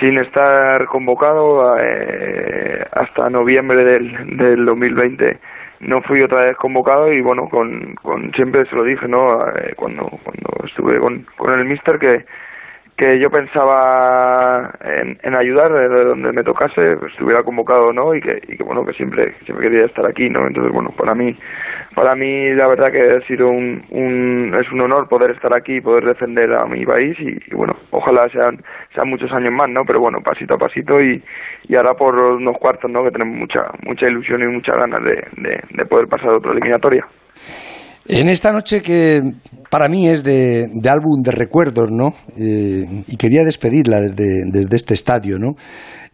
[0.00, 5.38] sin estar convocado eh, hasta noviembre del, del 2020
[5.80, 9.74] no fui otra vez convocado y bueno con, con siempre se lo dije no eh,
[9.76, 12.24] cuando cuando estuve con, con el mister que
[12.96, 18.14] que yo pensaba en, en ayudar de donde me tocase, pues, estuviera convocado o no,
[18.14, 20.46] y que, y que bueno, que siempre, siempre quería estar aquí, ¿no?
[20.46, 21.36] Entonces, bueno, para mí,
[21.96, 25.80] para mí la verdad que ha sido un, un es un honor poder estar aquí,
[25.80, 28.62] poder defender a mi país y, bueno, ojalá sean,
[28.94, 29.82] sean muchos años más, ¿no?
[29.86, 31.24] Pero bueno, pasito a pasito y,
[31.66, 33.02] y ahora por unos cuartos, ¿no?
[33.02, 36.52] Que tenemos mucha, mucha ilusión y muchas ganas de, de, de poder pasar a otra
[36.52, 37.06] eliminatoria.
[38.08, 39.20] En esta noche que
[39.70, 42.10] para mí es de, álbum de recuerdos, ¿no?
[42.38, 45.56] Eh, y quería despedirla desde, desde este estadio, ¿no?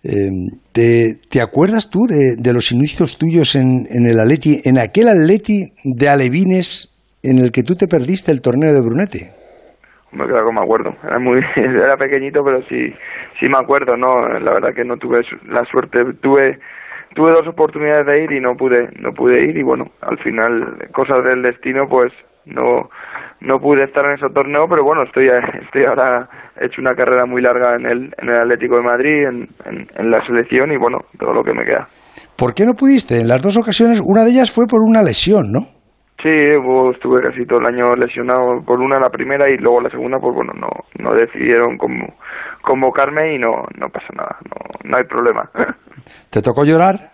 [0.05, 0.31] Eh,
[0.73, 6.09] te, acuerdas tú de, los inicios tuyos en, en, el Atleti, en aquel Atleti de
[6.09, 6.93] Alevines
[7.23, 9.31] en el que tú te perdiste el torneo de Brunete?
[10.12, 10.90] Me claro me acuerdo.
[11.05, 12.93] Era muy, era pequeñito, pero sí,
[13.39, 14.28] sí me acuerdo, ¿no?
[14.40, 16.59] La verdad que no tuve la suerte, tuve
[17.14, 20.78] tuve dos oportunidades de ir y no pude no pude ir y bueno al final
[20.93, 22.12] cosas del destino pues
[22.47, 22.82] no
[23.40, 25.28] no pude estar en ese torneo pero bueno estoy
[25.64, 26.28] estoy ahora
[26.60, 29.48] he hecho una carrera muy larga en el en el Atlético de Madrid en,
[29.97, 31.89] en, la selección y bueno todo lo que me queda
[32.36, 33.20] ¿por qué no pudiste?
[33.20, 35.81] en las dos ocasiones una de ellas fue por una lesión ¿no?
[36.23, 36.31] Sí,
[36.65, 40.20] pues, estuve casi todo el año lesionado por una la primera y luego la segunda,
[40.20, 40.69] pues bueno, no,
[41.01, 42.15] no decidieron como
[42.62, 45.51] convocarme y no, no pasa nada, no, no hay problema.
[46.31, 47.11] ¿Te tocó llorar?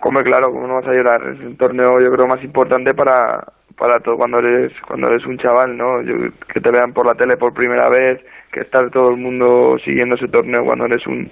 [0.00, 1.22] Come claro, ¿cómo no vas a llorar?
[1.28, 3.44] Es un torneo yo creo más importante para,
[3.76, 6.00] para todo cuando eres, cuando eres un chaval, ¿no?
[6.52, 8.20] que te vean por la tele por primera vez,
[8.52, 11.28] que estar todo el mundo siguiendo ese torneo cuando eres un,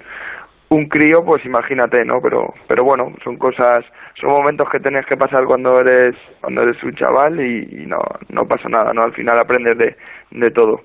[0.68, 2.14] un crío, pues imagínate, ¿no?
[2.22, 3.84] Pero, pero bueno, son cosas,
[4.14, 7.98] son momentos que tienes que pasar cuando eres, cuando eres un chaval y, no,
[8.30, 9.02] no pasa nada, ¿no?
[9.02, 9.96] Al final aprendes de,
[10.32, 10.80] de todo.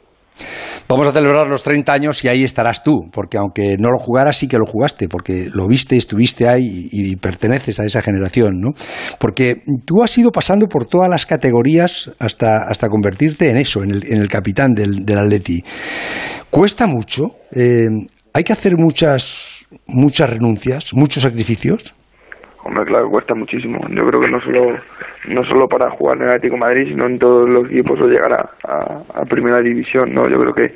[0.88, 4.38] Vamos a celebrar los 30 años y ahí estarás tú, porque aunque no lo jugaras,
[4.38, 8.72] sí que lo jugaste, porque lo viste, estuviste ahí y, perteneces a esa generación, ¿no?
[9.20, 13.92] Porque tú has ido pasando por todas las categorías hasta, hasta convertirte en eso, en
[13.92, 15.64] el, en el capitán del, del Atleti.
[16.50, 17.36] ¿Cuesta mucho?
[17.56, 17.88] Eh,
[18.34, 21.96] ¿Hay que hacer muchas, muchas renuncias, muchos sacrificios?
[22.64, 23.80] Hombre, claro, cuesta muchísimo.
[23.90, 24.78] Yo creo que no solo,
[25.28, 28.34] no solo para jugar en el Atlético Madrid, sino en todos los equipos o llegar
[28.34, 30.30] a, primera división, ¿no?
[30.30, 30.76] Yo creo que,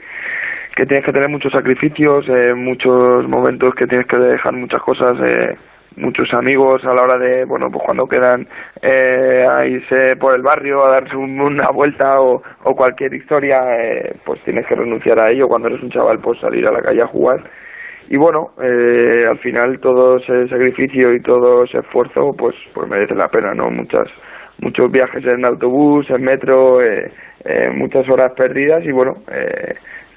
[0.76, 5.16] que tienes que tener muchos sacrificios, eh, muchos momentos que tienes que dejar muchas cosas,
[5.24, 5.56] eh,
[5.98, 8.48] muchos amigos a la hora de, bueno, pues cuando quedan
[8.82, 14.16] eh, a irse por el barrio a darse una vuelta o, o cualquier historia, eh,
[14.26, 15.48] pues tienes que renunciar a ello.
[15.48, 17.44] Cuando eres un chaval, pues salir a la calle a jugar
[18.10, 23.16] y bueno, eh, al final todo ese sacrificio y todo ese esfuerzo pues, pues merece
[23.16, 23.70] la pena, ¿no?
[23.72, 24.08] Muchas,
[24.60, 27.12] muchos viajes en autobús, en metro, eh,
[27.44, 29.14] eh, muchas horas perdidas y bueno,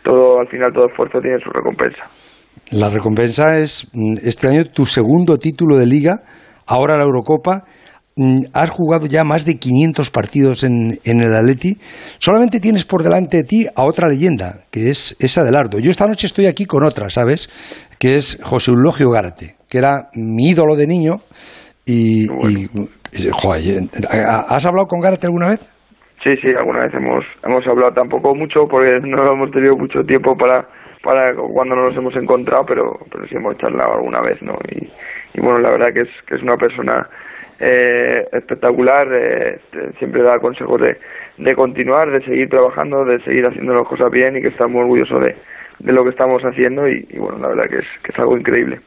[0.05, 2.05] todo al final todo esfuerzo tiene su recompensa.
[2.73, 6.21] La recompensa es mm, este año tu segundo título de liga,
[6.67, 7.65] ahora la Eurocopa
[8.53, 11.77] has jugado ya más de 500 partidos en, el Atleti.
[12.19, 15.79] Solamente tienes por delante de ti a otra leyenda, que es esa de Lardo.
[15.79, 17.49] Yo esta noche estoy aquí con otra, ¿sabes?
[17.99, 21.17] Que es José Eulogio Gárate, que era mi ídolo de niño.
[21.87, 22.27] Y,
[24.49, 25.61] ¿has hablado con Gárate alguna vez?
[26.23, 30.37] Sí, sí, alguna vez hemos, hemos hablado tampoco mucho porque no hemos tenido mucho tiempo
[30.37, 30.67] para,
[31.03, 34.55] para cuando nos hemos encontrado, pero, pero sí hemos charlado alguna vez, ¿no?
[34.69, 34.85] Y,
[35.39, 37.09] y bueno, la verdad que es, que es una persona
[37.61, 39.61] eh, espectacular, eh,
[39.99, 40.97] siempre da consejos de,
[41.39, 44.83] de continuar, de seguir trabajando, de seguir haciendo las cosas bien y que está muy
[44.83, 45.35] orgulloso de,
[45.79, 48.81] de lo que estamos haciendo y, bueno, la verdad que es, que es algo increíble.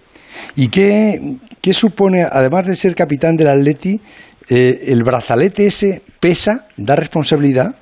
[0.56, 1.18] ¿Y qué,
[1.62, 4.00] qué supone, además de ser capitán del Atleti,
[4.50, 7.76] eh, el brazalete ese pesa, da responsabilidad?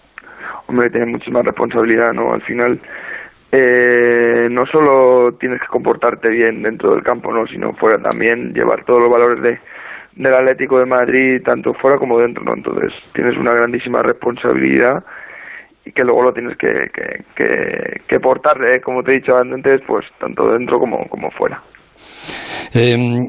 [0.67, 2.33] Hombre, tiene muchísima responsabilidad, ¿no?
[2.33, 2.79] Al final,
[3.51, 7.47] eh, no solo tienes que comportarte bien dentro del campo, ¿no?
[7.47, 9.59] Sino fuera también, llevar todos los valores de,
[10.19, 12.53] del Atlético de Madrid, tanto fuera como dentro, ¿no?
[12.53, 15.01] Entonces tienes una grandísima responsabilidad
[15.85, 18.81] y que luego lo tienes que, que, que, portar, ¿eh?
[18.81, 21.63] como te he dicho antes, pues tanto dentro como, como fuera.
[22.73, 23.27] Em,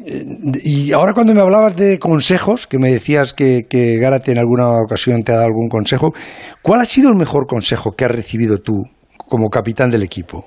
[0.65, 4.69] y ahora cuando me hablabas de consejos, que me decías que, que Gárate en alguna
[4.85, 6.11] ocasión te ha dado algún consejo,
[6.61, 8.83] ¿cuál ha sido el mejor consejo que has recibido tú
[9.29, 10.45] como capitán del equipo?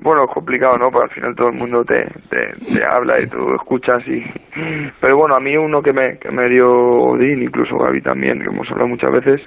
[0.00, 0.90] Bueno, es complicado, ¿no?
[0.90, 4.22] Porque al final todo el mundo te, te, habla y tú escuchas y...
[5.00, 8.48] Pero bueno, a mí uno que me, que me dio Odín, incluso Gaby también, que
[8.48, 9.40] hemos hablado muchas veces,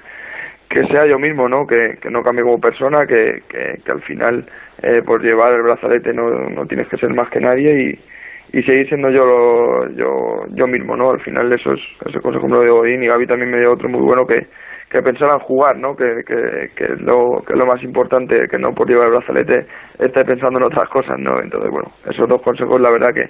[0.69, 1.65] que sea yo mismo, ¿no?
[1.67, 4.45] Que, que no cambie como persona, que, que, que al final
[4.81, 7.99] eh, por llevar el brazalete no, no tienes que ser más que nadie
[8.53, 11.11] y, y seguir siendo yo yo yo mismo, ¿no?
[11.11, 13.89] Al final eso es, ese consejo me lo Odín y Gaby también me dio otro
[13.89, 14.47] muy bueno que,
[14.89, 15.95] que pensara en jugar, ¿no?
[15.95, 19.67] Que, que, que, lo, que lo más importante, que no por llevar el brazalete
[19.99, 21.41] esté pensando en otras cosas, ¿no?
[21.41, 23.29] Entonces, bueno, esos dos consejos la verdad que,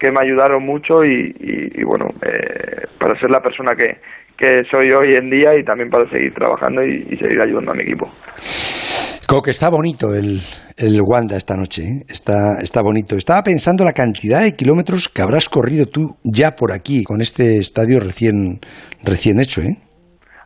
[0.00, 3.98] que me ayudaron mucho y, y, bueno, eh, para ser la persona que,
[4.36, 7.82] que soy hoy en día y también para seguir trabajando y, seguir ayudando a mi
[7.82, 8.10] equipo.
[9.44, 10.40] que está bonito el,
[10.76, 12.02] el Wanda esta noche, ¿eh?
[12.08, 13.14] está, está bonito.
[13.14, 17.58] Estaba pensando la cantidad de kilómetros que habrás corrido tú ya por aquí, con este
[17.58, 18.58] estadio recién,
[19.04, 19.85] recién hecho, ¿eh?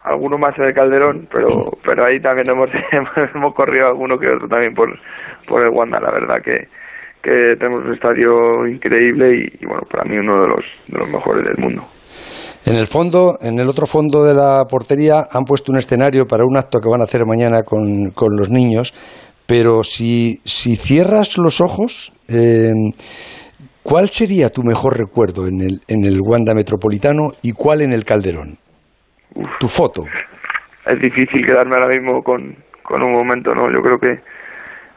[0.02, 1.48] Alguno más en el Calderón, pero,
[1.84, 2.70] pero ahí también hemos,
[3.34, 4.88] hemos corrido alguno que otro también por,
[5.46, 6.68] por el Wanda, la verdad que,
[7.22, 11.10] que tenemos un estadio increíble y, y, bueno, para mí uno de los, de los
[11.10, 11.84] mejores del mundo.
[12.66, 16.44] En el fondo, en el otro fondo de la portería han puesto un escenario para
[16.44, 18.94] un acto que van a hacer mañana con, con los niños,
[19.46, 22.70] pero si, si cierras los ojos, eh,
[23.82, 28.04] ¿cuál sería tu mejor recuerdo en el, en el Wanda Metropolitano y cuál en el
[28.04, 28.58] Calderón?
[29.34, 29.58] Uf.
[29.58, 30.04] Tu foto.
[30.86, 33.70] Es difícil quedarme ahora mismo con, con un momento, ¿no?
[33.70, 34.20] Yo creo que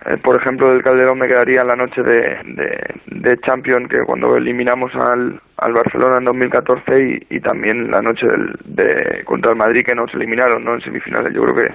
[0.05, 4.35] eh, por ejemplo, del Calderón me quedaría la noche de, de, de Champions, que cuando
[4.35, 6.99] eliminamos al, al Barcelona en 2014
[7.29, 10.73] y, y también la noche del, de, contra el Madrid que nos eliminaron ¿no?
[10.73, 11.33] en semifinales.
[11.33, 11.73] Yo creo que,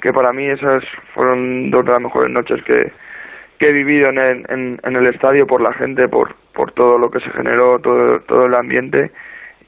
[0.00, 2.92] que para mí esas fueron dos de las mejores noches que,
[3.58, 6.96] que he vivido en el, en, en el estadio por la gente, por, por todo
[6.96, 9.10] lo que se generó, todo, todo el ambiente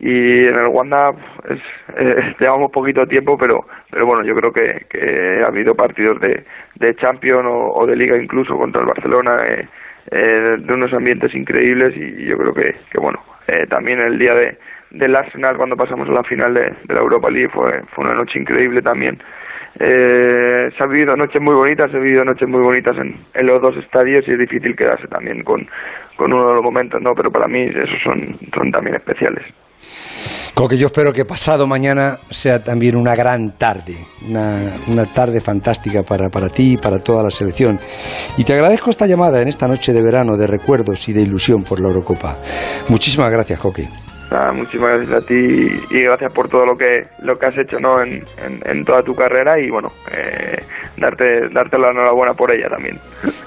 [0.00, 1.12] y en el Wanda
[1.48, 1.60] es,
[1.96, 6.44] eh, llevamos poquito tiempo pero pero bueno yo creo que, que ha habido partidos de,
[6.76, 9.68] de Champions o, o, de Liga incluso contra el Barcelona eh,
[10.10, 14.34] eh, de unos ambientes increíbles y yo creo que, que bueno eh, también el día
[14.34, 14.58] de
[14.90, 18.14] del Arsenal cuando pasamos a la final de, de la Europa League fue fue una
[18.14, 19.18] noche increíble también
[19.80, 23.46] eh, se han vivido noches muy bonitas, se han vivido noches muy bonitas en, en,
[23.46, 25.68] los dos estadios y es difícil quedarse también con,
[26.16, 27.14] con uno de los momentos, ¿no?
[27.14, 29.44] Pero para mí esos son, son también especiales.
[30.54, 33.96] Como que yo espero que pasado mañana sea también una gran tarde,
[34.28, 37.78] una, una tarde fantástica para, para ti y para toda la selección.
[38.36, 41.62] Y te agradezco esta llamada en esta noche de verano de recuerdos y de ilusión
[41.62, 42.36] por la Eurocopa.
[42.88, 43.86] Muchísimas gracias, Coque.
[44.30, 47.78] Nada, muchísimas gracias a ti y gracias por todo lo que lo que has hecho
[47.80, 48.02] ¿no?
[48.02, 50.62] en, en, en toda tu carrera y bueno eh,
[50.98, 53.00] darte darte la enhorabuena por ella también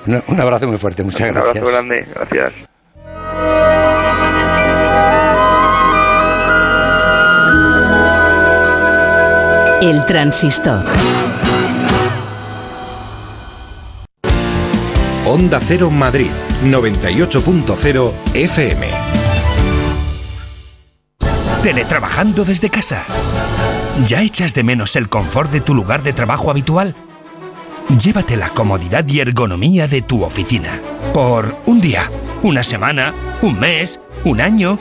[0.08, 2.72] un, un abrazo muy fuerte muchas un gracias un abrazo grande gracias
[9.82, 10.86] El transistor
[15.26, 16.30] Onda Cero Madrid
[16.64, 18.88] 98.0 FM
[21.64, 23.06] ¿Teletrabajando desde casa?
[24.06, 26.96] ¿Ya echas de menos el confort de tu lugar de trabajo habitual?
[28.00, 30.80] Llévate la comodidad y ergonomía de tu oficina.
[31.12, 32.12] Por un día,
[32.44, 34.78] una semana, un mes, un año.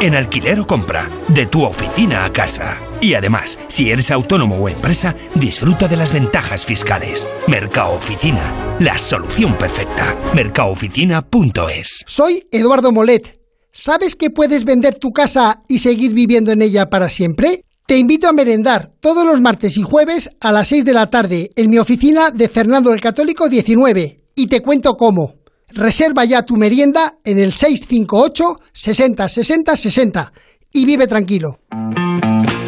[0.00, 2.78] En alquiler o compra, de tu oficina a casa.
[3.00, 7.28] Y además, si eres autónomo o empresa, disfruta de las ventajas fiscales.
[7.46, 10.16] Mercado Oficina, la solución perfecta.
[10.34, 12.04] Mercaoficina.es.
[12.06, 13.40] Soy Eduardo Molet.
[13.72, 17.62] ¿Sabes que puedes vender tu casa y seguir viviendo en ella para siempre?
[17.86, 21.50] Te invito a merendar todos los martes y jueves a las 6 de la tarde
[21.54, 25.34] en mi oficina de Fernando el Católico 19 y te cuento cómo.
[25.68, 30.32] Reserva ya tu merienda en el 658 60 60 60
[30.72, 31.60] y vive tranquilo.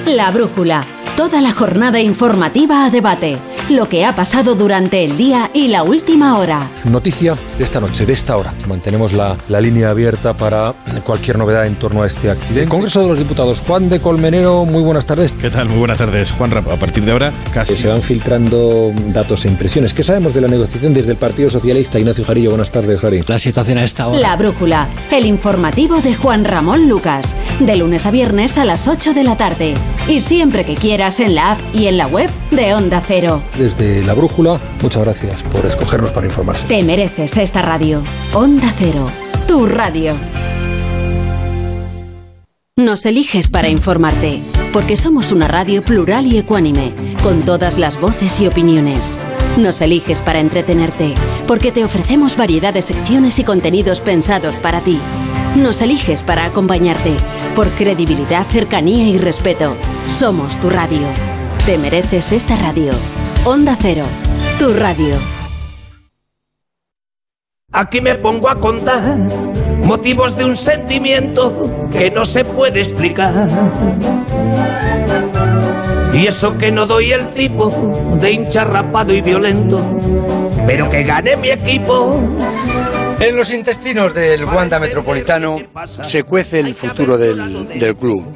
[0.09, 0.98] La brújula.
[1.19, 3.39] Toda la jornada informativa a debate.
[3.69, 6.71] Lo que ha pasado durante el día y la última hora.
[6.85, 8.55] Noticia de esta noche, de esta hora.
[8.69, 10.73] Mantenemos la, la línea abierta para
[11.05, 12.71] cualquier novedad en torno a este accidente.
[12.71, 13.61] Congreso de los Diputados.
[13.67, 15.33] Juan de Colmenero, muy buenas tardes.
[15.33, 15.69] ¿Qué tal?
[15.69, 16.57] Muy buenas tardes, Juan.
[16.57, 17.75] A partir de ahora, casi.
[17.75, 19.93] Se van filtrando datos e impresiones.
[19.93, 21.99] ¿Qué sabemos de la negociación desde el Partido Socialista?
[21.99, 23.23] Ignacio Jarillo, buenas tardes, Jari.
[23.27, 24.21] La situación a esta hora.
[24.21, 24.87] La brújula.
[25.11, 27.35] El informativo de Juan Ramón Lucas.
[27.59, 29.75] De lunes a viernes a las 8 de la tarde.
[30.07, 30.77] Y siempre que
[31.09, 33.43] en la app y en la web de Onda Cero.
[33.57, 36.67] Desde la brújula, muchas gracias por escogernos para informarse.
[36.67, 38.03] Te mereces esta radio.
[38.35, 39.07] Onda Cero,
[39.47, 40.15] tu radio.
[42.77, 44.41] Nos eliges para informarte,
[44.73, 49.19] porque somos una radio plural y ecuánime, con todas las voces y opiniones.
[49.57, 51.15] Nos eliges para entretenerte,
[51.47, 55.01] porque te ofrecemos variedad de secciones y contenidos pensados para ti.
[55.59, 57.17] Nos eliges para acompañarte,
[57.57, 59.75] por credibilidad, cercanía y respeto.
[60.09, 61.01] Somos tu radio.
[61.67, 62.93] Te mereces esta radio.
[63.45, 64.05] Onda Cero,
[64.61, 65.17] tu radio.
[67.73, 69.19] Aquí me pongo a contar
[69.83, 73.49] motivos de un sentimiento que no se puede explicar.
[76.15, 79.83] Y eso que no doy el tipo de hincha rapado y violento,
[80.69, 82.17] pero que gane mi equipo
[83.21, 88.33] En los intestinos del Wanda Metropolitano se cuece el futuro del, del club.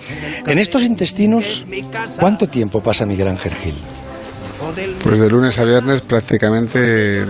[0.46, 1.64] En estos intestinos,
[2.18, 3.74] ¿cuánto tiempo pasa Miguel Ángel Gil?
[5.02, 7.24] Pues de lunes a viernes prácticamente,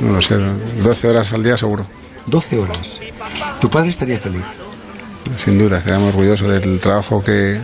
[0.00, 0.36] no lo sé,
[0.82, 1.84] 12 horas al día seguro.
[2.26, 3.00] 12 horas.
[3.60, 4.42] ¿Tu padre estaría feliz?
[5.36, 7.60] Sin duda, estaríamos orgullosos del trabajo que,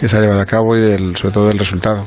[0.00, 2.06] que se ha llevado a cabo y del, sobre todo del resultado.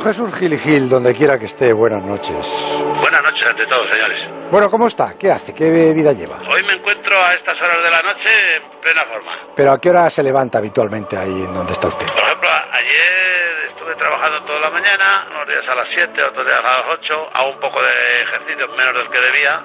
[0.00, 2.48] Don Jesús Gil y Gil, donde quiera que esté, buenas noches.
[2.80, 4.50] Buenas noches ante todos, señores.
[4.50, 5.12] Bueno, ¿cómo está?
[5.12, 5.52] ¿Qué hace?
[5.52, 6.40] ¿Qué vida lleva?
[6.48, 9.32] Hoy me encuentro a estas horas de la noche en plena forma.
[9.54, 12.06] ¿Pero a qué hora se levanta habitualmente ahí en donde está usted?
[12.06, 16.60] Por ejemplo, ayer estuve trabajando toda la mañana, unos días a las 7, otros días
[16.64, 19.60] a las 8, hago un poco de ejercicio, menos del que debía,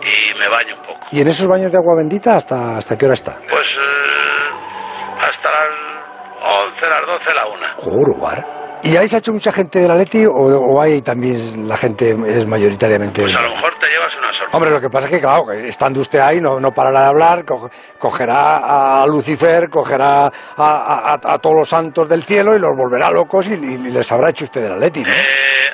[0.00, 1.00] y me baño un poco.
[1.12, 3.44] ¿Y en esos baños de agua bendita hasta, hasta qué hora está?
[3.44, 5.68] Pues eh, hasta las
[6.40, 7.66] 11, las 12, la 1.
[7.76, 11.36] Joder, ¿Y ahí se ha hecho mucha gente de la Leti o, o hay también
[11.68, 13.22] la gente es mayoritariamente...
[13.22, 14.56] Pues a lo mejor te llevas una sorpresa.
[14.56, 17.44] Hombre, lo que pasa es que, claro, estando usted ahí no, no parará de hablar,
[17.44, 17.68] co-
[17.98, 22.70] cogerá a Lucifer, cogerá a, a- a- a todos los santos del cielo y los
[22.76, 25.10] volverá locos y, y les habrá hecho usted de la Leti, ¿no?
[25.12, 25.16] Eh,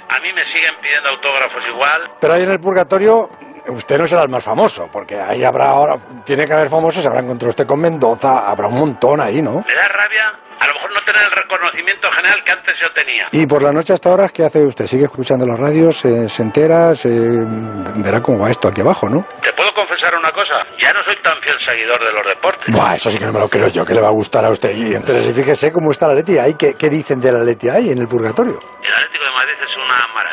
[0.09, 2.11] a mí me siguen pidiendo autógrafos igual.
[2.21, 3.29] Pero ahí en el purgatorio
[3.69, 5.95] usted no será el más famoso, porque ahí habrá ahora,
[6.25, 9.53] tiene que haber famosos, se habrá encontrado usted con Mendoza, habrá un montón ahí, ¿no?
[9.53, 13.27] Me da rabia a lo mejor no tener el reconocimiento general que antes yo tenía.
[13.33, 14.87] Y por la noche hasta ahora, ¿qué hace usted?
[14.87, 16.05] ¿Sigue escuchando las radios?
[16.05, 16.95] eh, ¿Se entera?
[16.95, 19.27] se- verá cómo va esto aquí abajo, ¿no?
[19.43, 20.63] ¿Te puedo confesar una cosa?
[20.81, 22.69] Ya no soy tan fiel seguidor de los deportes.
[22.71, 24.51] Buah, eso sí que no me lo creo yo, que le va a gustar a
[24.51, 24.71] usted.
[24.77, 26.55] Y entonces, fíjese cómo está la Leti ahí.
[26.55, 28.61] ¿Qué, qué dicen de la Leti ahí en el purgatorio?
[28.83, 30.32] El Atlético de Madrid es una maravilla.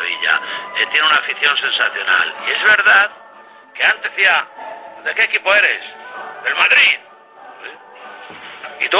[0.80, 2.34] Eh, tiene una afición sensacional.
[2.48, 3.10] Y es verdad
[3.74, 4.46] que antes decía,
[5.04, 5.82] ¿de qué equipo eres?
[6.44, 6.96] Del Madrid.
[7.64, 8.84] ¿Eh?
[8.86, 8.98] ¿Y tú?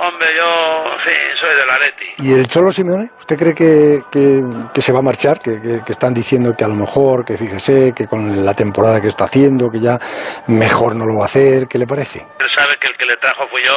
[0.00, 2.06] Hombre, yo, en fin, soy del Atleti.
[2.18, 3.10] ¿Y el Cholo Simeone?
[3.18, 5.40] ¿Usted cree que, que- que se va a marchar?
[5.40, 9.00] Que, que- que están diciendo que a lo mejor, que fíjese, que con la temporada
[9.00, 9.98] que está haciendo, que ya
[10.46, 11.66] mejor no lo va a hacer.
[11.68, 12.20] ¿Qué le parece?
[12.38, 13.74] Él sabe que el que le trajo fui yo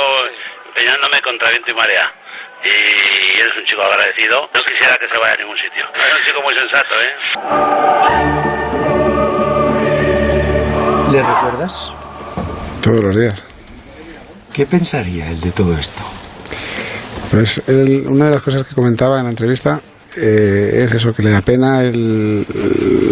[0.67, 2.13] empeñándome contra viento y marea.
[2.63, 4.41] Y eres un chico agradecido.
[4.53, 5.83] No quisiera que se vaya a ningún sitio.
[5.95, 7.11] Es un chico muy sensato, ¿eh?
[11.11, 11.91] ¿Le recuerdas?
[12.83, 13.43] Todos los días.
[14.53, 16.01] ¿Qué pensaría él de todo esto?
[17.31, 19.79] Pues él- una de las cosas que comentaba en la entrevista
[20.17, 22.45] eh, es eso, que le da pena el-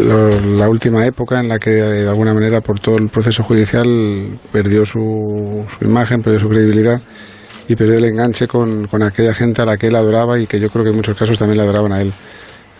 [0.05, 4.37] lo- la última época en la que de alguna manera por todo el proceso judicial
[4.51, 6.99] perdió su, su imagen, perdió su credibilidad
[7.69, 10.59] y perdió el enganche con, con aquella gente a la que él adoraba y que
[10.59, 12.11] yo creo que en muchos casos también le adoraban a él.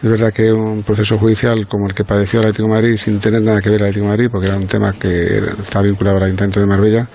[0.02, 3.20] Es verdad que un proceso judicial como el que padeció el Atlético de Madrid, sin
[3.20, 6.18] tener nada que ver el Atlético de Madrid, porque era un tema que estaba vinculado
[6.18, 7.08] al Ayuntamiento de Marbella,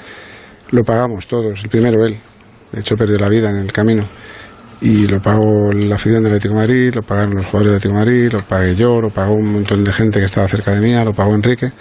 [0.70, 2.16] lo pagamos todos, el primero él.
[2.70, 4.06] De hecho, perdió la vida en el camino.
[4.80, 7.94] Y lo pagó la afición del Atlético de Madrid, lo pagaron los jugadores del Atlético
[7.94, 10.80] de Madrid, lo pagué yo, lo pagó un montón de gente que estaba cerca de
[10.80, 11.72] mí, lo pagó Enrique.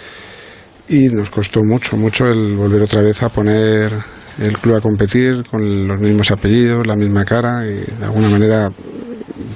[0.88, 3.92] Y nos costó mucho, mucho el volver otra vez a poner
[4.38, 8.70] el club a competir con los mismos apellidos, la misma cara y de alguna manera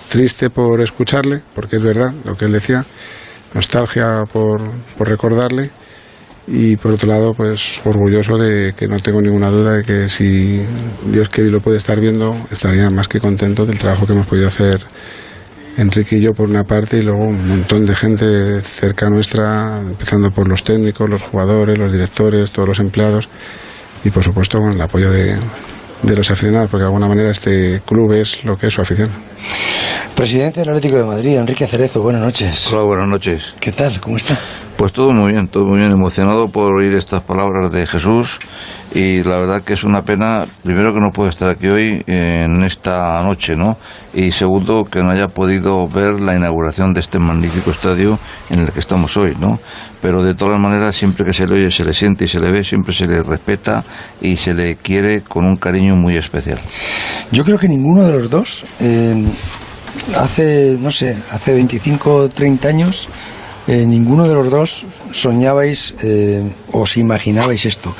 [0.08, 2.84] triste por escucharle, porque es verdad lo que él decía,
[3.54, 4.62] nostalgia por,
[4.96, 5.70] por recordarle
[6.46, 10.62] y por otro lado pues orgulloso de que no tengo ninguna duda de que si
[11.06, 14.26] Dios quiere y lo puede estar viendo estaría más que contento del trabajo que hemos
[14.26, 14.80] podido hacer
[15.78, 20.32] Enrique y yo por una parte y luego un montón de gente cerca nuestra empezando
[20.32, 23.28] por los técnicos, los jugadores, los directores, todos los empleados
[24.04, 25.36] y por supuesto con el apoyo de,
[26.02, 29.08] de los aficionados porque de alguna manera este club es lo que es su afición.
[30.14, 32.72] Presidente del Atlético de Madrid, Enrique Cerezo, buenas noches.
[32.72, 33.54] Hola, buenas noches.
[33.60, 34.00] ¿Qué tal?
[34.00, 34.36] ¿Cómo está?
[34.76, 38.38] Pues todo muy bien, todo muy bien, emocionado por oír estas palabras de Jesús
[38.94, 42.62] y la verdad que es una pena, primero que no puedo estar aquí hoy en
[42.62, 43.76] esta noche, ¿no?
[44.14, 48.18] Y segundo que no haya podido ver la inauguración de este magnífico estadio
[48.50, 49.58] en el que estamos hoy, ¿no?
[50.00, 52.52] Pero de todas maneras, siempre que se le oye, se le siente y se le
[52.52, 53.84] ve, siempre se le respeta
[54.20, 56.60] y se le quiere con un cariño muy especial.
[57.30, 59.24] Yo creo que ninguno de los dos, eh,
[60.16, 63.08] hace, no sé, hace 25 o 30 años,
[63.66, 66.42] eh, ninguno de los dos soñabais eh,
[66.72, 67.94] o os imaginabais esto.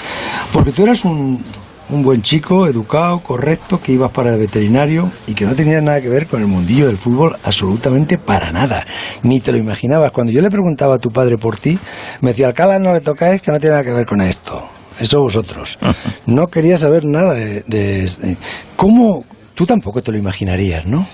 [0.53, 1.43] Porque tú eras un,
[1.91, 6.01] un buen chico, educado, correcto, que ibas para el veterinario y que no tenía nada
[6.01, 8.87] que ver con el mundillo del fútbol absolutamente para nada.
[9.23, 10.11] Ni te lo imaginabas.
[10.13, 11.79] Cuando yo le preguntaba a tu padre por ti,
[12.23, 14.63] me decía, Alcalá no le tocáis, que no tiene nada que ver con esto.
[15.01, 15.79] Eso vosotros.
[16.27, 18.37] No quería saber nada de, de- de-
[18.77, 19.25] ¿Cómo?
[19.55, 21.07] Tú tampoco te lo imaginarías, ¿no?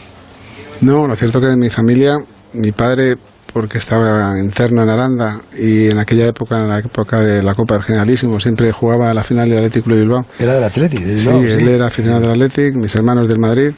[0.85, 2.16] No, lo cierto que en mi familia,
[2.52, 3.16] mi padre,
[3.52, 7.74] porque estaba interno en Aranda y en aquella época, en la época de la Copa
[7.74, 10.27] del Generalísimo, siempre jugaba a la final del Atlético de Bilbao.
[10.39, 11.69] Era del Atlético de Sí, Bilbao, él sí.
[11.69, 13.70] era aficionado del Atlético, mis hermanos del Madrid.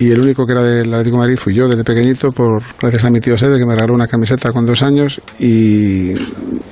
[0.00, 3.04] y el único que era del Atlético de Madrid fui yo desde pequeñito, por gracias
[3.04, 6.12] a mi tío Sede, que me regaló una camiseta con dos años y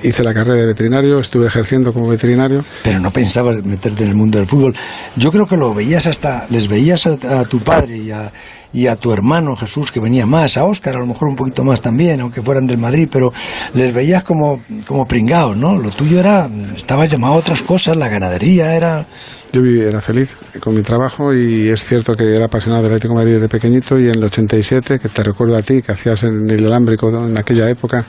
[0.05, 2.65] hice la carrera de veterinario, estuve ejerciendo como veterinario.
[2.85, 4.75] Pero no pensabas meterte en el mundo del fútbol.
[5.17, 8.31] Yo creo que lo veías hasta, les veías a, a tu padre y a,
[8.77, 11.65] y a tu hermano Jesús, que venía más, a Óscar a lo mejor un poquito
[11.65, 13.33] más también, aunque fueran del Madrid, pero
[13.73, 15.79] les veías como, como pringados, ¿no?
[15.79, 16.47] Lo tuyo era,
[16.77, 19.07] estabas llamado a otras cosas, la ganadería era...
[19.51, 23.15] Yo vivía, era feliz con mi trabajo y es cierto que era apasionado del Atlético
[23.15, 26.25] de Madrid desde pequeñito y en el 87, que te recuerdo a ti, que hacías
[26.25, 28.05] en el alámbrico en aquella época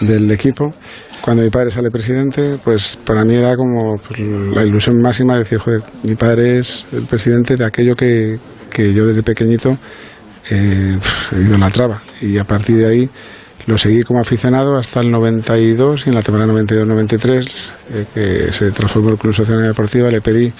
[0.00, 0.72] del equipo,
[1.22, 3.96] cuando mi padre sale presidente, pues para mí era como
[4.54, 8.38] la ilusión máxima de decir, joder, mi padre es el presidente de aquello que,
[8.70, 9.76] que yo desde pequeñito
[10.50, 10.98] eh,
[11.32, 12.00] idolatraba.
[12.20, 13.10] Y a partir de ahí
[13.66, 18.70] lo seguí como aficionado hasta el 92 y en la temporada 92-93, eh, que se
[18.70, 20.52] transformó en Club Social Deportiva, le pedí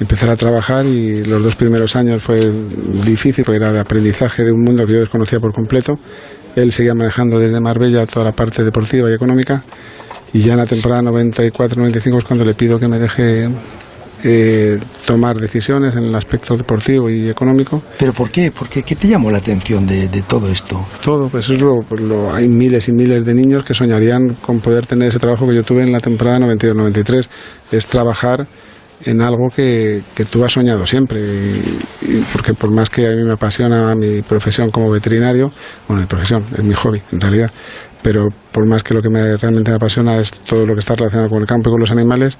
[0.00, 2.40] empezar a trabajar y los dos primeros años fue
[3.04, 5.98] difícil porque era de aprendizaje de un mundo que yo desconocía por completo.
[6.56, 9.62] Él seguía manejando desde Marbella toda la parte deportiva y económica
[10.32, 13.48] y ya en la temporada 94-95 es cuando le pido que me deje
[14.24, 17.82] eh, tomar decisiones en el aspecto deportivo y económico.
[17.98, 18.50] ¿Pero por qué?
[18.50, 18.82] ¿Por qué?
[18.82, 20.86] ¿Qué te llamó la atención de, de todo esto?
[21.02, 24.60] Todo, pues es lo, pues lo, hay miles y miles de niños que soñarían con
[24.60, 27.28] poder tener ese trabajo que yo tuve en la temporada 92-93,
[27.72, 28.46] es trabajar
[29.04, 33.10] en algo que, que tú has soñado siempre, y, y porque por más que a
[33.10, 35.50] mí me apasiona mi profesión como veterinario,
[35.88, 37.50] bueno, mi profesión, es mi hobby en realidad,
[38.02, 40.94] pero por más que lo que me, realmente me apasiona es todo lo que está
[40.94, 42.36] relacionado con el campo y con los animales,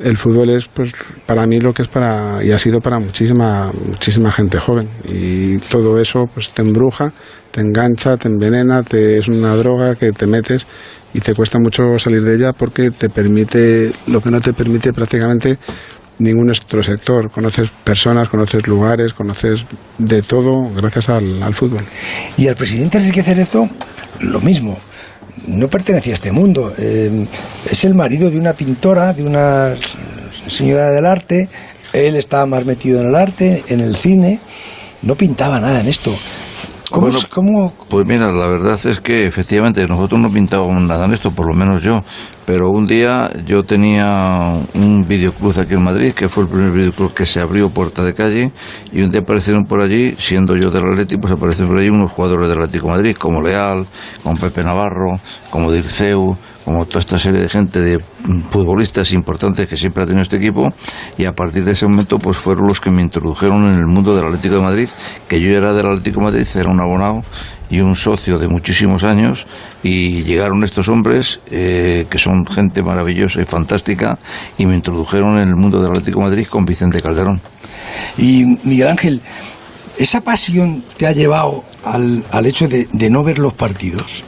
[0.00, 0.92] el fútbol es pues
[1.26, 4.88] para mí lo que es para y ha sido para muchísima muchísima gente joven.
[5.08, 7.12] Y todo eso pues te embruja
[7.50, 10.66] te engancha te envenena te es una droga que te metes
[11.14, 14.92] y te cuesta mucho salir de ella porque te permite lo que no te permite
[14.92, 15.58] prácticamente
[16.20, 17.30] ningún otro sector.
[17.30, 19.66] Conoces personas conoces lugares conoces
[19.98, 21.84] de todo gracias al, al fútbol.
[22.36, 23.68] Y al presidente Enrique Cerezo
[24.20, 24.78] lo mismo
[25.46, 26.72] no pertenecía a este mundo.
[26.78, 27.26] Eh,
[27.70, 29.74] es el marido de una pintora, de una
[30.46, 31.48] señora del arte.
[31.92, 34.40] Él estaba más metido en el arte, en el cine.
[35.02, 36.14] No pintaba nada en esto.
[36.90, 41.12] ¿Cómo, Bueno, cómo- Pues mira, la verdad es que efectivamente nosotros no pintábamos nada en
[41.12, 42.02] esto, por lo menos yo.
[42.46, 47.12] Pero un día yo tenía un videoclub aquí en Madrid, que fue el primer videoclub
[47.12, 48.52] que se abrió puerta de calle,
[48.90, 52.10] y un día aparecieron por allí, siendo yo del Atlético, pues aparecieron por allí unos
[52.10, 53.86] jugadores del Atlético de Madrid, como Leal,
[54.22, 55.20] como Pepe Navarro,
[55.50, 56.38] como Dirceu,
[56.68, 60.36] como toda esta serie de gente de mm, futbolistas importantes que siempre ha tenido este
[60.36, 60.70] equipo
[61.16, 64.14] y a partir de ese momento pues fueron los que me introdujeron en el mundo
[64.14, 64.88] del Atlético de Madrid
[65.28, 67.24] que yo era del Atlético de Madrid era un abonado
[67.70, 69.46] y un socio de muchísimos años
[69.82, 74.18] y llegaron estos hombres eh, que son gente maravillosa y fantástica
[74.58, 77.40] y me introdujeron en el mundo del Atlético de Madrid con Vicente Calderón
[78.18, 79.22] Y Miguel Ángel,
[79.96, 84.24] ¿esa pasión te ha llevado al, al hecho de, de no ver los partidos?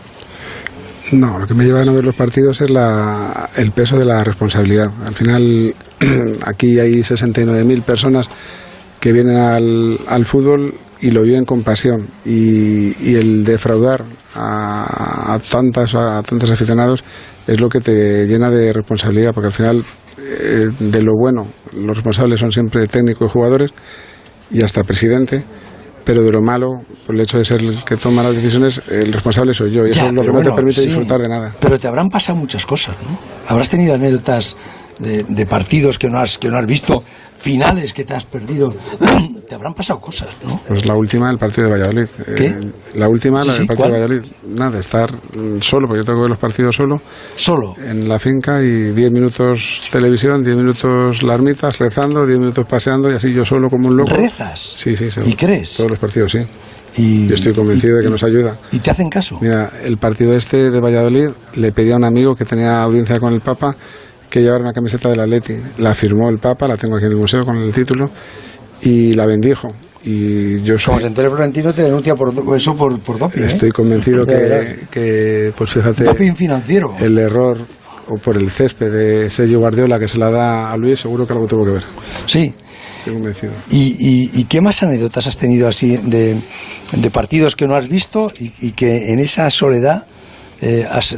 [1.13, 4.05] No, lo que me lleva a no ver los partidos es la, el peso de
[4.05, 4.91] la responsabilidad.
[5.07, 5.75] Al final,
[6.47, 8.29] aquí hay 69.000 personas
[9.01, 12.07] que vienen al, fútbol y lo viven con pasión.
[12.25, 14.05] Y, y el defraudar
[14.35, 17.03] a, a tantas, a tantos aficionados
[17.47, 19.85] es lo que te llena de responsabilidad, porque al final,
[20.19, 23.73] eh, de lo bueno, los responsables son siempre técnicos y jugadores
[24.51, 25.43] y hasta presidente.
[26.05, 26.69] Pero de lo malo,
[27.07, 29.87] por el hecho de ser el que toma las decisiones, el responsable soy yo.
[29.87, 30.87] Y eso es lo que no te permite sí.
[30.89, 31.53] disfrutar de nada.
[31.61, 33.19] Pero te habrán pasado muchas cosas, ¿no?
[33.49, 34.57] Habrás tenido anécdotas
[35.01, 37.03] de, de partidos que no, has, que no has visto,
[37.41, 38.71] finales que te has perdido.
[39.49, 40.61] te habrán pasado cosas, ¿no?
[40.69, 42.07] Pues la última, el partido de Valladolid.
[42.37, 42.47] ¿Qué?
[42.47, 43.93] Eh, la última, Sí, la sí, del partido ¿cuál?
[43.93, 44.33] de Valladolid.
[44.57, 45.11] Nada, estar
[45.61, 47.01] solo, porque yo tengo que ver los partidos solo.
[47.37, 47.75] Solo.
[47.83, 53.15] En la finca y 10 minutos televisión, 10 minutos larmitas, rezando, 10 minutos paseando y
[53.15, 54.15] así yo solo como un loco.
[54.15, 54.61] ¿Rezas?
[54.77, 55.33] Sí, sí, seguro.
[55.33, 55.77] ¿Y crees?
[55.77, 56.41] Todos los partidos, sí.
[56.97, 58.57] Y, yo estoy convencido de que nos ayuda.
[58.73, 59.39] ¿Y te hacen caso?
[59.41, 63.33] Mira, el partido este de Valladolid le pedí a un amigo que tenía audiencia con
[63.33, 63.77] el Papa
[64.31, 65.55] que llevara una camiseta del Atleti.
[65.79, 68.11] La firmó el Papa, la tengo aquí en el museo con el título
[68.83, 69.69] y la bendijo.
[70.05, 73.43] Y yo soy, Como se entere Florentino te denuncia por do- eso por, por doping.
[73.43, 73.47] ¿eh?
[73.47, 76.95] estoy convencido que, que, pues fíjate, Doping financiero.
[76.99, 77.59] el error
[78.09, 81.33] o por el césped de Sergio Guardiola que se la da a Luis, seguro que
[81.35, 81.83] algo tuvo que ver.
[82.25, 82.55] Sí.
[83.01, 83.53] Estoy convencido.
[83.71, 86.37] ¿Y, y, y qué más anécdotas has tenido así de,
[86.97, 90.07] de partidos que no has visto y, y que en esa soledad
[90.61, 91.17] eh, has,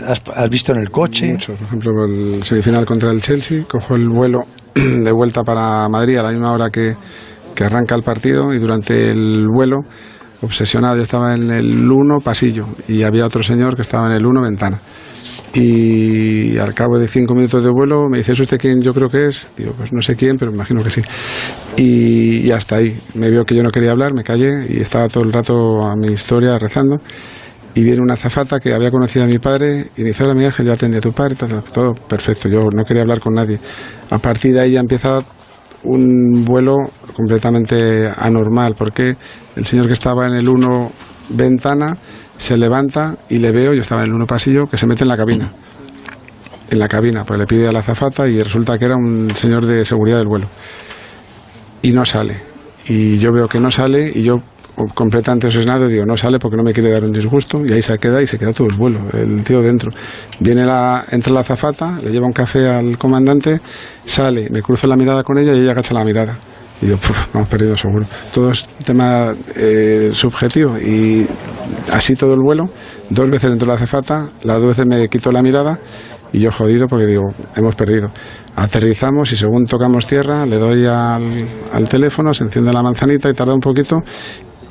[0.51, 1.32] visto en el coche?
[1.32, 1.55] Mucho.
[1.55, 6.23] Por ejemplo, el semifinal contra el Chelsea, cojo el vuelo de vuelta para Madrid a
[6.23, 6.97] la misma hora que,
[7.55, 9.81] que arranca el partido y durante el vuelo
[10.43, 10.97] obsesionado.
[10.97, 14.43] Yo estaba en el 1 pasillo y había otro señor que estaba en el 1
[14.43, 14.81] ventana.
[15.55, 19.09] Y al cabo de cinco minutos de vuelo me dice, ¿es usted quién yo creo
[19.09, 19.51] que es?
[19.56, 21.02] Digo, pues no sé quién, pero me imagino que sí.
[21.77, 22.97] Y, y hasta ahí.
[23.14, 25.94] Me vio que yo no quería hablar, me callé y estaba todo el rato a
[25.94, 26.97] mi historia rezando.
[27.74, 30.44] Y viene una azafata que había conocido a mi padre y me dice, hola mi
[30.44, 33.59] ángel, yo atendí a tu padre, todo perfecto, yo no quería hablar con nadie.
[34.11, 35.20] A partir de ahí ya empieza
[35.85, 36.77] un vuelo
[37.15, 39.16] completamente anormal, porque
[39.57, 40.93] el señor que estaba en el 1
[41.31, 41.97] ventana
[42.36, 45.09] se levanta y le veo, yo estaba en el 1 pasillo, que se mete en
[45.09, 45.51] la cabina.
[46.70, 49.65] En la cabina, pues le pide a la azafata y resulta que era un señor
[49.65, 50.47] de seguridad del vuelo.
[51.82, 52.36] Y no sale.
[52.86, 54.43] Y yo veo que no sale y yo
[54.94, 57.99] completamente obsesionado digo no sale porque no me quiere dar un disgusto y ahí se
[57.99, 59.90] queda y se queda todo el vuelo el tío dentro.
[60.40, 63.61] Viene la entra la azafata le lleva un café al comandante
[64.05, 66.36] sale me cruzo la mirada con ella y ella agacha la mirada.
[66.81, 71.27] Y yo puf, hemos perdido seguro todo es tema eh, subjetivo y
[71.93, 72.70] así todo el vuelo
[73.09, 75.78] dos veces entró la azafata las dos veces me quitó la mirada
[76.32, 78.09] y yo jodido porque digo, hemos perdido.
[78.57, 83.35] Aterrizamos y según tocamos tierra, le doy al, al teléfono, se enciende la manzanita y
[83.35, 83.99] tarda un poquito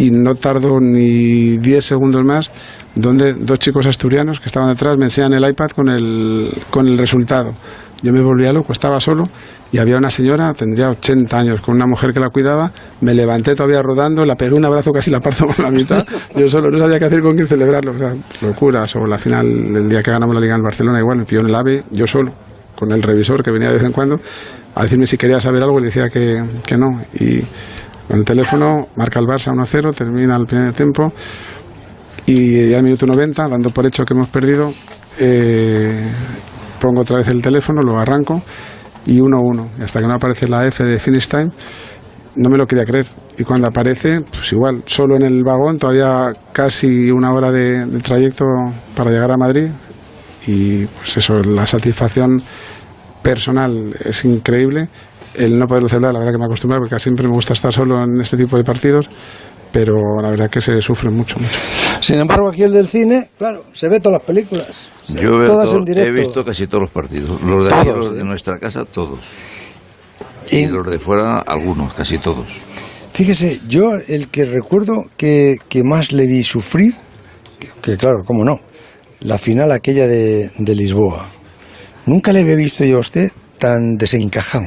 [0.02, 2.49] y no tardó ni 10 segundos más,
[2.95, 6.98] donde dos chicos asturianos que estaban detrás me enseñan el iPad con el, con el
[6.98, 7.53] resultado.
[8.02, 9.26] Yo me volvía loco, estaba solo
[9.72, 12.72] y había una señora, tendría 80 años, con una mujer que la cuidaba.
[13.02, 16.03] Me levanté todavía rodando, la pegué un abrazo, casi la parto por la mitad.
[16.36, 17.91] Yo solo no sabía qué hacer con quién celebrarlo.
[17.91, 18.95] O sea, locuras.
[18.95, 21.48] O la final, el día que ganamos la Liga en Barcelona, igual me pilló en
[21.49, 22.34] el AVE, yo solo,
[22.76, 24.19] con el revisor que venía de vez en cuando,
[24.73, 26.99] a decirme si quería saber algo y le decía que, que no.
[27.14, 27.44] Y
[28.12, 31.14] con el teléfono marca el Barça 1-0, termina el primer tiempo
[32.26, 34.74] y ya al minuto 90, dando por hecho que hemos perdido,
[35.18, 36.10] eh,
[36.82, 38.42] pongo otra vez el teléfono, lo arranco
[39.06, 39.66] y 1-1.
[39.80, 41.52] Y hasta que no aparece la F de Finish Time,
[42.36, 43.08] no me lo quería creer.
[43.38, 48.44] Y cuando aparece, pues igual, solo en el vagón, todavía casi una hora de trayecto
[48.94, 49.70] para llegar a Madrid.
[50.48, 52.42] Y pues eso, la satisfacción
[53.24, 54.90] personal es increíble.
[55.36, 58.03] El no poderlo celebrar, la verdad que me acostumbro porque siempre me gusta estar solo
[58.03, 59.08] en este tipo de partidos,
[59.72, 61.58] pero la verdad que se sufre mucho, mucho.
[62.02, 64.90] Sin embargo, aquí el del cine, claro, se ve todas las películas.
[65.08, 66.10] Yo veo todas todo- en directo.
[66.10, 67.41] he visto casi todos los partidos.
[67.44, 68.26] Los de aquí, Todos, los de ¿eh?
[68.26, 69.20] nuestra casa, todos.
[70.52, 72.45] Y los de fuera, algunos, casi todos.
[73.14, 76.94] Fíjese, yo el que recuerdo que, que más le vi sufrir,
[77.60, 78.56] que, que claro, cómo no,
[79.22, 81.26] la final aquella de, de Lisboa.
[82.06, 84.66] Nunca le había visto yo a usted tan desencajado.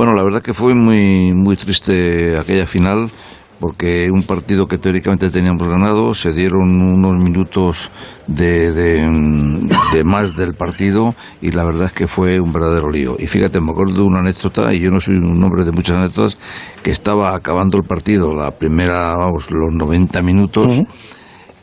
[0.00, 3.10] Bueno, la verdad que fue muy, muy triste aquella final
[3.58, 7.90] porque un partido que teóricamente teníamos ganado se dieron unos minutos
[8.26, 13.16] de, de, de más del partido y la verdad es que fue un verdadero lío.
[13.18, 15.98] Y fíjate, me acuerdo de una anécdota, y yo no soy un hombre de muchas
[15.98, 16.38] anécdotas,
[16.82, 20.80] que estaba acabando el partido, la primera, vamos, los 90 minutos,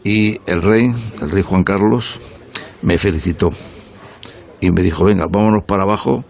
[0.04, 0.94] y el rey,
[1.24, 2.20] el rey Juan Carlos,
[2.84, 3.50] me felicitó
[4.60, 6.24] y me dijo, venga, vámonos para abajo,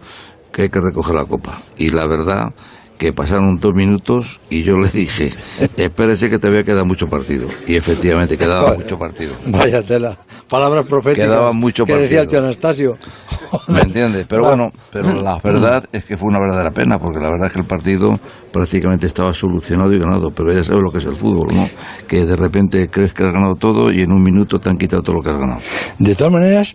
[0.58, 1.56] que hay que recoger la copa.
[1.76, 2.52] Y la verdad
[2.98, 5.32] que pasaron dos minutos y yo le dije,
[5.76, 7.46] espérese que te voy a quedar mucho partido.
[7.68, 9.34] Y efectivamente quedaba mucho partido.
[9.46, 10.18] Vaya tela,
[10.50, 11.28] palabras proféticas.
[11.28, 12.28] Quedaba mucho que decía el partido.
[12.28, 12.96] tío Anastasio.
[13.68, 14.26] ¿Me entiendes?
[14.28, 17.52] Pero bueno, pero la verdad es que fue una verdadera pena, porque la verdad es
[17.52, 18.18] que el partido
[18.50, 21.68] prácticamente estaba solucionado y ganado, pero ya sabes lo que es el fútbol, ¿no?
[22.08, 25.02] Que de repente crees que has ganado todo y en un minuto te han quitado
[25.02, 25.60] todo lo que has ganado.
[26.00, 26.74] De todas maneras,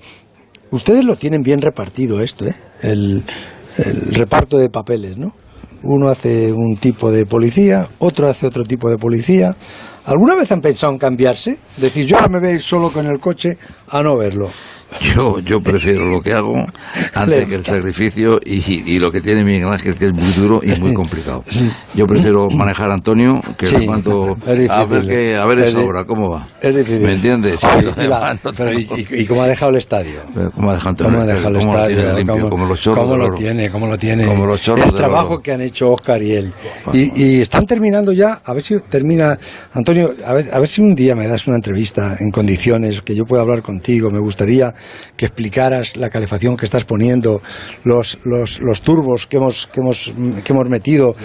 [0.71, 2.55] ustedes lo tienen bien repartido esto, ¿eh?
[2.81, 3.23] El,
[3.77, 5.33] el reparto de papeles, ¿no?
[5.83, 9.55] Uno hace un tipo de policía, otro hace otro tipo de policía.
[10.05, 11.57] ¿Alguna vez han pensado en cambiarse?
[11.77, 13.57] Decir, yo ahora me veis solo con el coche
[13.89, 14.49] a no verlo.
[15.01, 16.53] Yo, yo prefiero lo que hago
[17.13, 18.59] antes que el sacrificio y,
[18.91, 21.43] y lo que tiene Miguel Ángel, que es muy duro y muy complicado.
[21.93, 25.75] Yo prefiero manejar a Antonio que Sí, mando es a ver, que, a ver Es
[25.75, 26.47] di- obra, ¿cómo va?
[26.61, 27.01] Es difícil.
[27.01, 27.59] ¿Me entiendes?
[27.63, 30.19] Oye, la- pero ¿y, y- cómo ha dejado el estadio?
[30.55, 31.73] ¿Cómo ha dejado Antonio ¿Cómo ha el dejado el estadio?
[31.73, 32.17] ¿Cómo lo tiene estadio?
[32.17, 32.35] limpio?
[32.35, 33.69] ¿Cómo- como los chorros ¿Cómo lo tiene?
[33.69, 34.25] ¿Cómo lo tiene?
[34.25, 36.53] Como los chorros el trabajo que han hecho Oscar y él.
[36.93, 39.37] Y, y están terminando ya, a ver si termina,
[39.73, 43.15] Antonio, a ver, a ver si un día me das una entrevista en condiciones que
[43.15, 44.09] yo pueda hablar contigo.
[44.11, 44.73] Me gustaría
[45.15, 47.41] que explicaras la calefacción que estás poniendo,
[47.83, 51.15] los, los, los turbos que hemos, que hemos, que hemos metido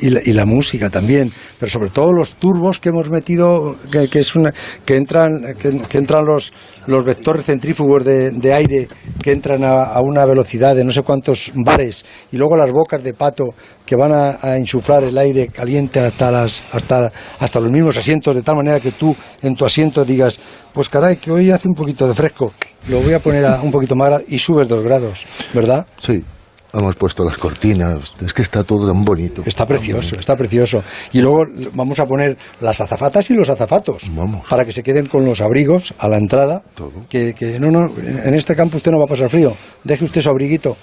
[0.00, 4.08] y la, y la música también, pero sobre todo los turbos que hemos metido, que,
[4.08, 4.52] que es una,
[4.84, 6.52] que entran, que, que entran los,
[6.86, 8.88] los vectores centrífugos de, de aire
[9.22, 13.14] que entran a, una velocidad de no sé cuántos bares y luego las bocas de
[13.14, 13.54] pato
[13.86, 18.34] que van a, a insuflar el aire caliente hasta las hasta hasta los mismos asientos
[18.34, 20.38] de tal manera que tú en tu asiento digas
[20.72, 22.52] pues caray que hoy hace un poquito de fresco
[22.88, 26.24] lo voy a poner a un poquito más y subes dos grados verdad Sí.
[26.72, 29.42] Hemos puesto las cortinas, es que está todo tan bonito.
[29.44, 30.82] Está precioso, está precioso.
[31.12, 31.44] Y luego
[31.74, 34.04] vamos a poner las azafatas y los azafatos.
[34.48, 36.62] Para que se queden con los abrigos a la entrada.
[37.08, 39.54] Que, que no, no, en este campo usted no va a pasar frío.
[39.84, 40.76] Deje usted su abriguito.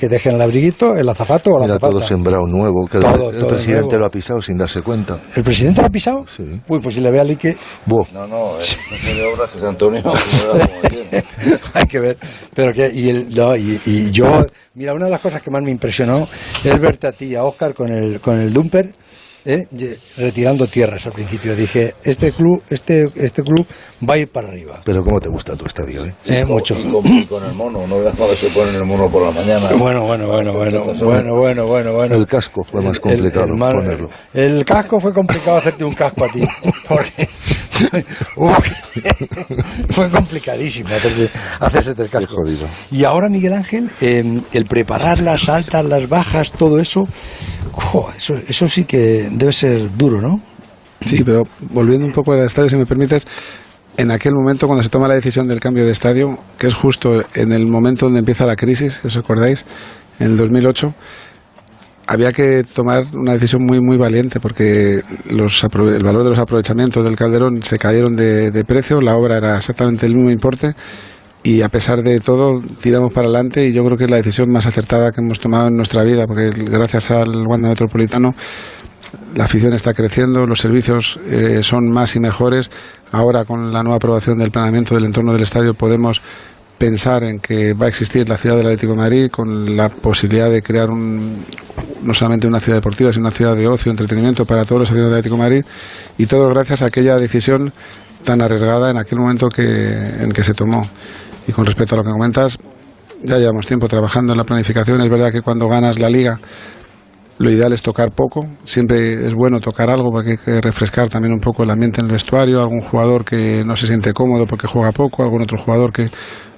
[0.00, 1.92] Que dejen el abriguito, el azafato o la Mira, azafata.
[1.92, 3.98] todo sembrado nuevo, que el- Todo, el, todo presidente nuevo.
[4.00, 5.18] lo ha pisado sin darse cuenta.
[5.36, 6.26] ¿El presidente lo ha pisado?
[6.26, 6.42] Sí.
[6.68, 7.54] Uy, pues si le ve a Lique...
[7.84, 8.06] Buah.
[8.14, 10.02] No, no, es jefe de obras José Antonio.
[11.74, 12.16] Hay que ver.
[12.54, 15.62] Pero que, y, el, no, y, y yo, mira, una de las cosas que más
[15.62, 16.28] me impresionó
[16.64, 18.94] es verte a ti y a Oscar con el, con el dumper.
[19.46, 19.60] ¿eh?
[20.16, 23.66] retirando tierras al principio dije este club este este club
[24.08, 26.14] va a ir para arriba Pero cómo te gusta tu estadio, ¿eh?
[26.24, 26.74] Eh, mucho.
[26.78, 29.30] Y con, y con el mono, no veas cuando se ponen el mono por la
[29.32, 29.68] mañana.
[29.76, 34.08] bueno bueno bueno bueno bueno bueno bueno bueno El casco fue más complicado el, ponerlo.
[34.32, 36.40] el casco fue complicado hacerte un casco a ti
[36.88, 37.28] porque
[39.90, 41.30] fue complicadísimo hacerse,
[41.60, 42.44] hacerse el casco
[42.90, 47.04] y ahora Miguel Ángel eh, el preparar las altas las bajas todo eso
[47.72, 50.40] jo, eso eso sí que debe ser duro no
[51.04, 53.26] Sí, pero volviendo un poco al estadio, si me permites,
[53.96, 57.20] en aquel momento cuando se toma la decisión del cambio de estadio, que es justo
[57.34, 59.64] en el momento donde empieza la crisis, si os acordáis,
[60.18, 60.94] en el 2008,
[62.06, 65.00] había que tomar una decisión muy muy valiente porque
[65.30, 69.36] los el valor de los aprovechamientos del Calderón se cayeron de, de precio, la obra
[69.38, 70.74] era exactamente el mismo importe
[71.42, 74.50] y a pesar de todo tiramos para adelante y yo creo que es la decisión
[74.50, 78.34] más acertada que hemos tomado en nuestra vida porque gracias al Wanda Metropolitano
[79.34, 82.70] la afición está creciendo, los servicios eh, son más y mejores.
[83.12, 86.20] Ahora, con la nueva aprobación del planeamiento del entorno del estadio, podemos
[86.78, 90.62] pensar en que va a existir la ciudad del Atlético Madrid con la posibilidad de
[90.62, 91.44] crear un,
[92.02, 95.12] no solamente una ciudad deportiva, sino una ciudad de ocio, entretenimiento para todos los aficionados
[95.12, 95.64] del Atlético Madrid.
[96.18, 97.72] Y todo gracias a aquella decisión
[98.24, 100.86] tan arriesgada en aquel momento que, en que se tomó.
[101.46, 102.58] Y con respecto a lo que comentas,
[103.22, 105.00] ya llevamos tiempo trabajando en la planificación.
[105.00, 106.38] Es verdad que cuando ganas la liga
[107.38, 111.32] lo ideal es tocar poco, siempre es bueno tocar algo porque hay que refrescar también
[111.32, 114.68] un poco el ambiente en el vestuario, algún jugador que no se siente cómodo porque
[114.68, 116.10] juega poco, algún otro jugador que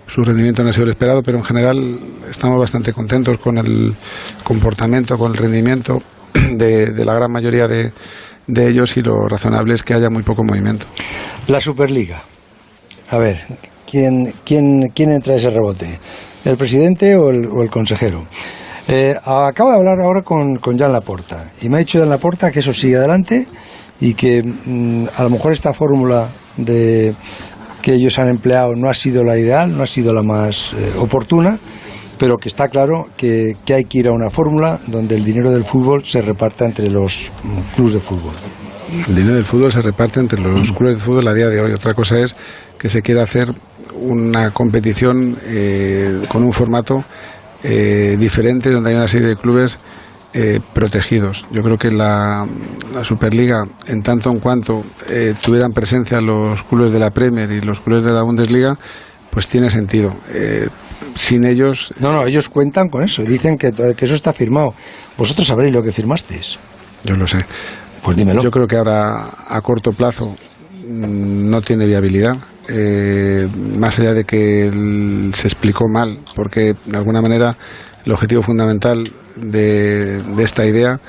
[0.06, 1.98] su rendimiento no ha sido el esperado, pero en general
[2.30, 3.94] estamos bastante contentos con el
[4.42, 6.02] comportamiento, con el rendimiento
[6.52, 7.92] de, la gran mayoría de,
[8.46, 10.86] de ellos y lo razonable es que haya muy poco movimiento.
[11.48, 12.22] La Superliga.
[13.10, 13.40] A ver,
[13.88, 15.98] ¿quién, quién, quién entra a ese rebote?
[16.44, 18.24] ¿El presidente o el, o el consejero?
[18.88, 22.52] Eh, acabo de hablar ahora con, con Jan Laporta y me ha dicho Jan Laporta
[22.52, 23.46] que eso sigue adelante
[24.00, 27.12] y que mm, a lo mejor esta fórmula de
[27.86, 30.94] que ellos han empleado no ha sido la ideal, no ha sido la más eh,
[30.98, 31.56] oportuna,
[32.18, 35.52] pero que está claro que, que hay que ir a una fórmula donde el dinero
[35.52, 38.32] del fútbol se reparta entre los mm, clubes de fútbol.
[39.06, 41.74] El dinero del fútbol se reparte entre los clubes de fútbol a día de hoy.
[41.74, 42.34] Otra cosa es
[42.76, 43.54] que se quiera hacer
[43.94, 47.04] una competición eh, con un formato
[47.62, 49.78] eh, diferente donde hay una serie de clubes
[50.38, 51.44] eh, protegidos.
[51.50, 52.46] Yo creo que la,
[52.94, 57.60] la Superliga, en tanto en cuanto eh, tuvieran presencia los clubes de la Premier y
[57.62, 58.76] los clubes de la Bundesliga,
[59.30, 60.10] pues tiene sentido.
[60.28, 60.68] Eh,
[61.14, 61.92] sin ellos.
[62.00, 64.74] No, no, ellos cuentan con eso y dicen que, que eso está firmado.
[65.16, 66.58] Vosotros sabréis lo que firmasteis.
[67.04, 67.38] Yo lo sé.
[68.02, 68.42] Pues dímelo.
[68.42, 70.36] Yo creo que ahora, a corto plazo,
[70.86, 72.36] mm, no tiene viabilidad.
[72.68, 73.48] Eh,
[73.78, 77.56] más allá de que el- se explicó mal, porque de alguna manera
[78.06, 79.04] el objetivo fundamental
[79.34, 81.00] de, esta idea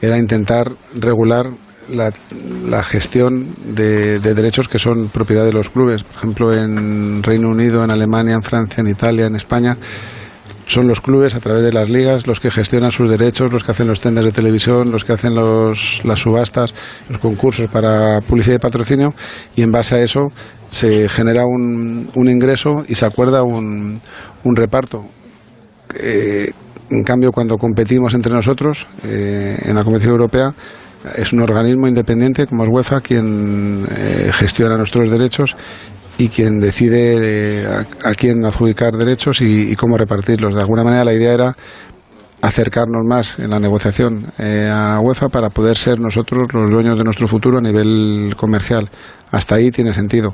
[0.00, 1.46] era intentar regular
[1.88, 2.12] la,
[2.66, 6.04] la gestión de, de derechos que son propiedad de los clubes.
[6.04, 9.76] Por ejemplo, en Reino Unido, en Alemania, en Francia, en Italia, en España,
[10.66, 13.72] son los clubes a través de las ligas los que gestionan sus derechos, los que
[13.72, 16.72] hacen los tenders de televisión, los que hacen los, las subastas,
[17.08, 19.14] los concursos para publicidad y patrocinio
[19.56, 20.28] y en base a eso
[20.70, 24.00] se genera un, un ingreso y se acuerda un
[24.56, 25.04] reparto.
[25.94, 26.50] Eh,
[26.90, 30.52] en cambio, cuando competimos entre nosotros eh, en la competición europea,
[31.16, 35.54] es un organismo independiente como es UEFA quien eh, gestiona nuestros derechos
[36.18, 37.66] y quien decide eh,
[38.04, 40.54] a, quién adjudicar derechos y, y cómo repartirlos.
[40.54, 41.56] De alguna manera la idea era
[42.42, 47.26] acercarnos más en la negociación a UEFA para poder ser nosotros los dueños de nuestro
[47.26, 48.90] futuro a nivel comercial.
[49.30, 50.30] Hasta ahí tiene sentido.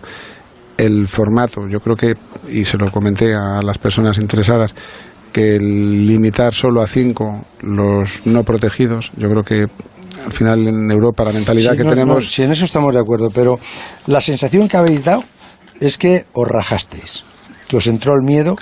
[0.77, 2.15] El formato, yo creo que,
[2.49, 4.75] y se lo comenté a las personas interesadas,
[5.33, 9.67] que el limitar solo a cinco los no protegidos, yo creo que
[10.27, 12.15] al final en Europa la mentalidad Sí, que no, tenemos...
[12.17, 13.59] no, sí, en eso estamos de acuerdo, pero
[14.07, 15.23] la sensación que habéis dado
[15.81, 17.25] es que os rajasteis,
[17.69, 18.57] que os entró el miedo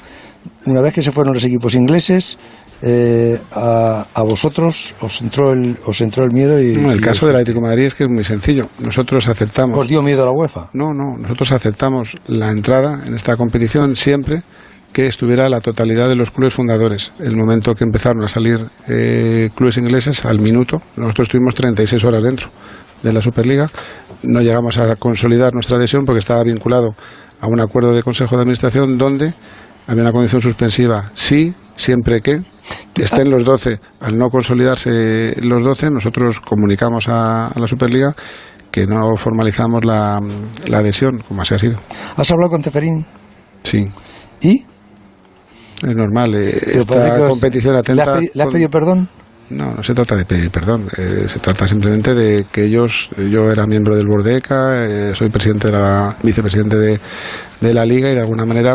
[0.66, 2.38] una vez que se fueron los equipos ingleses.
[2.80, 7.00] eh, a, a vosotros os entró el os entró el miedo y No, el y
[7.00, 8.68] caso del Atlético de Madrid es que es muy sencillo.
[8.78, 9.76] Nosotros aceptamos.
[9.76, 11.16] os dio miedo a la UEFA No, no.
[11.18, 14.42] Nosotros aceptamos la entrada en esta competición siempre
[14.92, 17.12] que estuviera la totalidad de los clubes fundadores.
[17.18, 18.58] El momento que empezaron a salir
[18.88, 22.48] eh, clubes ingleses, al minuto, nosotros estuvimos 36 horas dentro
[23.02, 23.68] de la Superliga.
[24.22, 26.94] No llegamos a consolidar nuestra adhesión porque estaba vinculado
[27.40, 29.34] a un acuerdo de Consejo de Administración donde
[29.86, 32.42] había una condición suspensiva, sí, siempre que
[32.96, 33.80] estén los 12.
[34.00, 38.14] Al no consolidarse los 12, nosotros comunicamos a, a la Superliga
[38.70, 40.20] que no formalizamos la,
[40.66, 41.78] la adhesión, como así ha sido.
[42.16, 43.06] ¿Has hablado con Ceferín?
[43.62, 43.88] Sí.
[44.42, 44.64] ¿Y?
[45.86, 46.34] Es normal.
[46.34, 48.20] eh, Pero esta competición ¿Le atenta.
[48.34, 49.08] le has pedido perdón?
[49.50, 50.88] No, no se trata de pedir perdón.
[50.96, 55.68] eh, se trata simplemente de que ellos, yo era miembro del Bordeca, eh, soy presidente
[55.68, 57.00] de la, vicepresidente de,
[57.60, 58.74] de la liga y de alguna manera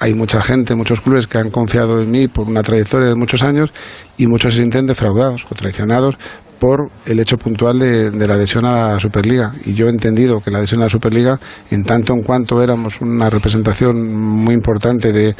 [0.00, 3.42] hay mucha gente, muchos clubes que han confiado en mí por una trayectoria de muchos
[3.42, 3.70] años
[4.16, 6.14] y muchos se sienten defraudados o traicionados
[6.58, 9.52] por el hecho puntual de, de la adhesión a la Superliga.
[9.64, 11.38] Y yo he entendido que la adhesión a la Superliga,
[11.70, 15.36] en tanto en cuanto éramos una representación muy importante de,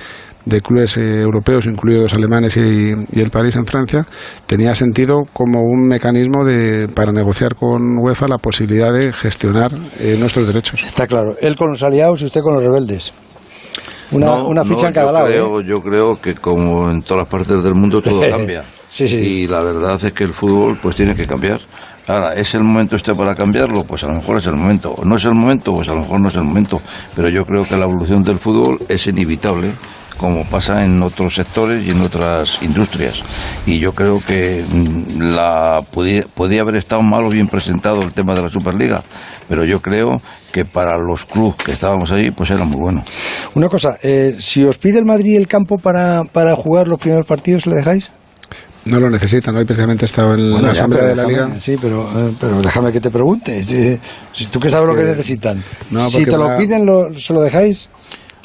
[0.48, 4.06] de clubes eh, europeos, incluidos los alemanes y, y el París en Francia,
[4.46, 9.70] tenía sentido como un mecanismo de, para negociar con UEFA la posibilidad de gestionar
[10.00, 10.82] eh, nuestros derechos.
[10.82, 11.36] Está claro.
[11.40, 13.12] Él con los aliados y usted con los rebeldes.
[14.10, 15.60] Una, No, una ficha no, en cada yo lado.
[15.60, 15.64] ¿eh?
[15.66, 18.64] Yo creo que como en todas las partes del mundo todo cambia.
[19.00, 21.60] Y la verdad es que el fútbol pues tiene que cambiar.
[22.06, 23.84] Ahora, ¿es el momento este para cambiarlo?
[23.84, 24.96] Pues a lo mejor es el momento.
[25.04, 25.74] ¿No es el momento?
[25.74, 26.80] Pues a lo mejor no es el momento.
[27.14, 29.72] Pero yo creo que la evolución del fútbol es inevitable,
[30.18, 33.22] como pasa en otros sectores y en otras industrias.
[33.64, 38.12] Y yo creo que mm, la podía, podía haber estado mal o bien presentado el
[38.12, 39.02] tema de la Superliga.
[39.48, 40.20] Pero yo creo
[40.52, 43.02] que para los clubes que estábamos ahí, pues era muy bueno.
[43.54, 47.24] Una cosa, eh, si os pide el Madrid el campo para, para jugar los primeros
[47.26, 48.10] partidos, ¿le dejáis?
[48.84, 51.60] No lo necesitan, hoy precisamente he estado en Bueno, la Asamblea de la déjame- Liga.
[51.60, 53.62] Sí, pero, eh, pero déjame que te pregunte.
[53.62, 53.98] Si,
[54.32, 55.62] si tú que sabes lo que Porque- necesitan.
[55.90, 57.88] No, si te lo piden, lo- ¿se lo dejáis?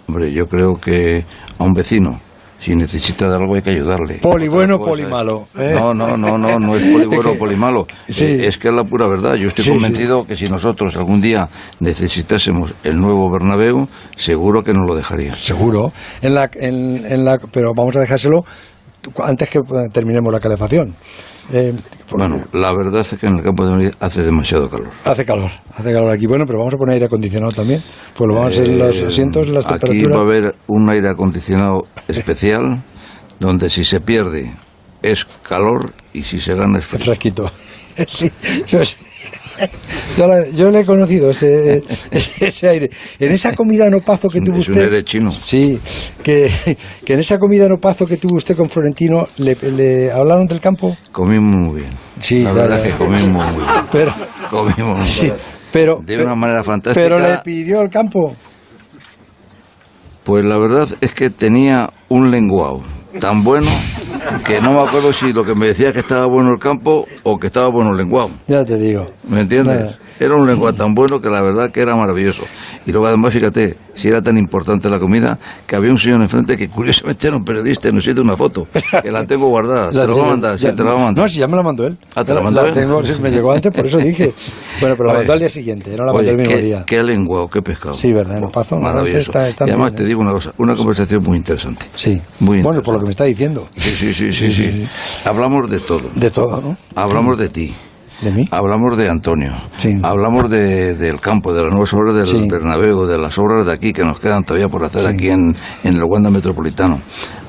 [0.08, 1.24] Hombre, yo creo que
[1.57, 2.19] a un vecino,
[2.59, 4.15] si necesita de algo hay que ayudarle.
[4.15, 5.47] Poli bueno, poli malo.
[5.57, 5.73] ¿eh?
[5.73, 7.85] No, no, no, no, no es poli bueno o poli malo.
[8.07, 8.25] Sí.
[8.25, 9.35] Eh, Es que es la pura verdad.
[9.35, 11.49] Yo estoy Sí, convencido que si nosotros algún día
[11.80, 15.35] necesitásemos el nuevo Bernabéu, seguro que nos lo dejaría.
[15.35, 15.91] Seguro.
[16.21, 18.45] En la, en, en la, pero vamos a dejárselo
[19.23, 20.95] antes que eh, terminemos la calefacción.
[21.51, 21.73] Eh,
[22.11, 24.91] Bueno, la verdad es que en el campo de Madrid hace demasiado calor.
[25.03, 26.25] hace calor, hace calor aquí.
[26.25, 27.84] Bueno, pero vamos a poner aire acondicionado también.
[28.15, 30.17] Pues lo vamos a hacer los Eh, asientos, las Aquí temperaturas.
[30.17, 32.81] va a haber un aire acondicionado especial,
[33.39, 34.53] donde si se pierde
[35.01, 37.05] es calor y si se gana es frío.
[37.05, 37.49] fresquito.
[38.07, 38.27] Sí,
[38.65, 38.95] sí.
[40.17, 42.89] Yo, la- yo le he conocido ese, ese, aire.
[43.19, 44.85] En esa comida no pazo que tuvo Es un usted.
[44.85, 45.31] aire chino.
[45.31, 45.80] Sí,
[46.21, 46.51] que,
[47.03, 50.59] que en esa comida no pazo que tuvo usted con Florentino, ¿le, le hablaron del
[50.59, 50.95] campo?
[51.11, 51.91] Comimos muy bien.
[52.19, 53.85] Sí, la verdad es que comimos muy bien.
[53.91, 54.13] Pero,
[54.51, 55.35] Comimos muy sí, bien.
[55.71, 57.03] pero, de una manera fantástica.
[57.03, 58.35] pero le pidió el campo.
[60.23, 62.81] Pues la verdad es que tenía un lenguado
[63.19, 63.69] tan bueno
[64.45, 67.40] que no me acuerdo si lo que me decía que estaba bueno el campo o
[67.40, 68.31] que estaba bueno el lenguado.
[68.48, 69.07] Ya te digo.
[69.27, 69.80] ¿Me entiendes?
[69.80, 69.98] Nada.
[70.19, 72.44] Era un lenguaje tan bueno que la verdad que era maravilloso.
[72.85, 75.38] Y luego además, fíjate, si era tan importante la comida,
[75.68, 78.68] que había un señor enfrente que curiosamente era un periodista y nos hizo una foto,
[79.02, 79.91] que la tengo guardada.
[79.94, 81.24] La te lo voy a mandar, sí, ya- te la voy a mandar.
[81.24, 81.98] No, si ya me la mandó él.
[82.15, 82.74] Ah, ¿te la mandó él?
[82.74, 84.34] tengo, me llegó antes, por eso dije.
[84.80, 86.84] Bueno, pero la mandó al día siguiente, no la mandó el mismo qué, día.
[86.86, 87.95] qué lenguado, qué pescado.
[87.95, 88.78] Sí, verdad, no pazo.
[88.78, 89.20] Maravilloso.
[89.32, 90.07] Está, está y además bien, te ¿eh?
[90.07, 91.86] digo una cosa, una conversación muy interesante.
[91.95, 92.20] Sí.
[92.40, 93.70] Muy Bueno, por lo que me está diciendo.
[93.78, 94.88] Sí, sí, sí, sí, Sí, sí, sí,
[95.26, 96.10] Hablamos de todo.
[96.15, 96.76] De todo, ¿no?
[96.95, 97.74] Hablamos de ti.
[98.24, 98.48] ¿De mí?
[98.52, 99.52] Hablamos de Antonio.
[100.02, 102.48] Hablamos de, del campo, de las nuevas obras del Sí.
[102.50, 105.08] Bernabéu, de las obras de aquí que nos quedan todavía por hacer Sí.
[105.08, 107.00] aquí en, en el Wanda Metropolitano.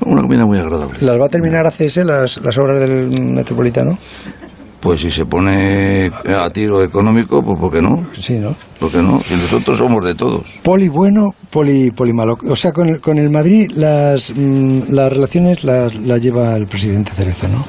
[0.05, 0.99] Una comida muy agradable.
[1.01, 3.97] ¿Las va a terminar ACS, las, las obras del Metropolitano?
[4.81, 8.07] Pues si se pone a tiro económico, pues ¿por qué no?
[8.13, 8.55] Sí, ¿no?
[8.79, 9.19] ¿Por qué no?
[9.21, 10.43] Si nosotros somos de todos.
[10.63, 12.37] Poli bueno, poli, poli malo.
[12.51, 16.67] O sea, con el, con el Madrid las, mm, las relaciones las, las lleva el
[16.67, 17.65] presidente Cerezo, ¿no?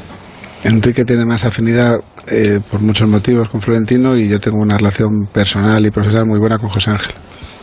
[0.66, 5.28] Enrique tiene más afinidad eh, por muchos motivos con Florentino y yo tengo una relación
[5.32, 7.14] personal y profesional muy buena con José Ángel.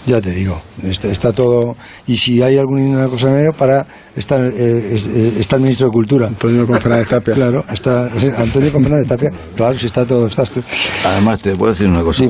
[0.05, 1.77] Ya te digo, está, está todo.
[2.09, 3.87] Y si hay alguna cosa en medio, para.
[4.17, 6.27] Está, eh, es- eh, está el ministro de Cultura.
[6.27, 7.35] Antonio con Fernández Tapia.
[7.37, 9.31] Claro, está sí, Antonio con Fernández Tapia.
[9.55, 10.27] Claro, si está todo.
[10.27, 10.61] Estás tú.
[11.07, 12.25] Además, te puedo decir una cosa,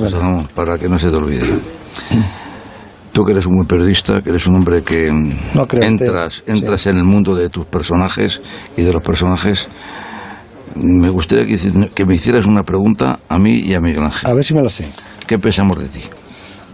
[0.54, 1.46] para que no se te olvide.
[3.12, 5.10] Tú que eres un buen periodista, que eres un hombre que
[5.54, 8.40] No creo entras, entras en el mundo de tus personajes
[8.76, 9.68] y de los personajes,
[10.76, 14.30] me gustaría que, que me hicieras una pregunta a mí y a Miguel Ángel.
[14.30, 14.86] A ver si me la sé.
[15.26, 16.00] ¿Qué pensamos de ti?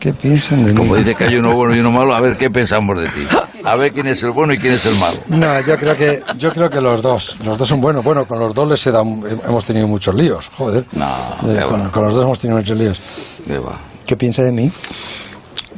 [0.00, 0.78] ¿Qué piensan de mí?
[0.78, 3.26] Como dice que hay uno bueno y uno malo, a ver qué pensamos de ti.
[3.64, 5.16] A ver quién es el bueno y quién es el malo.
[5.26, 8.04] No, yo creo que yo creo que los dos, los dos son buenos.
[8.04, 9.04] Bueno, con los dos les he dado-
[9.46, 10.84] hemos tenido muchos líos, joder.
[10.92, 11.88] No, Eh, qué con, va.
[11.90, 13.00] con los dos hemos tenido muchos líos.
[13.44, 13.76] Qué va.
[14.06, 14.70] ¿Qué piensa de mí?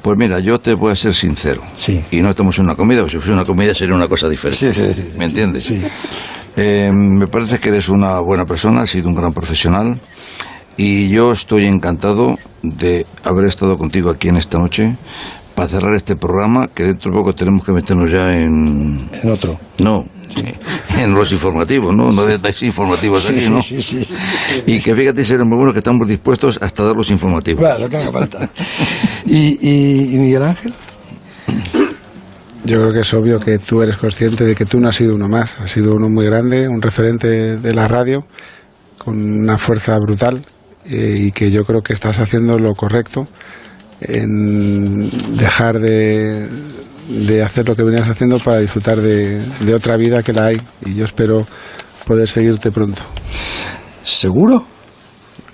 [0.02, 1.62] Pues mira, yo te voy a ser sincero.
[1.76, 2.05] Sí.
[2.10, 4.59] Y no estamos en una comida, porque si fuese una comida sería una cosa diferente.
[4.59, 5.12] Sí, sí, sí.
[5.16, 5.64] ¿Me entiendes?
[5.64, 5.80] Sí.
[6.56, 9.98] Eh, me parece que eres una buena persona, has sido un gran profesional.
[10.77, 14.97] Y yo estoy encantado de haber estado contigo aquí en esta noche
[15.55, 18.98] para cerrar este programa, que dentro de poco tenemos que meternos ya en...
[19.22, 19.59] En otro.
[19.78, 20.06] No,
[20.98, 22.12] en los informativos, ¿no?
[22.12, 23.60] No dais informativos Sí, aquí, ¿no?
[23.60, 24.06] sí, sí.
[24.66, 27.60] Y que fíjate, será muy bueno que estamos dispuestos hasta dar los informativos.
[27.60, 28.48] Claro, lo que haga falta.
[29.27, 30.72] ¿Y, y, y Miguel Ángel?
[32.70, 35.16] Yo creo que es obvio que tú eres consciente de que tú no has sido
[35.16, 38.20] uno más, has sido uno muy grande, un referente de la radio,
[38.97, 40.40] con una fuerza brutal
[40.84, 43.26] eh, y que yo creo que estás haciendo lo correcto
[44.01, 46.47] en dejar de,
[47.09, 50.60] de hacer lo que venías haciendo para disfrutar de, de otra vida que la hay
[50.86, 51.44] y yo espero
[52.06, 53.02] poder seguirte pronto.
[54.05, 54.64] ¿Seguro?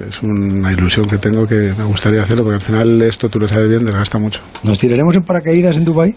[0.00, 3.48] Es una ilusión que tengo que me gustaría hacerlo porque al final esto tú lo
[3.48, 4.40] sabes bien, desgasta mucho.
[4.62, 6.14] ¿Nos tiraremos en paracaídas en Dubái?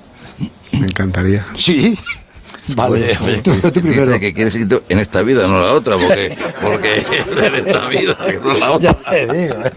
[0.73, 1.45] Me encantaría.
[1.53, 1.97] Sí.
[2.75, 4.19] Vale, Oye, oye, tú- tú dice primero.
[4.19, 6.97] que quieres ir en esta vida, no la otra, porque, porque
[7.47, 8.91] en esta vida, no la otra.
[8.93, 9.55] Ya te digo.
[9.65, 9.71] ¿eh?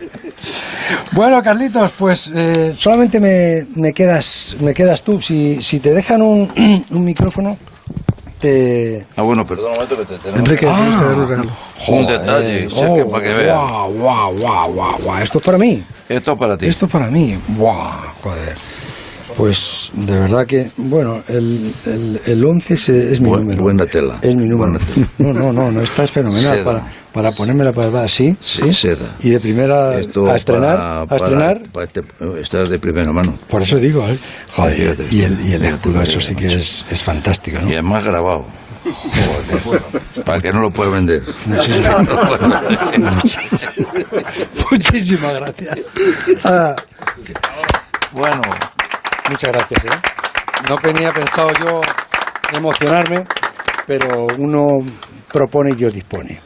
[1.12, 5.20] Bueno, Carlitos, pues eh, solamente me, me quedas me quedas tú.
[5.22, 7.56] Si, si te dejan un, un micrófono,
[8.42, 9.06] te...
[9.16, 10.40] Ah, bueno, perdón un momento que te tenemos.
[10.40, 11.50] Enrique, Ah, que dar un regalo.
[11.88, 13.56] un detalle, que para que veas.
[13.56, 15.18] Guau, guau, guau, guau, guau.
[15.22, 15.82] Esto es para mí.
[16.08, 16.66] Esto es para ti.
[16.66, 17.38] Esto es para mí.
[17.56, 17.90] Guau,
[18.22, 18.56] joder.
[19.36, 23.62] Pues de verdad que, bueno, el, el, el 11 es, es mi número.
[23.62, 24.18] buena tela.
[24.22, 24.78] Es mi número.
[25.18, 26.54] No, no, no, no, esta es fenomenal.
[26.58, 26.64] Seda.
[26.64, 26.82] Para,
[27.12, 28.72] para ponérmela para así, sí.
[28.74, 29.16] seda.
[29.20, 31.62] Y de primera Esto a estrenar, para- a estrenar.
[31.72, 32.02] para este-
[32.40, 33.38] esta es de primera mano.
[33.48, 34.16] Por eso digo, ¿eh?
[34.54, 37.68] Joder, y el, y el escudo, eso sí que es, es fantástico, ¿no?
[37.68, 38.46] Y además grabado.
[39.64, 39.82] Joder,
[40.24, 41.22] para que no lo pueda vender.
[41.46, 42.08] Muchísimas,
[44.70, 45.78] muchísimas gracias.
[46.44, 46.74] Ah,
[48.12, 48.40] bueno,
[49.30, 49.88] muchas gracias, ¿eh?
[50.68, 51.80] No tenía pensado yo
[52.56, 53.24] emocionarme,
[53.86, 54.64] pero uno
[55.32, 56.40] propone y Dios dispone.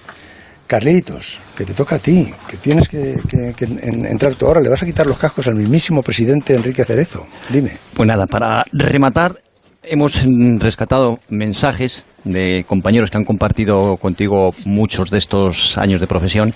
[0.67, 4.61] Carlitos, que te toca a ti, que tienes que, que- que en- entrar tú ahora.
[4.61, 7.25] Le vas a quitar los cascos al mismísimo presidente Enrique Cerezo.
[7.51, 7.71] Dime.
[7.95, 9.37] Pues nada, para rematar,
[9.85, 10.25] hemos
[10.59, 16.53] rescatado mensajes de compañeros que han compartido contigo muchos de estos años de profesión.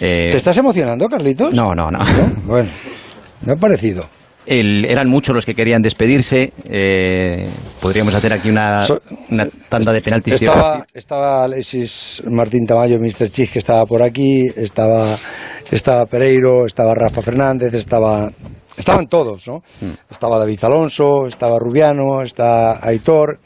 [0.00, 1.52] Eh, ¿Te estás emocionando, Carlitos?
[1.52, 1.98] No, no, no.
[2.44, 2.68] Bueno,
[3.44, 4.06] me ha parecido.
[4.46, 6.52] El- eran muchos los que querían despedirse.
[6.68, 7.48] eh,
[7.80, 9.00] podríamos hacer aquí una, So-
[9.30, 10.34] una tanda de penaltis.
[10.34, 13.30] Estaba, estaba Alexis Martín Tamayo, Mr.
[13.30, 15.16] Chis, que estaba por aquí, estaba,
[15.70, 18.30] estaba Pereiro, estaba Rafa Fernández, estaba,
[18.76, 19.62] estaban todos, ¿no?
[20.10, 23.38] Estaba David Alonso, estaba Rubiano, está Aitor,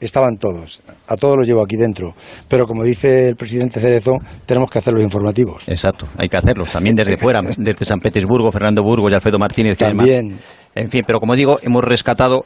[0.00, 0.82] estaban todos.
[1.06, 2.14] A todos los llevo aquí dentro.
[2.48, 5.68] Pero como dice el presidente Cerezo, tenemos que hacer los informativos.
[5.68, 9.78] Exacto, hay que hacerlos también desde fuera, desde San Petersburgo, Fernando Burgos y Alfredo Martínez.
[9.78, 10.38] También.
[10.74, 12.44] En fin, pero como digo, hemos rescatado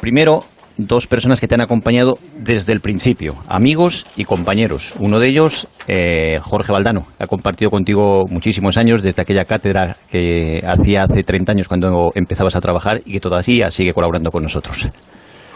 [0.00, 0.44] primero
[0.76, 4.94] dos personas que te han acompañado desde el principio, amigos y compañeros.
[4.98, 10.62] Uno de ellos, eh, Jorge Valdano, ha compartido contigo muchísimos años desde aquella cátedra que
[10.66, 14.88] hacía hace 30 años cuando empezabas a trabajar y que todavía sigue colaborando con nosotros.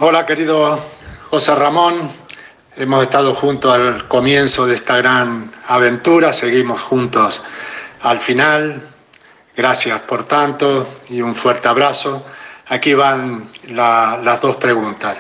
[0.01, 0.79] Hola, querido
[1.35, 2.13] José Ramón.
[2.77, 7.43] Hemos estado juntos al comienzo de esta gran aventura, seguimos juntos
[8.03, 8.81] al final.
[9.57, 12.25] Gracias por tanto y un fuerte abrazo.
[12.69, 15.19] Aquí van la- las dos preguntas.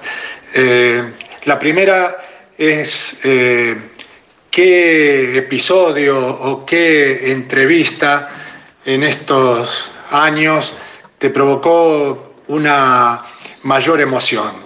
[0.54, 1.14] Eh,
[1.46, 2.16] la primera
[2.56, 3.76] es eh,
[4.48, 8.28] qué episodio o qué entrevista
[8.84, 10.74] en estos años
[11.18, 13.20] te provocó una
[13.64, 14.63] mayor emoción.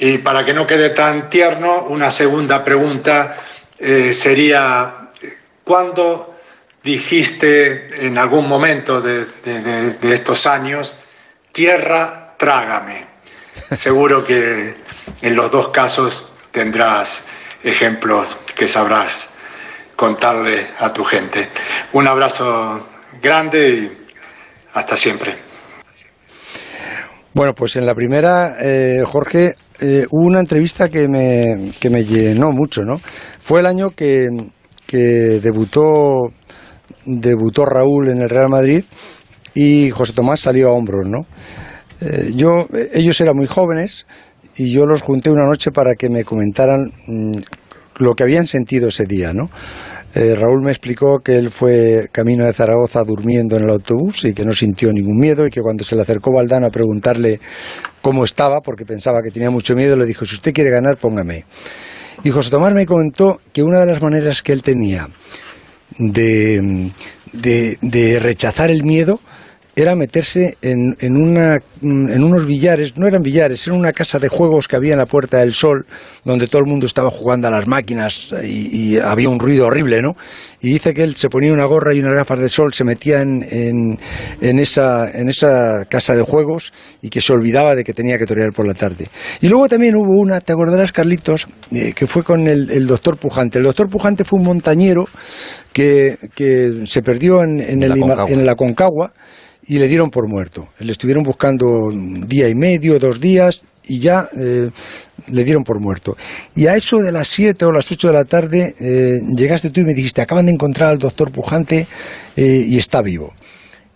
[0.00, 3.36] Y para que no quede tan tierno, una segunda pregunta
[3.78, 5.10] eh, sería,
[5.64, 6.36] ¿cuándo
[6.82, 10.94] dijiste en algún momento de, de- estos años,
[11.52, 13.06] tierra, trágame?
[13.76, 14.74] Seguro que
[15.20, 17.22] en los dos casos tendrás
[17.64, 19.28] ejemplos que sabrás
[19.96, 21.48] contarle a tu gente.
[21.92, 22.86] Un abrazo
[23.20, 23.98] grande y
[24.74, 25.34] hasta siempre.
[27.34, 32.04] Bueno, pues en la primera, eh, Jorge, eh, hubo una entrevista que me, que me
[32.04, 33.00] llenó mucho, ¿no?
[33.40, 34.26] Fue el año que,
[34.86, 36.28] que debutó,
[37.06, 38.84] debutó Raúl en el Real Madrid
[39.54, 41.26] y José Tomás salió a hombros, ¿no?
[42.00, 42.50] Eh, yo,
[42.92, 44.06] ellos eran muy jóvenes
[44.56, 47.32] y yo los junté una noche para que me comentaran mm,
[47.98, 49.50] lo que habían sentido ese día, ¿no?
[50.14, 54.32] Eh, Raúl me explicó que él fue camino de Zaragoza durmiendo en el autobús y
[54.32, 57.40] que no sintió ningún miedo y que cuando se le acercó Valdano a preguntarle
[58.02, 61.44] cómo estaba, porque pensaba que tenía mucho miedo, le dijo, si usted quiere ganar, póngame.
[62.24, 65.08] Y José Tomás me comentó que una de las maneras que él tenía
[65.98, 66.90] de,
[67.32, 69.20] de- de rechazar el miedo
[69.80, 74.28] era meterse en, en, una, en unos billares, no eran billares, era una casa de
[74.28, 75.86] juegos que había en la Puerta del Sol,
[76.24, 80.02] donde todo el mundo estaba jugando a las máquinas y, y había un ruido horrible,
[80.02, 80.16] ¿no?
[80.60, 83.22] Y dice que él se ponía una gorra y unas gafas de sol, se metía
[83.22, 83.98] en, en,
[84.40, 88.26] en esa, en esa casa de juegos y que se olvidaba de que tenía que
[88.26, 89.08] torear por la tarde.
[89.40, 91.46] Y luego también hubo una, ¿te acordarás, Carlitos?
[91.70, 93.58] Eh, que fue con el, el doctor Pujante.
[93.58, 95.04] El doctor Pujante fue un montañero
[95.72, 99.12] que, que se perdió en, en, el, La en la Concagua
[99.68, 100.68] y le dieron por muerto.
[100.80, 104.70] Le estuvieron buscando un día y medio, dos días y ya eh,
[105.30, 106.16] le dieron por muerto.
[106.56, 109.80] Y a eso de las 7 o las 8 de la tarde eh, llegaste tú
[109.80, 111.86] y me dijiste, acaban de encontrar al doctor Pujante
[112.36, 113.34] eh, y está vivo.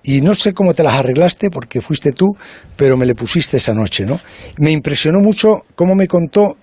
[0.03, 2.36] Y no sé cómo te las arreglaste porque fuiste tú,
[2.77, 4.19] pero me le pusiste esa noche, ¿no?
[4.59, 6.57] Me impresionó mucho cómo me contó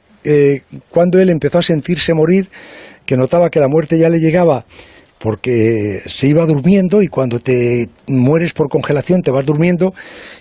[0.90, 2.49] cuando él empezó a sentirse morir,
[3.06, 4.65] que notaba que la muerte ya le llegaba
[5.19, 9.93] porque se iba durmiendo y cuando te mueres por congelación te vas durmiendo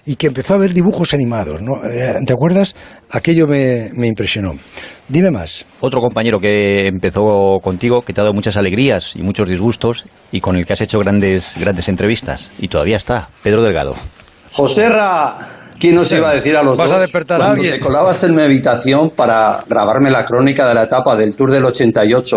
[0.06, 1.84] y que empezó a ver dibujos animados, ¿no?
[1.84, 2.76] Eh, ¿Te acuerdas?
[3.10, 4.52] Aquello me, me impresionó.
[5.08, 5.66] Dime más.
[5.80, 10.40] Otro compañero que empezó contigo, que te ha dado muchas alegrías y muchos disgustos y
[10.40, 12.50] con el que has hecho grandes, grandes entrevistas.
[12.60, 13.96] Y todavía está, Pedro Delgado.
[14.52, 15.34] Joserra,
[15.78, 17.72] ¿quién nos iba a decir a los ¿Vas dos a despertar a alguien?
[17.72, 21.64] te colabas en mi habitación para grabarme la crónica de la etapa del Tour del
[21.64, 22.36] 88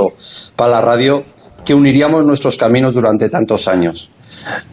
[0.56, 1.24] para la radio
[1.64, 4.12] que uniríamos nuestros caminos durante tantos años?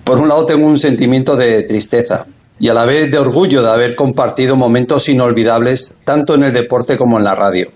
[0.05, 2.27] Por un lado tengo un sentimiento de tristeza
[2.61, 6.97] y a la vez de orgullo de haber compartido momentos inolvidables tanto en el deporte
[6.97, 7.67] como en la radio.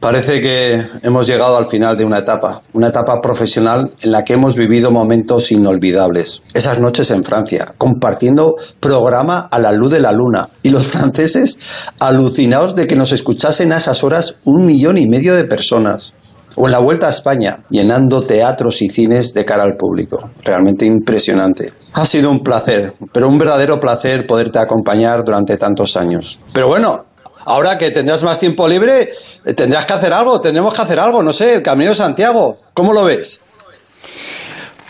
[0.00, 4.34] Parece que hemos llegado al final de una etapa, una etapa profesional en la que
[4.34, 6.42] hemos vivido momentos inolvidables.
[6.52, 11.58] Esas noches en Francia, compartiendo programa a la luz de la luna y los franceses
[11.98, 16.12] alucinados de que nos escuchasen a esas horas un millón y medio de personas.
[16.58, 20.30] O en la vuelta a España, llenando teatros y cines de cara al público.
[20.42, 21.70] Realmente impresionante.
[21.92, 26.40] Ha sido un placer, pero un verdadero placer poderte acompañar durante tantos años.
[26.54, 27.04] Pero bueno,
[27.44, 29.10] ahora que tendrás más tiempo libre,
[29.44, 32.56] eh, tendrás que hacer algo, tendremos que hacer algo, no sé, el Camino de Santiago.
[32.72, 33.40] ¿Cómo lo ves?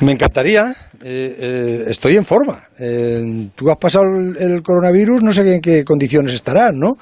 [0.00, 0.74] Me encantaría.
[1.02, 2.62] eh, eh, estoy en forma.
[3.54, 6.96] Tú has pasado el, el coronavirus, no sé en qué condiciones estarás, ¿no?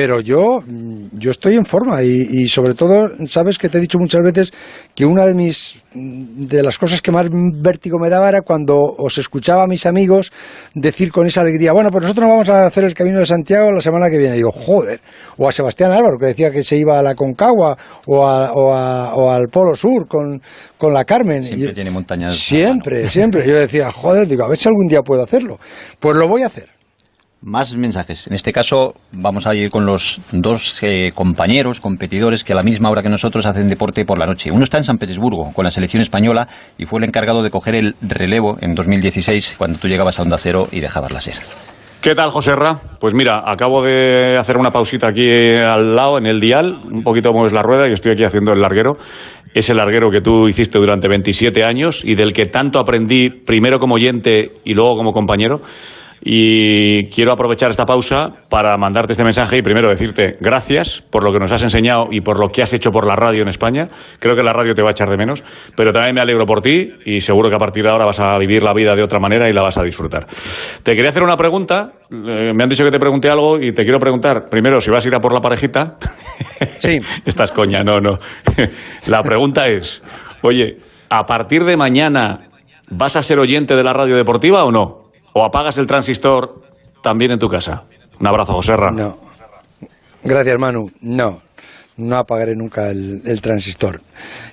[0.00, 3.80] Pero yo, mm, yo estoy en forma y, y sobre todo, sabes que te he
[3.80, 4.52] dicho muchas veces
[4.94, 7.26] que una de mis mm, de las cosas que más
[7.60, 10.30] vértigo me daba era cuando os escuchaba a mis amigos
[10.72, 13.72] decir con esa alegría, bueno, pues nosotros nos vamos a hacer el Camino de Santiago
[13.72, 14.34] la semana que viene.
[14.34, 15.00] Y digo, joder,
[15.36, 17.76] o a Sebastián Álvaro que decía que se iba a la Concagua
[18.06, 20.40] o, a- o a- o al Polo Sur con,
[20.76, 21.42] con la Carmen.
[21.42, 22.36] Siempre Y- tiene montañas.
[22.36, 23.44] Siempre, siempre.
[23.48, 25.58] Yo decía, joder, digo, a ver si algún día puedo hacerlo.
[25.98, 26.77] Pues lo voy a hacer.
[27.40, 28.26] Más mensajes.
[28.26, 32.64] En este caso vamos a ir con los dos eh, compañeros, competidores que a la
[32.64, 34.50] misma hora que nosotros hacen deporte por la noche.
[34.50, 37.76] Uno está en San Petersburgo con la selección española y fue el encargado de coger
[37.76, 41.36] el relevo en 2016 cuando tú llegabas a Onda Cero y dejabas la ser.
[42.02, 42.80] ¿Qué tal, Joserra?
[43.00, 47.32] Pues mira, acabo de hacer una pausita aquí al lado, en el dial, un poquito
[47.32, 48.96] mueves la rueda y estoy aquí haciendo el larguero.
[49.54, 53.78] Es el larguero que tú hiciste durante 27 años y del que tanto aprendí, primero
[53.78, 55.60] como oyente y luego como compañero.
[56.20, 61.32] Y quiero aprovechar esta pausa para mandarte este mensaje y primero decirte gracias por lo
[61.32, 63.88] que nos has enseñado y por lo que has hecho por la radio en España.
[64.18, 65.44] Creo que la radio te va a echar de menos,
[65.76, 68.36] pero también me alegro por ti y seguro que a partir de ahora vas a
[68.38, 70.26] vivir la vida de otra manera y la vas a disfrutar.
[70.82, 71.92] Te quería hacer una pregunta.
[72.10, 75.04] eh, me han dicho que te pregunte algo y te quiero preguntar primero si vas
[75.04, 75.96] a ir a por la parejita.
[76.78, 77.00] Sí.
[77.24, 78.18] Estás coña, no, no.
[79.08, 80.02] La pregunta es,
[80.42, 80.78] oye,
[81.08, 82.48] ¿a partir de mañana
[82.90, 84.97] vas a ser oyente de la radio deportiva o no?
[85.32, 86.62] ¿O apagas el transistor
[87.02, 87.84] también en tu casa?
[88.18, 88.90] Un abrazo, Joserra.
[88.90, 89.18] No.
[90.22, 90.90] Gracias, Manu.
[91.00, 91.40] No,
[91.96, 94.00] no apagaré nunca el, el transistor.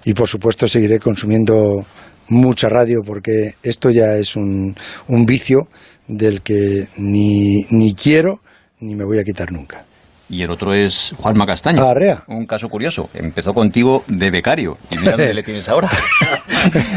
[0.04, 1.86] Y por supuesto seguiré consumiendo
[2.30, 4.76] mucha radio porque esto ya es un,
[5.08, 5.68] un vicio
[6.08, 8.40] del que ni, ni quiero
[8.80, 9.86] ni me voy a quitar nunca.
[10.30, 11.84] Y el otro es Juanma Castaño.
[11.88, 12.24] Arrea.
[12.28, 13.10] Un caso curioso.
[13.14, 14.78] Empezó contigo de becario.
[14.90, 15.90] Y mira dónde le tienes ahora.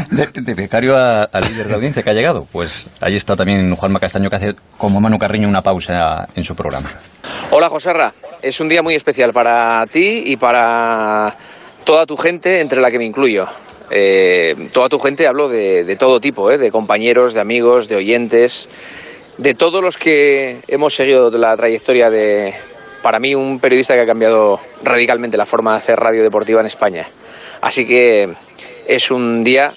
[0.09, 2.47] De, de becario a, a líder de audiencia que ha llegado.
[2.51, 6.55] Pues ahí está también Juanma Castaño que hace como Manu Carreño una pausa en su
[6.55, 6.91] programa.
[7.51, 11.35] Hola Joserra, es un día muy especial para ti y para
[11.83, 13.45] toda tu gente, entre la que me incluyo.
[13.91, 16.57] Eh, toda tu gente hablo de, de todo tipo, ¿eh?
[16.57, 18.69] de compañeros, de amigos, de oyentes,
[19.37, 22.53] de todos los que hemos seguido la trayectoria de,
[23.01, 26.67] para mí, un periodista que ha cambiado radicalmente la forma de hacer radio deportiva en
[26.67, 27.07] España.
[27.61, 28.33] Así que
[28.87, 29.71] es un día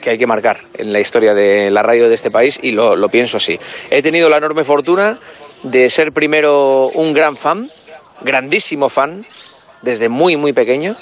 [0.00, 3.08] que hay que marcar en la historia de la radio de este país y lo,
[3.08, 3.58] pienso así.
[3.90, 5.18] He tenido la enorme fortuna
[5.62, 7.70] de ser primero un gran fan,
[8.22, 9.24] grandísimo fan,
[9.80, 10.96] desde muy, muy pequeño.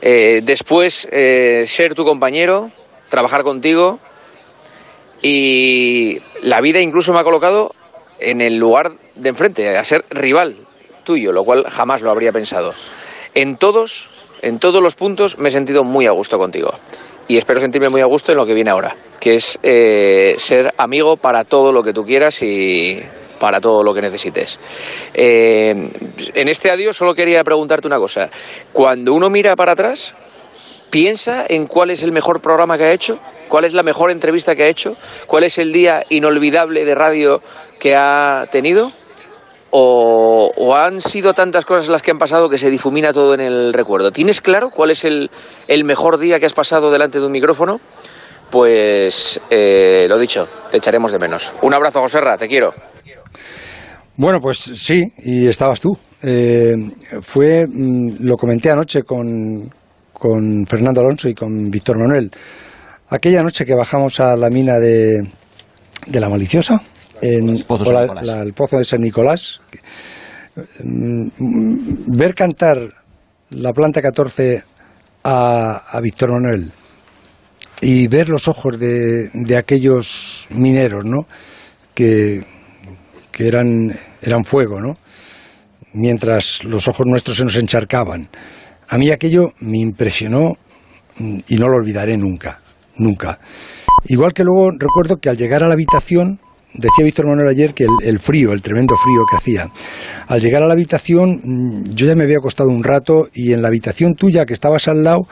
[0.00, 2.70] Eh, después eh, ser tu compañero,
[3.08, 3.98] trabajar contigo
[5.22, 7.72] Y la vida incluso me ha colocado
[8.20, 10.67] en el lugar de enfrente, a ser rival
[11.08, 12.74] tuyo, lo cual jamás lo habría pensado.
[13.34, 14.10] En todos,
[14.42, 16.70] en todos los puntos me he sentido muy a gusto contigo.
[17.28, 20.74] Y espero sentirme muy a gusto en lo que viene ahora, que es eh, ser
[20.76, 23.00] amigo para todo lo que tú quieras y
[23.40, 24.60] para todo lo que necesites.
[25.14, 25.70] Eh,
[26.34, 28.28] en este adiós solo quería preguntarte una cosa.
[28.72, 30.14] Cuando uno mira para atrás,
[30.90, 33.18] piensa en cuál es el mejor programa que ha hecho,
[33.48, 34.94] cuál es la mejor entrevista que ha hecho,
[35.26, 37.40] cuál es el día inolvidable de radio
[37.78, 38.92] que ha tenido.
[39.70, 43.40] O, o han sido tantas cosas las que han pasado que se difumina todo en
[43.40, 44.10] el recuerdo.
[44.10, 45.30] ¿Tienes claro cuál es el,
[45.66, 47.78] el mejor día que has pasado delante de un micrófono?
[48.50, 51.54] Pues eh, lo dicho, te echaremos de menos.
[51.62, 52.70] Un abrazo, Joserra, te quiero.
[54.16, 55.96] Bueno, pues sí, y estabas tú.
[56.22, 56.72] Eh,
[57.20, 59.70] fue, mm, lo comenté anoche con,
[60.12, 62.30] con Fernando Alonso y con Víctor Manuel.
[63.10, 65.18] Aquella noche que bajamos a la mina de,
[66.06, 66.80] de la Maliciosa,
[67.22, 69.60] en Pozo la- la- el pozo de San Nicolás,
[70.82, 71.28] mm,
[72.16, 72.78] ver cantar
[73.50, 74.62] la planta 14
[75.24, 76.70] a, a Víctor Manuel
[77.80, 81.26] y ver los ojos de, de aquellos mineros, ¿no?
[81.94, 82.42] Que,
[83.30, 84.98] que eran, eran fuego, ¿no?
[85.92, 88.28] Mientras los ojos nuestros se nos encharcaban.
[88.88, 90.52] A mí aquello me impresionó
[91.18, 92.60] mm, y no lo olvidaré nunca,
[92.96, 93.38] nunca.
[94.06, 96.40] Igual que luego recuerdo que al llegar a la habitación,
[96.74, 99.70] decía Víctor Manuel ayer que el, frío, el tremendo frío que hacía,
[100.26, 103.62] al llegar a la habitación mm, yo ya me había acostado un rato y en
[103.62, 105.26] la habitación tuya que estabas al lado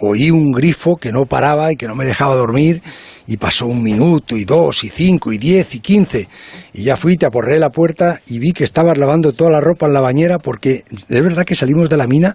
[0.00, 2.82] oí un grifo que no paraba y que no me dejaba dormir.
[3.26, 6.28] Y pasó un minuto y dos y cinco y diez y quince.
[6.72, 9.86] Y ya fui, te aporré la puerta y vi que estabas lavando toda la ropa
[9.86, 12.34] en la bañera porque es verdad que salimos de la mina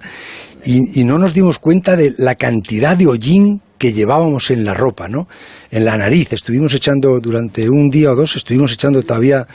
[0.64, 5.08] y no nos dimos cuenta de la cantidad de hollín que llevábamos en la ropa,
[5.08, 5.28] ¿no?
[5.72, 6.34] En la nariz.
[6.34, 9.46] Estuvimos echando durante un día o dos, estuvimos echando todavía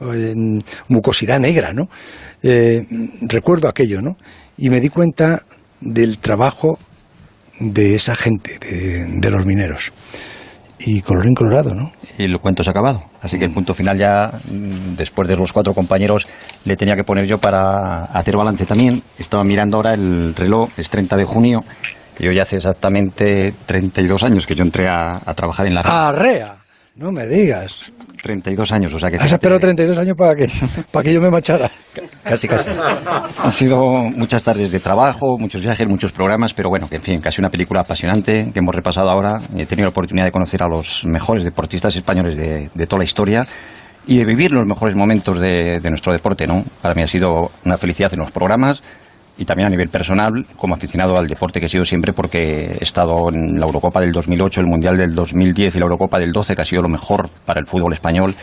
[0.00, 0.34] eh,
[0.88, 1.88] mucosidad negra, ¿no?
[2.42, 2.80] Eh,
[3.22, 4.16] recuerdo aquello, ¿no?
[4.58, 5.42] Y me di cuenta
[5.80, 6.78] del trabajo
[7.58, 9.92] de esa gente, de, de los mineros.
[10.86, 11.92] Y colorín colorado, ¿no?
[12.16, 13.04] Y el cuento se ha acabado.
[13.20, 16.26] Así que el punto final ya, mm, después de los cuatro compañeros,
[16.64, 19.02] le tenía que poner yo para hacer balance también.
[19.18, 21.64] Estaba mirando ahora el reloj, es 30 de junio.
[22.20, 25.80] Y hoy hace exactamente 32 años que yo entré a, a trabajar en la.
[25.80, 26.56] ¡Arrea!
[26.96, 27.90] No me digas.
[28.22, 29.16] 32 años, o sea que...
[29.16, 30.50] Has esperado 32 años para que,
[30.92, 31.70] para que yo me marchara.
[32.22, 32.68] Casi, casi.
[33.42, 33.80] Han sido
[34.14, 37.48] muchas tardes de trabajo, muchos viajes, muchos programas, pero bueno, que en fin, casi una
[37.48, 39.38] película apasionante que hemos repasado ahora.
[39.56, 43.04] He tenido la oportunidad de conocer a los mejores deportistas españoles de, de toda la
[43.04, 43.46] historia
[44.06, 46.62] y de vivir los mejores momentos de, de nuestro deporte, ¿no?
[46.82, 48.82] Para mí ha sido una felicidad en los programas
[49.40, 52.84] y también a nivel personal, como aficionado al deporte que he sido siempre, porque he
[52.84, 56.54] estado en la Eurocopa del 2008, el Mundial del 2010 y la Eurocopa del 12,
[56.54, 58.34] que ha sido lo mejor para el fútbol español.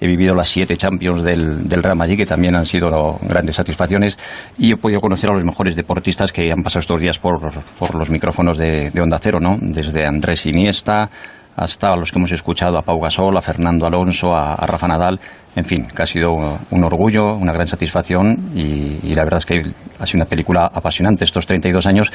[0.00, 2.88] He vivido las siete Champions del, del Real Madrid, que también han sido
[3.22, 4.16] grandes satisfacciones.
[4.56, 7.40] Y he podido conocer a los mejores deportistas que han pasado estos días por,
[7.76, 9.58] por los micrófonos de, de Onda Cero, ¿no?
[9.60, 11.10] Desde Andrés Iniesta
[11.56, 15.18] hasta los que hemos escuchado, a Pau Gasol, a Fernando Alonso, a, a Rafa Nadal.
[15.56, 16.34] En fin, que ha sido
[16.70, 19.62] un orgullo, una gran satisfacción y, y la verdad es que
[19.98, 22.12] ha sido una película apasionante estos 32 años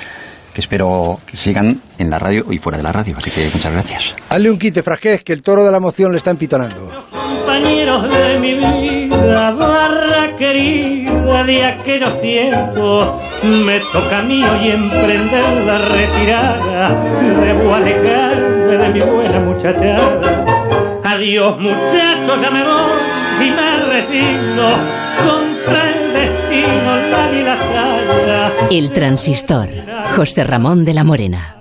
[0.53, 3.15] que espero que sigan en la radio y fuera de la radio.
[3.17, 4.15] Así que muchas gracias.
[4.29, 6.91] Hazle un quite, Frasquez, que el toro de la emoción le está empitonando.
[7.11, 13.07] compañeros de mi vida, barra querida de aquellos tiempos.
[13.43, 16.89] Me toca a mí hoy emprender la retirada.
[17.43, 20.43] Debo alejarme de mi buena muchachada.
[21.03, 24.69] Adiós muchachos, ya me voy y me resigno
[25.25, 28.51] contra el destino, la dilatada.
[28.69, 29.69] El transistor.
[30.15, 31.60] José Ramón de la Morena.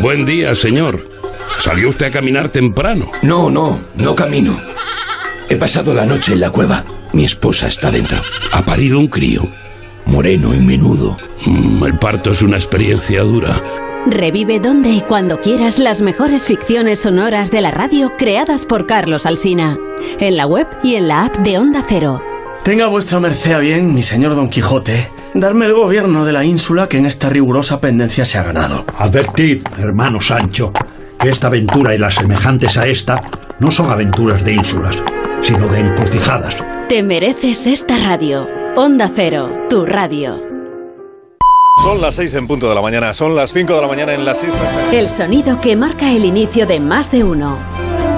[0.00, 1.08] Buen día, señor.
[1.58, 3.10] ¿Salió usted a caminar temprano?
[3.22, 4.56] No, no, no camino.
[5.48, 6.84] He pasado la noche en la cueva.
[7.12, 8.16] Mi esposa está dentro.
[8.52, 9.48] Ha parido un crío.
[10.06, 11.16] Moreno y menudo.
[11.46, 13.60] Mm, el parto es una experiencia dura.
[14.06, 19.26] Revive donde y cuando quieras las mejores ficciones sonoras de la radio creadas por Carlos
[19.26, 19.76] Alsina.
[20.20, 22.22] En la web y en la app de Onda Cero.
[22.62, 26.88] Tenga vuestra merced a bien, mi señor Don Quijote, darme el gobierno de la ínsula
[26.88, 28.84] que en esta rigurosa pendencia se ha ganado.
[28.98, 30.72] Advertid, hermano Sancho,
[31.18, 33.20] que esta aventura y las semejantes a esta
[33.58, 34.96] no son aventuras de ínsulas,
[35.42, 36.56] sino de encrucijadas.
[36.88, 38.48] Te mereces esta radio.
[38.76, 40.42] Onda Cero, tu radio.
[41.82, 44.24] Son las seis en punto de la mañana, son las 5 de la mañana en
[44.24, 44.92] las islas.
[44.92, 47.56] El sonido que marca el inicio de más de uno.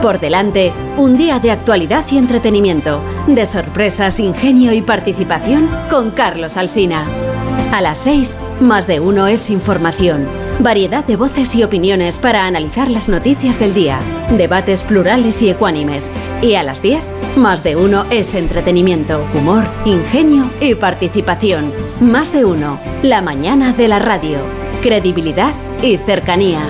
[0.03, 6.57] Por delante, un día de actualidad y entretenimiento, de sorpresas, ingenio y participación con Carlos
[6.57, 7.05] Alsina.
[7.71, 10.27] A las 6, más de uno es información.
[10.59, 13.99] Variedad de voces y opiniones para analizar las noticias del día.
[14.39, 16.11] Debates plurales y ecuánimes.
[16.41, 17.03] Y a las 10,
[17.37, 21.75] más de uno es entretenimiento, humor, ingenio y participación.
[22.01, 24.39] Más de uno, la mañana de la radio.
[24.81, 25.53] Credibilidad
[25.83, 26.61] y cercanía.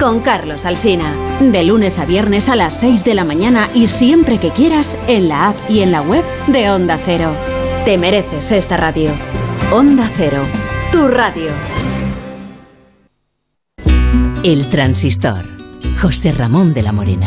[0.00, 1.14] Con Carlos Alsina.
[1.40, 5.28] De lunes a viernes a las 6 de la mañana y siempre que quieras en
[5.28, 7.34] la app y en la web de Onda Cero.
[7.84, 9.10] Te mereces esta radio.
[9.70, 10.42] Onda Cero,
[10.90, 11.50] tu radio.
[14.42, 15.44] El transistor.
[16.00, 17.26] José Ramón de la Morena.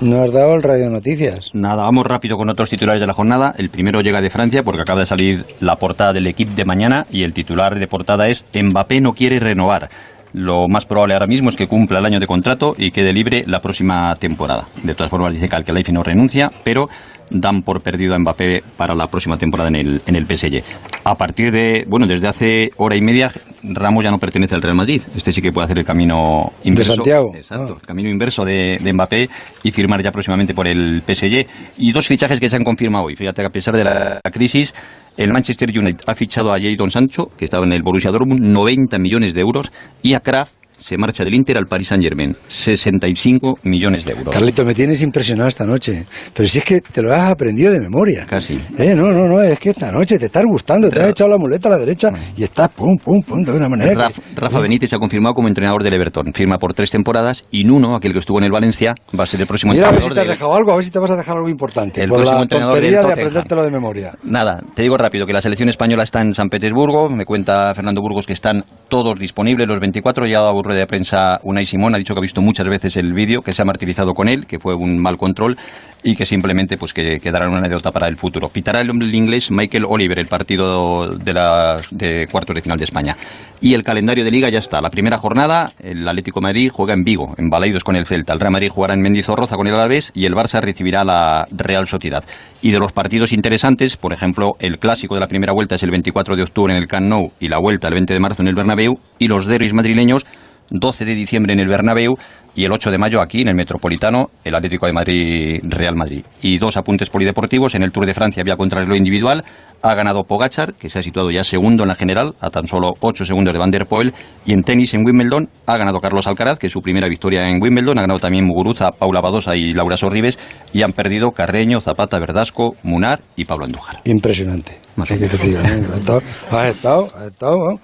[0.00, 1.54] No has dado el Radio Noticias.
[1.54, 3.54] Nada, vamos rápido con otros titulares de la jornada.
[3.56, 7.06] El primero llega de Francia porque acaba de salir la portada del equipo de mañana
[7.10, 9.88] y el titular de portada es Mbappé no quiere renovar.
[10.34, 13.44] Lo más probable ahora mismo es que cumpla el año de contrato y quede libre
[13.46, 14.66] la próxima temporada.
[14.82, 16.90] De todas formas, dice que Alcalaifi no renuncia, pero
[17.30, 20.62] dan por perdido a Mbappé para la próxima temporada en el, en el PSG.
[21.04, 23.30] A partir de, bueno, desde hace hora y media,
[23.74, 25.00] Ramos ya no pertenece al Real Madrid.
[25.14, 26.92] Este sí que puede hacer el camino inverso.
[26.92, 27.34] De Santiago.
[27.34, 29.28] Exacto, el camino inverso de, de Mbappé
[29.62, 31.46] y firmar ya próximamente por el PSG.
[31.78, 33.16] Y dos fichajes que se han confirmado hoy.
[33.16, 34.74] Fíjate que a pesar de la crisis,
[35.16, 38.98] el Manchester United ha fichado a Jadon Sancho, que estaba en el Borussia Dortmund, 90
[38.98, 39.72] millones de euros,
[40.02, 44.32] y a Kraft se marcha del Inter al Paris Saint Germain, 65 millones de euros.
[44.34, 46.04] Carlito, me tienes impresionado esta noche.
[46.34, 48.26] Pero si es que te lo has aprendido de memoria.
[48.26, 48.60] Casi.
[48.78, 51.38] Eh, no, no, no, es que esta noche te estás gustando, te has echado la
[51.38, 53.94] muleta a la derecha y estás pum, pum, pum, de una manera.
[53.94, 56.32] Rafa, que- Rafa Benítez se ha confirmado como entrenador del Everton.
[56.34, 59.40] Firma por tres temporadas y Nuno, aquel que estuvo en el Valencia, va a ser
[59.40, 60.90] el próximo Mira a ver si entrenador te has del- dejado algo, a ver si
[60.90, 62.02] te vas a dejar algo importante.
[62.02, 64.12] El por próximo la entrenador tontería de aprendértelo de memoria.
[64.24, 67.08] Nada, te digo rápido que la selección española está en San Petersburgo.
[67.08, 70.26] Me cuenta Fernando Burgos que están todos disponibles, los 24.
[70.26, 73.40] Ya rueda de prensa Unai Simón, ha dicho que ha visto muchas veces el vídeo,
[73.40, 75.56] que se ha martirizado con él, que fue un mal control
[76.02, 78.48] y que simplemente pues que quedará una anécdota para el futuro.
[78.48, 82.84] Pitará el, el inglés Michael Oliver el partido de, la, de cuartos de final de
[82.84, 83.16] España.
[83.60, 84.80] Y el calendario de liga ya está.
[84.80, 88.32] La primera jornada, el Atlético Madrid juega en Vigo, en Balaidos con el Celta.
[88.32, 91.88] El Real Madrid jugará en Mendizorroza con el Alavés y el Barça recibirá la Real
[91.88, 92.22] Sociedad.
[92.62, 95.90] Y de los partidos interesantes, por ejemplo, el clásico de la primera vuelta es el
[95.90, 98.48] 24 de octubre en el Camp Nou y la vuelta el 20 de marzo en
[98.48, 100.24] el Bernabéu y los derbis madrileños
[100.70, 102.16] 12 de diciembre en el Bernabéu
[102.56, 106.24] y el 8 de mayo aquí en el Metropolitano, el Atlético de Madrid Real Madrid.
[106.40, 109.44] Y dos apuntes polideportivos, en el Tour de Francia había contrarreloj individual,
[109.82, 112.94] ha ganado Pogachar, que se ha situado ya segundo en la general, a tan solo
[112.98, 114.14] 8 segundos de Van der Poel,
[114.46, 117.62] y en tenis en Wimbledon ha ganado Carlos Alcaraz, que es su primera victoria en
[117.62, 120.38] Wimbledon, ha ganado también Muguruza, Paula Badosa y Laura Sorribes,
[120.72, 124.00] y han perdido Carreño, Zapata, Verdasco, Munar y Pablo Andújar.
[124.04, 124.78] Impresionante.
[124.96, 125.82] Más ¿Qué quieres que te diga, eh?
[125.92, 127.80] Has estado, has estado, has estado, ¿no?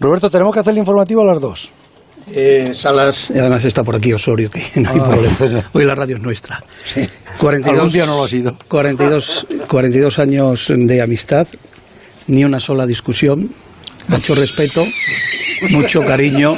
[0.00, 1.70] Roberto, tenemos que hacer el informativo a las dos.
[2.32, 5.70] Eh, Salas, y además está por aquí Osorio, que no hay Ah, problema.
[5.72, 6.62] Hoy la radio es nuestra.
[6.84, 7.08] Sí.
[7.38, 8.56] 42, Algún día no lo ha sido.
[8.68, 11.46] 42, 42 años de amistad,
[12.28, 13.50] ni una sola discusión,
[14.08, 14.82] mucho respeto,
[15.70, 16.54] mucho cariño,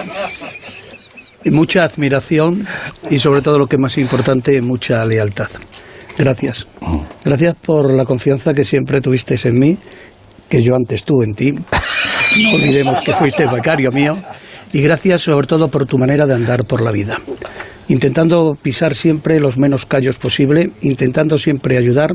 [1.44, 2.66] y mucha admiración
[3.10, 5.48] y sobre todo lo que es más importante, mucha lealtad.
[6.18, 6.66] Gracias.
[7.24, 9.76] Gracias por la confianza que siempre tuvisteis en mí,
[10.48, 11.54] que yo antes tuve en ti.
[12.42, 14.16] No olvidemos que fuiste becario mío.
[14.72, 17.18] Y gracias sobre todo por tu manera de andar por la vida.
[17.88, 22.14] Intentando pisar siempre los menos callos posible, intentando siempre ayudar,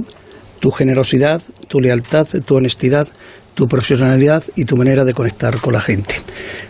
[0.60, 3.08] tu generosidad, tu lealtad, tu honestidad,
[3.56, 6.16] tu profesionalidad y tu manera de conectar con la gente.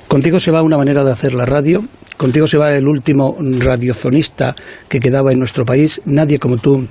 [0.08, 1.84] Contigo se va una manera de hacer la radio,
[2.16, 4.56] contigo se va el último radiofonista
[4.88, 6.02] que quedaba en nuestro país.
[6.06, 6.88] Nadie como tú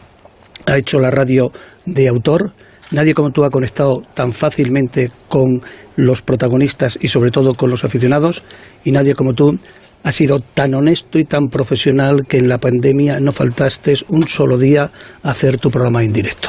[0.67, 1.53] ha hecho la radio
[1.87, 2.53] de autor.
[2.91, 5.61] Nadie como tú ha conectado tan fácilmente con
[5.97, 8.43] los protagonistas y sobre todo con los aficionados.
[8.85, 9.59] Y nadie como tú
[10.03, 14.59] ha sido tan honesto y tan profesional que en la pandemia no faltaste un solo
[14.59, 14.91] día
[15.23, 16.49] a hacer tu programa en directo.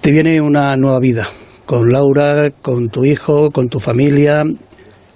[0.00, 1.26] Te viene una nueva vida
[1.66, 4.44] con Laura, con tu hijo, con tu familia,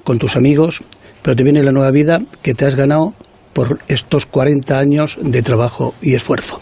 [0.05, 0.83] con tus amigos,
[1.23, 3.15] pero te viene la nueva vida que te has ganado
[3.55, 6.61] por estos 40 años de trabajo y esfuerzo.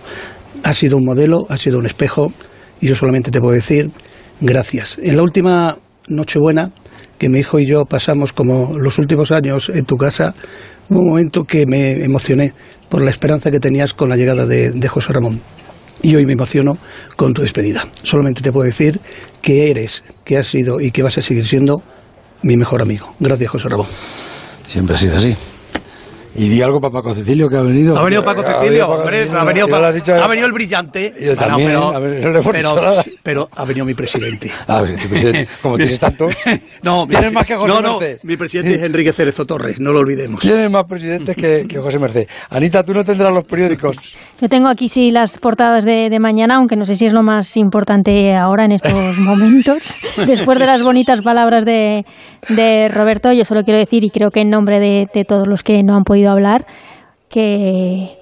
[0.63, 2.33] Has sido un modelo, has sido un espejo
[2.81, 3.91] y yo solamente te puedo decir
[4.41, 4.99] gracias.
[5.03, 5.79] En la última
[6.09, 6.73] Nochebuena
[7.19, 10.35] que mi hijo y yo pasamos como los últimos años en tu casa,
[10.89, 12.55] hubo un momento que me emocioné
[12.89, 15.41] por la esperanza que tenías con la llegada de, de José Ramón.
[16.03, 16.79] Y hoy me emociono
[17.17, 17.87] con tu despedida.
[18.03, 18.99] Solamente te puedo decir
[19.43, 21.83] que eres, que has sido y que vas a seguir siendo
[22.43, 23.15] mi mejor amigo.
[23.21, 23.87] Gracias, José Ramón.
[24.67, 25.37] Siempre ha sido así.
[26.35, 27.99] Y di algo para Paco Cecilio que ha venido.
[27.99, 31.13] Ha venido Paco Cecilio, hombre, ha venido, lo has dicho- ha venido el brillante.
[31.21, 32.93] Yo también, pero, no pero-
[33.23, 34.51] pero ha venido mi presidente.
[34.69, 35.49] Ah, tu presidente.
[35.61, 36.33] Como tienes tantos.
[36.83, 38.21] No, Tienes más que José no, no, Merced.
[38.23, 40.41] mi presidente es Enrique Cerezo Torres, no lo olvidemos.
[40.41, 42.29] Tienes más presidentes que, que José Merced.
[42.51, 44.17] Anita, tú no tendrás los periódicos.
[44.41, 47.23] Yo tengo aquí sí las portadas de, de mañana, aunque no sé si es lo
[47.23, 49.95] más importante ahora en estos momentos.
[50.27, 52.05] Después de las bonitas palabras de,
[52.49, 55.63] de Roberto, yo solo quiero decir, y creo que en nombre de, de todos los
[55.63, 56.67] que no han podido hablar,
[57.29, 58.19] que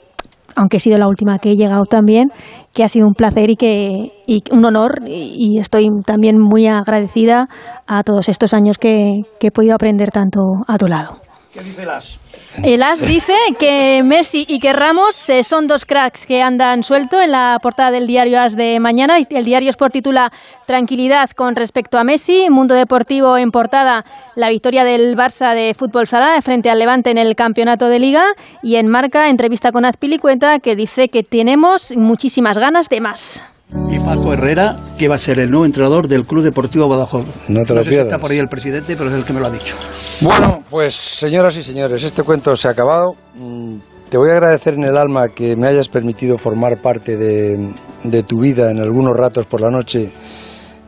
[0.54, 2.30] aunque he sido la última que he llegado también,
[2.72, 6.66] que ha sido un placer y que y un honor y, y estoy también muy
[6.66, 7.48] agradecida
[7.86, 11.27] a todos estos años que, que he podido aprender tanto a tu lado.
[11.52, 12.20] ¿Qué dice las?
[12.62, 17.22] El As dice que Messi y que Ramos eh, son dos cracks que andan suelto
[17.22, 19.16] en la portada del diario As de mañana.
[19.30, 20.30] El diario Sport titula
[20.66, 22.50] Tranquilidad con respecto a Messi.
[22.50, 24.04] Mundo Deportivo en portada
[24.36, 28.24] la victoria del Barça de fútbol sala frente al Levante en el campeonato de Liga.
[28.62, 33.46] Y en marca entrevista con Azpilicueta que dice que tenemos muchísimas ganas de más.
[33.90, 37.26] Y Paco Herrera, que va a ser el nuevo entrenador del Club Deportivo Badajoz.
[37.48, 39.40] No te lo sé si está por ahí el presidente, pero es el que me
[39.40, 39.74] lo ha dicho.
[40.22, 43.14] Bueno, pues señoras y señores, este cuento se ha acabado.
[43.34, 43.76] Mm,
[44.08, 47.70] Te voy a agradecer en el alma que me hayas permitido formar parte de,
[48.04, 50.10] de tu vida en algunos ratos por la noche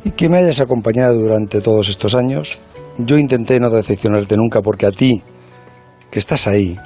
[0.02, 2.58] y que me hayas acompañado durante todos estos años.
[2.96, 5.22] Yo intenté no decepcionarte nunca porque a ti,
[6.10, 6.78] que estás ahí,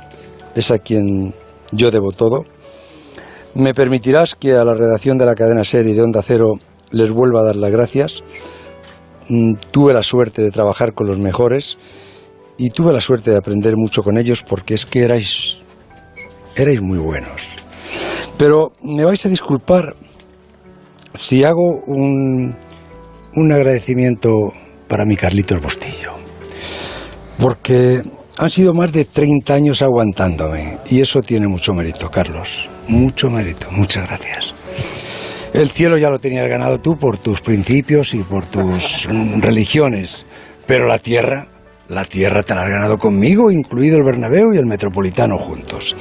[0.56, 1.32] es a quien
[1.70, 2.44] yo debo todo.
[3.54, 6.54] Me permitirás que a la redacción de la cadena serie de Onda Cero
[6.90, 8.24] les vuelva a dar las gracias.
[9.28, 11.78] Mm, Tuve la suerte de trabajar con los mejores
[12.58, 15.58] y tuve la suerte de aprender mucho con ellos porque es que erais,
[16.56, 17.56] erais muy buenos.
[18.36, 19.94] Pero me vais a disculpar
[21.14, 22.56] si hago un,
[23.36, 24.52] un agradecimiento
[24.88, 26.12] para mi Carlitos Bustillo.
[27.38, 28.02] Porque
[28.36, 32.68] han sido más de 30 años aguantándome y eso tiene mucho mérito, Carlos.
[32.88, 33.68] Mucho mérito.
[33.70, 34.54] Muchas gracias.
[35.52, 40.26] El cielo ya lo tenías ganado tú por tus principios y por tus mm, religiones,
[40.66, 41.46] pero la tierra,
[41.88, 45.94] la tierra te la has ganado conmigo, incluido el Bernabéu y el Metropolitano juntos.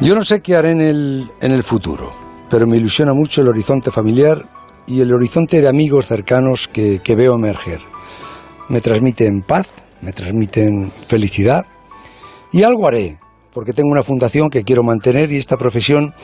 [0.00, 2.12] Yo no sé qué haré en el, en el futuro,
[2.50, 4.44] pero me ilusiona mucho el horizonte familiar
[4.86, 7.80] y el horizonte de amigos cercanos que, que veo emerger.
[8.68, 9.70] Me transmiten paz,
[10.04, 11.64] me transmiten felicidad
[12.52, 13.18] y algo haré,
[13.52, 16.14] porque tengo una fundación que quiero mantener y esta profesión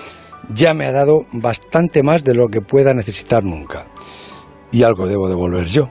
[0.53, 3.87] ya me ha dado bastante más de lo que pueda necesitar nunca.
[4.73, 5.89] Y algo debo devolver yo.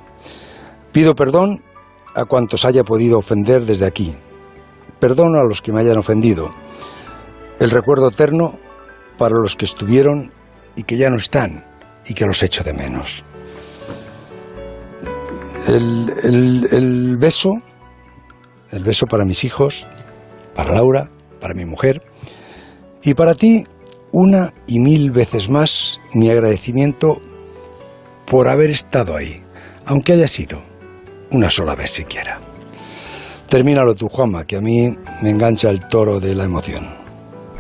[0.92, 1.62] Pido perdón
[2.16, 4.14] a cuantos haya podido ofender desde aquí.
[5.00, 6.50] Perdón a los que me hayan ofendido.
[7.60, 8.58] El recuerdo eterno
[9.18, 10.32] para los que estuvieron
[10.76, 11.66] y que ya no están
[12.08, 13.24] y que los echo de menos.
[15.68, 17.50] El, el- el beso,
[18.72, 19.88] el beso para mis hijos,
[20.56, 21.10] para Laura,
[21.40, 22.02] para mi mujer
[23.04, 23.64] y para ti
[24.12, 27.20] una y mil veces más mi agradecimiento
[28.26, 29.42] por haber estado ahí,
[29.86, 30.62] aunque haya sido
[31.32, 32.40] una sola vez siquiera.
[33.48, 34.90] Termínalo tú, Juanma, que a mí
[35.24, 36.88] me engancha el toro de la emoción.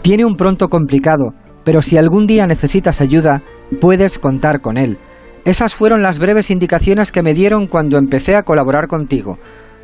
[0.02, 1.34] Tiene un pronto complicado,
[1.64, 3.42] pero si algún día necesitas ayuda,
[3.82, 5.00] puedes contar con él.
[5.46, 9.40] Esas fueron las breves indicaciones que me dieron cuando empecé a colaborar contigo.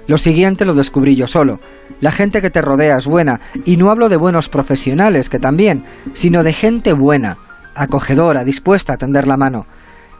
[0.07, 1.59] Lo siguiente lo descubrí yo solo.
[1.99, 5.83] La gente que te rodea es buena, y no hablo de buenos profesionales, que también,
[6.13, 7.37] sino de gente buena,
[7.75, 9.65] acogedora, dispuesta a tender la mano.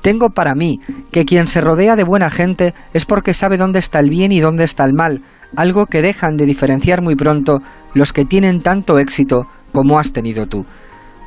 [0.02, 0.80] Tengo para mí
[1.12, 4.40] que quien se rodea de buena gente es porque sabe dónde está el bien y
[4.40, 5.22] dónde está el mal,
[5.56, 7.62] algo que dejan de diferenciar muy pronto
[7.94, 10.66] los que tienen tanto éxito como has tenido tú.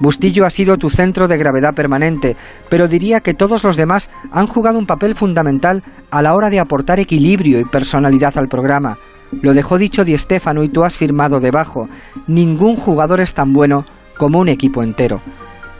[0.01, 2.37] Bustillo ha sido tu centro de gravedad permanente,
[2.69, 6.61] pero diría que todos los demás han jugado un papel fundamental a la hora de
[6.61, 8.99] aportar equilibrio y personalidad al programa.
[9.43, 11.89] Lo dejó dicho Di Stéfano y tú has firmado debajo.
[12.27, 13.85] Ningún jugador es tan bueno
[14.17, 15.21] como un equipo entero.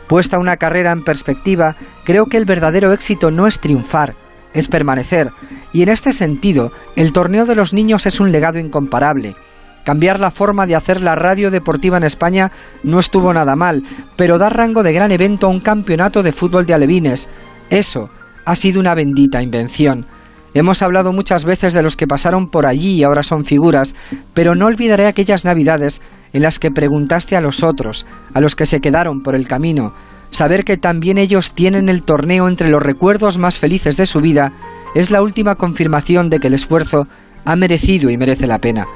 [0.07, 4.15] Puesta una carrera en perspectiva, creo que el verdadero éxito no es triunfar,
[4.53, 5.29] es permanecer,
[5.71, 9.35] y en este sentido, el torneo de los niños es un legado incomparable.
[9.83, 12.51] Cambiar la forma de hacer la radio deportiva en España
[12.83, 13.83] no estuvo nada mal,
[14.15, 17.29] pero dar rango de gran evento a un campeonato de fútbol de alevines,
[17.69, 18.09] eso
[18.45, 20.05] ha sido una bendita invención.
[20.53, 23.95] Hemos hablado muchas veces de los que pasaron por allí y ahora son figuras,
[24.33, 26.01] pero no olvidaré aquellas navidades
[26.33, 29.93] en las que preguntaste a los otros, a los que se quedaron por el camino,
[30.31, 34.51] saber que también ellos tienen el torneo entre los recuerdos más felices de su vida,
[34.95, 37.07] es la última confirmación de que el esfuerzo
[37.45, 38.87] ha merecido y merece la pena.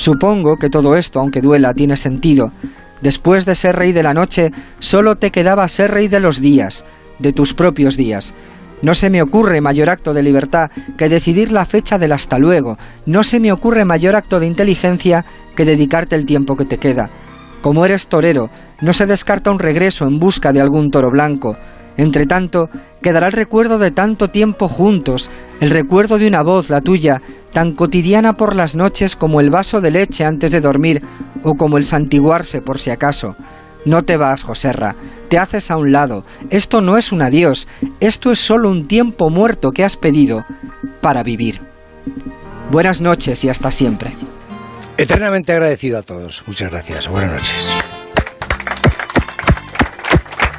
[0.00, 2.52] Supongo que todo esto, aunque duela, tiene sentido.
[3.02, 6.86] Después de ser rey de la noche, solo te quedaba ser rey de los días,
[7.18, 8.34] de tus propios días.
[8.80, 12.78] No se me ocurre mayor acto de libertad que decidir la fecha del hasta luego.
[13.04, 17.10] No se me ocurre mayor acto de inteligencia que dedicarte el tiempo que te queda.
[17.60, 18.48] Como eres torero,
[18.80, 21.58] no se descarta un regreso en busca de algún toro blanco.
[21.96, 22.70] Entre tanto,
[23.02, 25.30] quedará el recuerdo de tanto tiempo juntos,
[25.60, 27.20] el recuerdo de una voz, la tuya,
[27.52, 31.02] tan cotidiana por las noches como el vaso de leche antes de dormir
[31.42, 33.36] o como el santiguarse por si acaso.
[33.84, 34.94] No te vas, Joserra,
[35.28, 36.24] te haces a un lado.
[36.50, 37.66] Esto no es un adiós,
[38.00, 40.44] esto es solo un tiempo muerto que has pedido
[41.00, 41.60] para vivir.
[42.70, 44.10] Buenas noches y hasta siempre.
[44.96, 46.42] Eternamente agradecido a todos.
[46.46, 47.08] Muchas gracias.
[47.08, 47.99] Buenas noches.